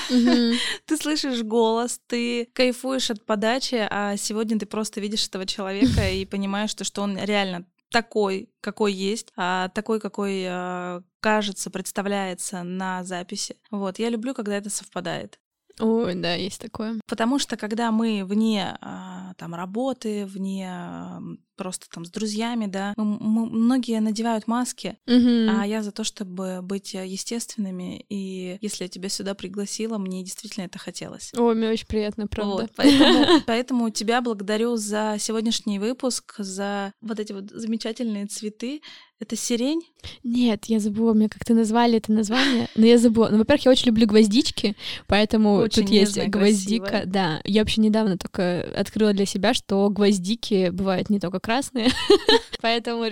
mm-hmm. 0.09 0.55
ты 0.85 0.97
слышишь 0.97 1.43
голос, 1.43 1.99
ты 2.07 2.47
кайфуешь 2.53 3.11
от 3.11 3.25
подачи, 3.25 3.87
а 3.89 4.17
сегодня 4.17 4.59
ты 4.59 4.65
просто 4.65 5.01
видишь 5.01 5.27
этого 5.27 5.45
человека 5.45 6.09
и 6.09 6.25
понимаешь, 6.25 6.71
что, 6.71 6.83
что 6.83 7.01
он 7.01 7.17
реально 7.17 7.65
такой, 7.91 8.49
какой 8.61 8.93
есть, 8.93 9.31
а 9.35 9.69
такой, 9.69 9.99
какой 9.99 10.43
э, 10.45 11.01
кажется, 11.19 11.69
представляется 11.69 12.63
на 12.63 13.03
записи. 13.03 13.57
Вот, 13.71 13.99
я 13.99 14.09
люблю, 14.09 14.33
когда 14.33 14.55
это 14.57 14.69
совпадает. 14.69 15.39
Ой, 15.79 16.15
да, 16.15 16.33
есть 16.33 16.61
такое. 16.61 16.99
Потому 17.07 17.37
что 17.39 17.57
когда 17.57 17.91
мы 17.91 18.23
вне 18.23 18.77
а, 18.79 19.33
там 19.37 19.53
работы, 19.53 20.25
вне 20.25 20.69
а, 20.71 21.19
просто 21.55 21.87
там 21.89 22.05
с 22.05 22.09
друзьями, 22.09 22.65
да, 22.67 22.93
мы, 22.97 23.05
мы, 23.19 23.45
многие 23.47 23.99
надевают 23.99 24.47
маски, 24.47 24.97
угу. 25.07 25.59
а 25.59 25.65
я 25.65 25.81
за 25.83 25.91
то, 25.91 26.03
чтобы 26.03 26.59
быть 26.61 26.93
естественными. 26.93 28.05
И 28.09 28.57
если 28.61 28.83
я 28.83 28.89
тебя 28.89 29.09
сюда 29.09 29.33
пригласила, 29.33 29.97
мне 29.97 30.23
действительно 30.23 30.65
это 30.65 30.79
хотелось. 30.79 31.31
Ой, 31.35 31.55
мне 31.55 31.69
очень 31.69 31.87
приятно, 31.87 32.27
правда. 32.27 32.63
Вот, 32.63 32.71
поэтому, 32.75 33.41
поэтому 33.47 33.89
тебя 33.89 34.21
благодарю 34.21 34.75
за 34.75 35.17
сегодняшний 35.19 35.79
выпуск, 35.79 36.35
за 36.37 36.93
вот 37.01 37.19
эти 37.19 37.33
вот 37.33 37.49
замечательные 37.51 38.27
цветы. 38.27 38.81
Это 39.21 39.37
сирень? 39.37 39.81
Нет, 40.23 40.65
я 40.65 40.79
забыла, 40.79 41.13
мне 41.13 41.29
как-то 41.29 41.53
назвали 41.53 41.97
это 41.97 42.11
название, 42.11 42.67
но 42.75 42.85
я 42.85 42.97
забыла. 42.97 43.29
Ну, 43.31 43.37
во-первых, 43.37 43.65
я 43.65 43.71
очень 43.71 43.87
люблю 43.87 44.07
гвоздички, 44.07 44.75
поэтому 45.07 45.53
очень 45.55 45.83
тут 45.83 45.91
есть 45.91 46.17
гвоздика. 46.27 46.85
Красивая. 46.85 47.05
Да, 47.05 47.41
я 47.45 47.61
вообще 47.61 47.79
недавно 47.79 48.17
только 48.17 48.61
открыла 48.75 49.13
для 49.13 49.25
себя, 49.25 49.53
что 49.53 49.89
гвоздики 49.89 50.69
бывают 50.69 51.09
не 51.09 51.21
только 51.21 51.39
красные, 51.39 51.91
поэтому, 52.61 53.05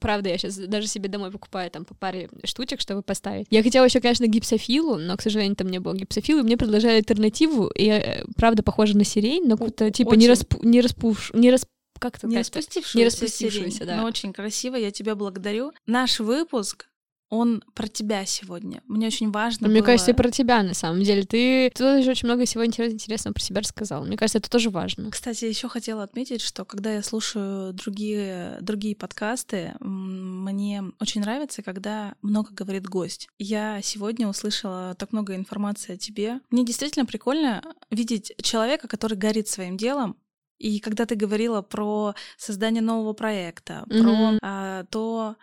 правда, 0.00 0.28
я 0.28 0.38
сейчас 0.38 0.56
даже 0.56 0.86
себе 0.86 1.08
домой 1.08 1.32
покупаю 1.32 1.70
там 1.72 1.84
по 1.84 1.94
паре 1.94 2.30
штучек, 2.44 2.80
чтобы 2.80 3.02
поставить. 3.02 3.48
Я 3.50 3.64
хотела 3.64 3.84
еще, 3.84 4.00
конечно, 4.00 4.28
гипсофилу, 4.28 4.96
но, 4.96 5.16
к 5.16 5.22
сожалению, 5.22 5.56
там 5.56 5.68
не 5.68 5.80
было 5.80 5.94
гипсофилы, 5.94 6.44
мне 6.44 6.56
предложили 6.56 6.92
альтернативу, 6.92 7.66
и, 7.66 7.88
э, 7.88 8.24
правда, 8.36 8.62
похоже 8.62 8.96
на 8.96 9.04
сирень, 9.04 9.48
но 9.48 9.56
как-то 9.56 9.90
типа 9.90 10.14
не, 10.14 10.28
распу 10.28 10.60
не 10.62 10.80
распуш... 10.80 11.32
не 11.34 11.50
расп 11.50 11.68
как 11.98 12.16
это 12.16 12.26
не 12.26 12.38
распустившуюся, 12.38 12.98
не 12.98 13.04
распустившуюся, 13.04 13.86
да. 13.86 13.96
Но 13.96 14.04
очень 14.06 14.32
красиво, 14.32 14.76
я 14.76 14.90
тебя 14.90 15.14
благодарю. 15.14 15.72
Наш 15.86 16.20
выпуск 16.20 16.88
он 17.30 17.62
про 17.74 17.88
тебя 17.88 18.24
сегодня. 18.24 18.82
Мне 18.86 19.06
очень 19.08 19.30
важно. 19.30 19.68
Мне 19.68 19.80
было... 19.80 19.86
кажется, 19.86 20.12
и 20.12 20.14
про 20.14 20.30
тебя 20.30 20.62
на 20.62 20.74
самом 20.74 21.02
деле. 21.02 21.22
Ты, 21.22 21.70
ты 21.74 21.78
тоже 21.78 22.10
очень 22.10 22.26
много 22.26 22.44
всего 22.46 22.64
интересного 22.64 23.34
про 23.34 23.42
себя 23.42 23.60
рассказал. 23.60 24.04
Мне 24.04 24.16
кажется, 24.16 24.38
это 24.38 24.48
тоже 24.48 24.70
важно. 24.70 25.10
Кстати, 25.10 25.44
еще 25.44 25.68
хотела 25.68 26.02
отметить, 26.02 26.40
что 26.40 26.64
когда 26.64 26.92
я 26.92 27.02
слушаю 27.02 27.72
другие, 27.74 28.58
другие 28.60 28.96
подкасты, 28.96 29.74
мне 29.80 30.84
очень 31.00 31.20
нравится, 31.20 31.62
когда 31.62 32.14
много 32.22 32.52
говорит 32.52 32.86
гость. 32.86 33.28
Я 33.38 33.80
сегодня 33.82 34.26
услышала 34.26 34.94
так 34.94 35.12
много 35.12 35.34
информации 35.34 35.94
о 35.94 35.98
тебе. 35.98 36.40
Мне 36.50 36.64
действительно 36.64 37.04
прикольно 37.04 37.62
видеть 37.90 38.32
человека, 38.42 38.88
который 38.88 39.18
горит 39.18 39.48
своим 39.48 39.76
делом, 39.76 40.16
и 40.58 40.80
когда 40.80 41.06
ты 41.06 41.14
говорила 41.14 41.62
про 41.62 42.14
создание 42.36 42.82
нового 42.82 43.12
проекта, 43.12 43.84
mm-hmm. 43.86 44.02
про 44.02 44.38
а, 44.42 44.84
то, 44.84 45.36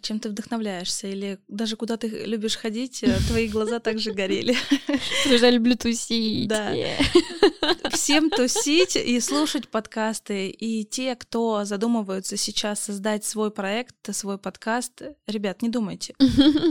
чем 0.00 0.20
ты 0.20 0.28
вдохновляешься, 0.28 1.06
или 1.06 1.38
даже 1.48 1.76
куда 1.76 1.96
ты 1.96 2.08
любишь 2.26 2.56
ходить, 2.56 3.02
э, 3.02 3.16
твои 3.28 3.48
глаза 3.48 3.78
также 3.78 4.12
горели. 4.12 4.54
Потому 4.86 5.36
что 5.38 5.46
я 5.46 5.50
люблю 5.50 5.76
тусить. 5.76 6.48
Да. 6.48 6.72
Всем 7.90 8.30
тусить 8.30 8.96
и 8.96 9.18
слушать 9.20 9.68
подкасты. 9.68 10.50
И 10.50 10.84
те, 10.84 11.16
кто 11.16 11.64
задумываются 11.64 12.36
сейчас 12.36 12.80
создать 12.80 13.24
свой 13.24 13.50
проект, 13.50 13.96
свой 14.14 14.38
подкаст, 14.38 15.02
ребят, 15.26 15.62
не 15.62 15.68
думайте. 15.68 16.14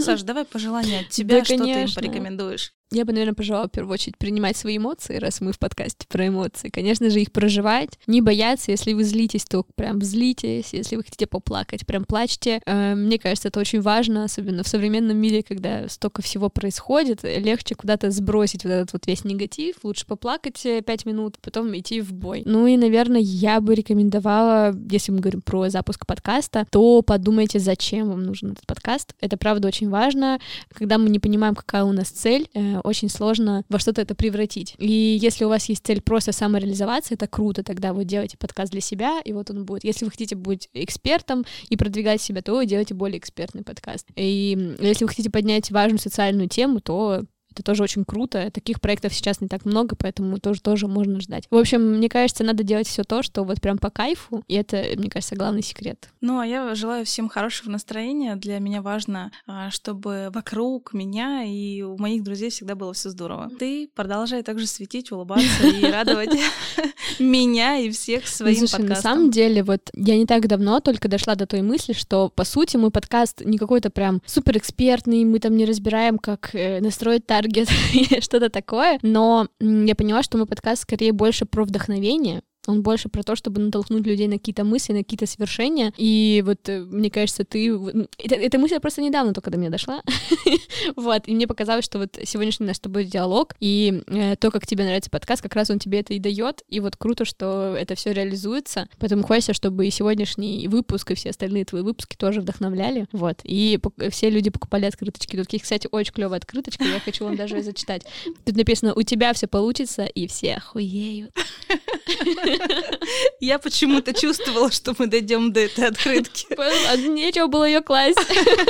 Саш, 0.01 0.21
давай 0.21 0.45
пожелание 0.45 1.01
от 1.01 1.09
тебя, 1.09 1.39
да, 1.39 1.45
что 1.45 1.57
ты 1.57 1.69
им 1.69 1.93
порекомендуешь. 1.93 2.73
Я 2.93 3.05
бы, 3.05 3.13
наверное, 3.13 3.33
пожелала 3.33 3.67
в 3.67 3.71
первую 3.71 3.93
очередь 3.93 4.17
принимать 4.17 4.57
свои 4.57 4.75
эмоции, 4.75 5.15
раз 5.15 5.39
мы 5.39 5.53
в 5.53 5.59
подкасте 5.59 6.05
про 6.09 6.27
эмоции. 6.27 6.67
Конечно 6.67 7.09
же, 7.09 7.21
их 7.21 7.31
проживать, 7.31 7.97
не 8.05 8.19
бояться. 8.19 8.71
Если 8.71 8.91
вы 8.91 9.05
злитесь, 9.05 9.45
то 9.45 9.65
прям 9.75 10.01
злитесь. 10.01 10.73
Если 10.73 10.97
вы 10.97 11.03
хотите 11.03 11.25
поплакать, 11.25 11.87
прям 11.87 12.03
плачьте. 12.03 12.61
Э, 12.65 12.90
мне 12.95 13.19
кажется, 13.19 13.47
это 13.47 13.59
очень 13.59 13.81
важно, 13.81 14.23
особенно 14.23 14.63
в 14.63 14.67
современном 14.67 15.17
мире, 15.17 15.43
когда 15.43 15.87
столько 15.89 16.21
всего 16.21 16.49
происходит. 16.49 17.23
Легче 17.23 17.75
куда-то 17.75 18.11
сбросить 18.11 18.63
вот 18.63 18.71
этот 18.71 18.93
вот 18.93 19.07
весь 19.07 19.23
негатив. 19.23 19.75
Лучше 19.83 20.05
поплакать 20.05 20.65
э, 20.65 20.81
пять 20.81 21.05
минут, 21.05 21.37
потом 21.41 21.77
идти 21.77 22.01
в 22.01 22.13
бой. 22.13 22.43
Ну 22.45 22.67
и, 22.67 22.77
наверное, 22.77 23.21
я 23.21 23.61
бы 23.61 23.75
рекомендовала, 23.75 24.75
если 24.89 25.11
мы 25.11 25.19
говорим 25.19 25.41
про 25.41 25.69
запуск 25.69 26.05
подкаста, 26.05 26.67
то 26.69 27.01
подумайте, 27.01 27.59
зачем 27.59 28.09
вам 28.09 28.23
нужен 28.23 28.51
этот 28.51 28.65
подкаст. 28.65 29.13
Это, 29.21 29.37
правда, 29.37 29.67
очень 29.67 29.89
важно. 29.89 30.39
Когда 30.73 30.97
мы 30.97 31.09
не 31.09 31.19
понимаем, 31.19 31.55
какая 31.55 31.83
у 31.83 31.91
нас 31.91 32.09
цель, 32.09 32.47
э, 32.53 32.79
очень 32.79 33.09
сложно 33.09 33.63
во 33.69 33.79
что-то 33.79 34.01
это 34.01 34.15
превратить. 34.15 34.75
И 34.77 35.17
если 35.21 35.45
у 35.45 35.49
вас 35.49 35.65
есть 35.69 35.85
цель 35.85 36.01
просто 36.01 36.31
самореализоваться, 36.31 37.13
это 37.13 37.27
круто, 37.27 37.63
тогда 37.63 37.93
вы 37.93 38.05
делаете 38.05 38.37
подкаст 38.37 38.71
для 38.71 38.81
себя, 38.81 39.19
и 39.23 39.33
вот 39.33 39.49
он 39.49 39.65
будет. 39.65 39.83
Если 39.83 40.05
вы 40.05 40.11
хотите 40.11 40.35
быть 40.35 40.69
экспертом 40.73 41.45
и 41.69 41.77
продвигать 41.77 42.21
себя, 42.21 42.41
то 42.41 42.53
вы 42.53 42.65
делаете 42.81 42.93
более 42.93 43.19
экспертный 43.19 43.63
подкаст. 43.63 44.07
И 44.15 44.75
если 44.79 45.05
вы 45.05 45.09
хотите 45.09 45.29
поднять 45.29 45.71
важную 45.71 45.99
социальную 45.99 46.49
тему, 46.49 46.81
то 46.81 47.23
это 47.51 47.63
тоже 47.63 47.83
очень 47.83 48.05
круто. 48.05 48.49
Таких 48.51 48.81
проектов 48.81 49.13
сейчас 49.13 49.41
не 49.41 49.47
так 49.47 49.65
много, 49.65 49.95
поэтому 49.95 50.39
тоже 50.39 50.61
тоже 50.61 50.87
можно 50.87 51.19
ждать. 51.19 51.45
В 51.49 51.55
общем, 51.55 51.97
мне 51.97 52.09
кажется, 52.09 52.43
надо 52.43 52.63
делать 52.63 52.87
все 52.87 53.03
то, 53.03 53.23
что 53.23 53.43
вот 53.43 53.61
прям 53.61 53.77
по 53.77 53.89
кайфу, 53.89 54.43
и 54.47 54.55
это, 54.55 54.83
мне 54.95 55.09
кажется, 55.09 55.35
главный 55.35 55.61
секрет. 55.61 56.09
Ну, 56.21 56.39
а 56.39 56.45
я 56.45 56.73
желаю 56.75 57.05
всем 57.05 57.29
хорошего 57.29 57.71
настроения. 57.71 58.35
Для 58.35 58.59
меня 58.59 58.81
важно, 58.81 59.31
а, 59.47 59.69
чтобы 59.71 60.29
вокруг 60.33 60.93
меня 60.93 61.43
и 61.43 61.81
у 61.81 61.97
моих 61.97 62.23
друзей 62.23 62.49
всегда 62.49 62.75
было 62.75 62.93
все 62.93 63.09
здорово. 63.09 63.49
Ты 63.59 63.89
продолжай 63.93 64.43
также 64.43 64.67
светить, 64.67 65.11
улыбаться 65.11 65.67
и 65.67 65.85
радовать 65.91 66.31
меня 67.19 67.77
и 67.77 67.89
всех 67.91 68.27
своим 68.27 68.61
подкастом. 68.61 68.87
на 68.87 68.95
самом 68.95 69.31
деле, 69.31 69.63
вот 69.63 69.89
я 69.95 70.17
не 70.17 70.25
так 70.25 70.47
давно 70.47 70.79
только 70.79 71.07
дошла 71.07 71.35
до 71.35 71.45
той 71.45 71.61
мысли, 71.61 71.93
что, 71.93 72.29
по 72.29 72.43
сути, 72.43 72.77
мой 72.77 72.91
подкаст 72.91 73.41
не 73.43 73.57
какой-то 73.57 73.89
прям 73.89 74.21
супер 74.25 74.57
экспертный, 74.57 75.25
мы 75.25 75.39
там 75.39 75.55
не 75.55 75.65
разбираем, 75.65 76.17
как 76.17 76.53
э, 76.53 76.79
настроить 76.79 77.25
таргет 77.41 77.69
что-то 78.23 78.49
такое, 78.49 78.99
но 79.01 79.47
я 79.59 79.95
поняла, 79.95 80.23
что 80.23 80.37
мой 80.37 80.47
подкаст 80.47 80.83
скорее 80.83 81.11
больше 81.11 81.45
про 81.45 81.63
вдохновение, 81.63 82.41
он 82.67 82.81
больше 82.83 83.09
про 83.09 83.23
то, 83.23 83.35
чтобы 83.35 83.61
натолкнуть 83.61 84.05
людей 84.05 84.27
на 84.27 84.37
какие-то 84.37 84.63
мысли, 84.63 84.93
на 84.93 84.99
какие-то 84.99 85.25
свершения. 85.25 85.93
И 85.97 86.43
вот, 86.45 86.67
э, 86.69 86.81
мне 86.81 87.09
кажется, 87.09 87.43
ты... 87.43 87.73
Это, 88.17 88.35
эта 88.35 88.57
мысль 88.59 88.79
просто 88.79 89.01
недавно 89.01 89.33
только 89.33 89.49
до 89.49 89.57
меня 89.57 89.69
дошла. 89.69 90.01
вот, 90.95 91.27
и 91.27 91.33
мне 91.33 91.47
показалось, 91.47 91.85
что 91.85 91.97
вот 91.99 92.17
сегодняшний 92.23 92.67
наш 92.67 92.77
с 92.77 92.79
тобой 92.79 93.05
диалог 93.05 93.55
и 93.59 94.03
э, 94.07 94.35
то, 94.35 94.51
как 94.51 94.67
тебе 94.67 94.83
нравится 94.83 95.09
подкаст, 95.09 95.41
как 95.41 95.55
раз 95.55 95.69
он 95.69 95.79
тебе 95.79 95.99
это 95.99 96.13
и 96.13 96.19
дает. 96.19 96.63
И 96.69 96.79
вот 96.79 96.95
круто, 96.97 97.25
что 97.25 97.75
это 97.77 97.95
все 97.95 98.13
реализуется. 98.13 98.87
Поэтому 98.99 99.23
хочется, 99.23 99.53
чтобы 99.53 99.87
и 99.87 99.91
сегодняшний 99.91 100.67
выпуск, 100.67 101.11
и 101.11 101.15
все 101.15 101.31
остальные 101.31 101.65
твои 101.65 101.81
выпуски 101.81 102.15
тоже 102.15 102.41
вдохновляли. 102.41 103.07
Вот. 103.11 103.39
И 103.43 103.79
все 104.09 104.29
люди 104.29 104.49
покупали 104.49 104.85
открыточки. 104.85 105.35
Тут, 105.35 105.47
кстати, 105.61 105.87
очень 105.91 106.13
клевая 106.13 106.37
открыточка. 106.37 106.83
Я 106.83 106.99
хочу 106.99 107.25
вам 107.25 107.35
даже 107.35 107.61
зачитать. 107.61 108.05
Тут 108.45 108.55
написано: 108.55 108.93
у 108.95 109.01
тебя 109.01 109.33
все 109.33 109.47
получится, 109.47 110.05
и 110.05 110.27
все 110.27 110.55
охуеют. 110.55 111.31
Я 113.39 113.59
почему-то 113.59 114.13
чувствовала, 114.13 114.71
что 114.71 114.95
мы 114.97 115.07
дойдем 115.07 115.51
до 115.51 115.61
этой 115.61 115.87
открытки. 115.87 116.47
Нечего 117.07 117.47
было 117.47 117.65
ее 117.65 117.81
класть. 117.81 118.19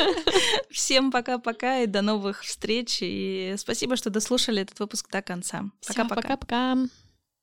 Всем 0.72 1.12
пока-пока 1.12 1.80
и 1.80 1.88
до 1.88 2.02
новых 2.02 2.44
встреч. 2.44 3.00
И 3.02 3.56
спасибо, 3.58 3.96
что 3.96 4.10
дослушали 4.10 4.62
этот 4.62 4.80
выпуск 4.80 5.10
до 5.10 5.22
конца. 5.22 5.66
Пока-пока. 5.88 6.22
Пока-пока. 6.22 6.78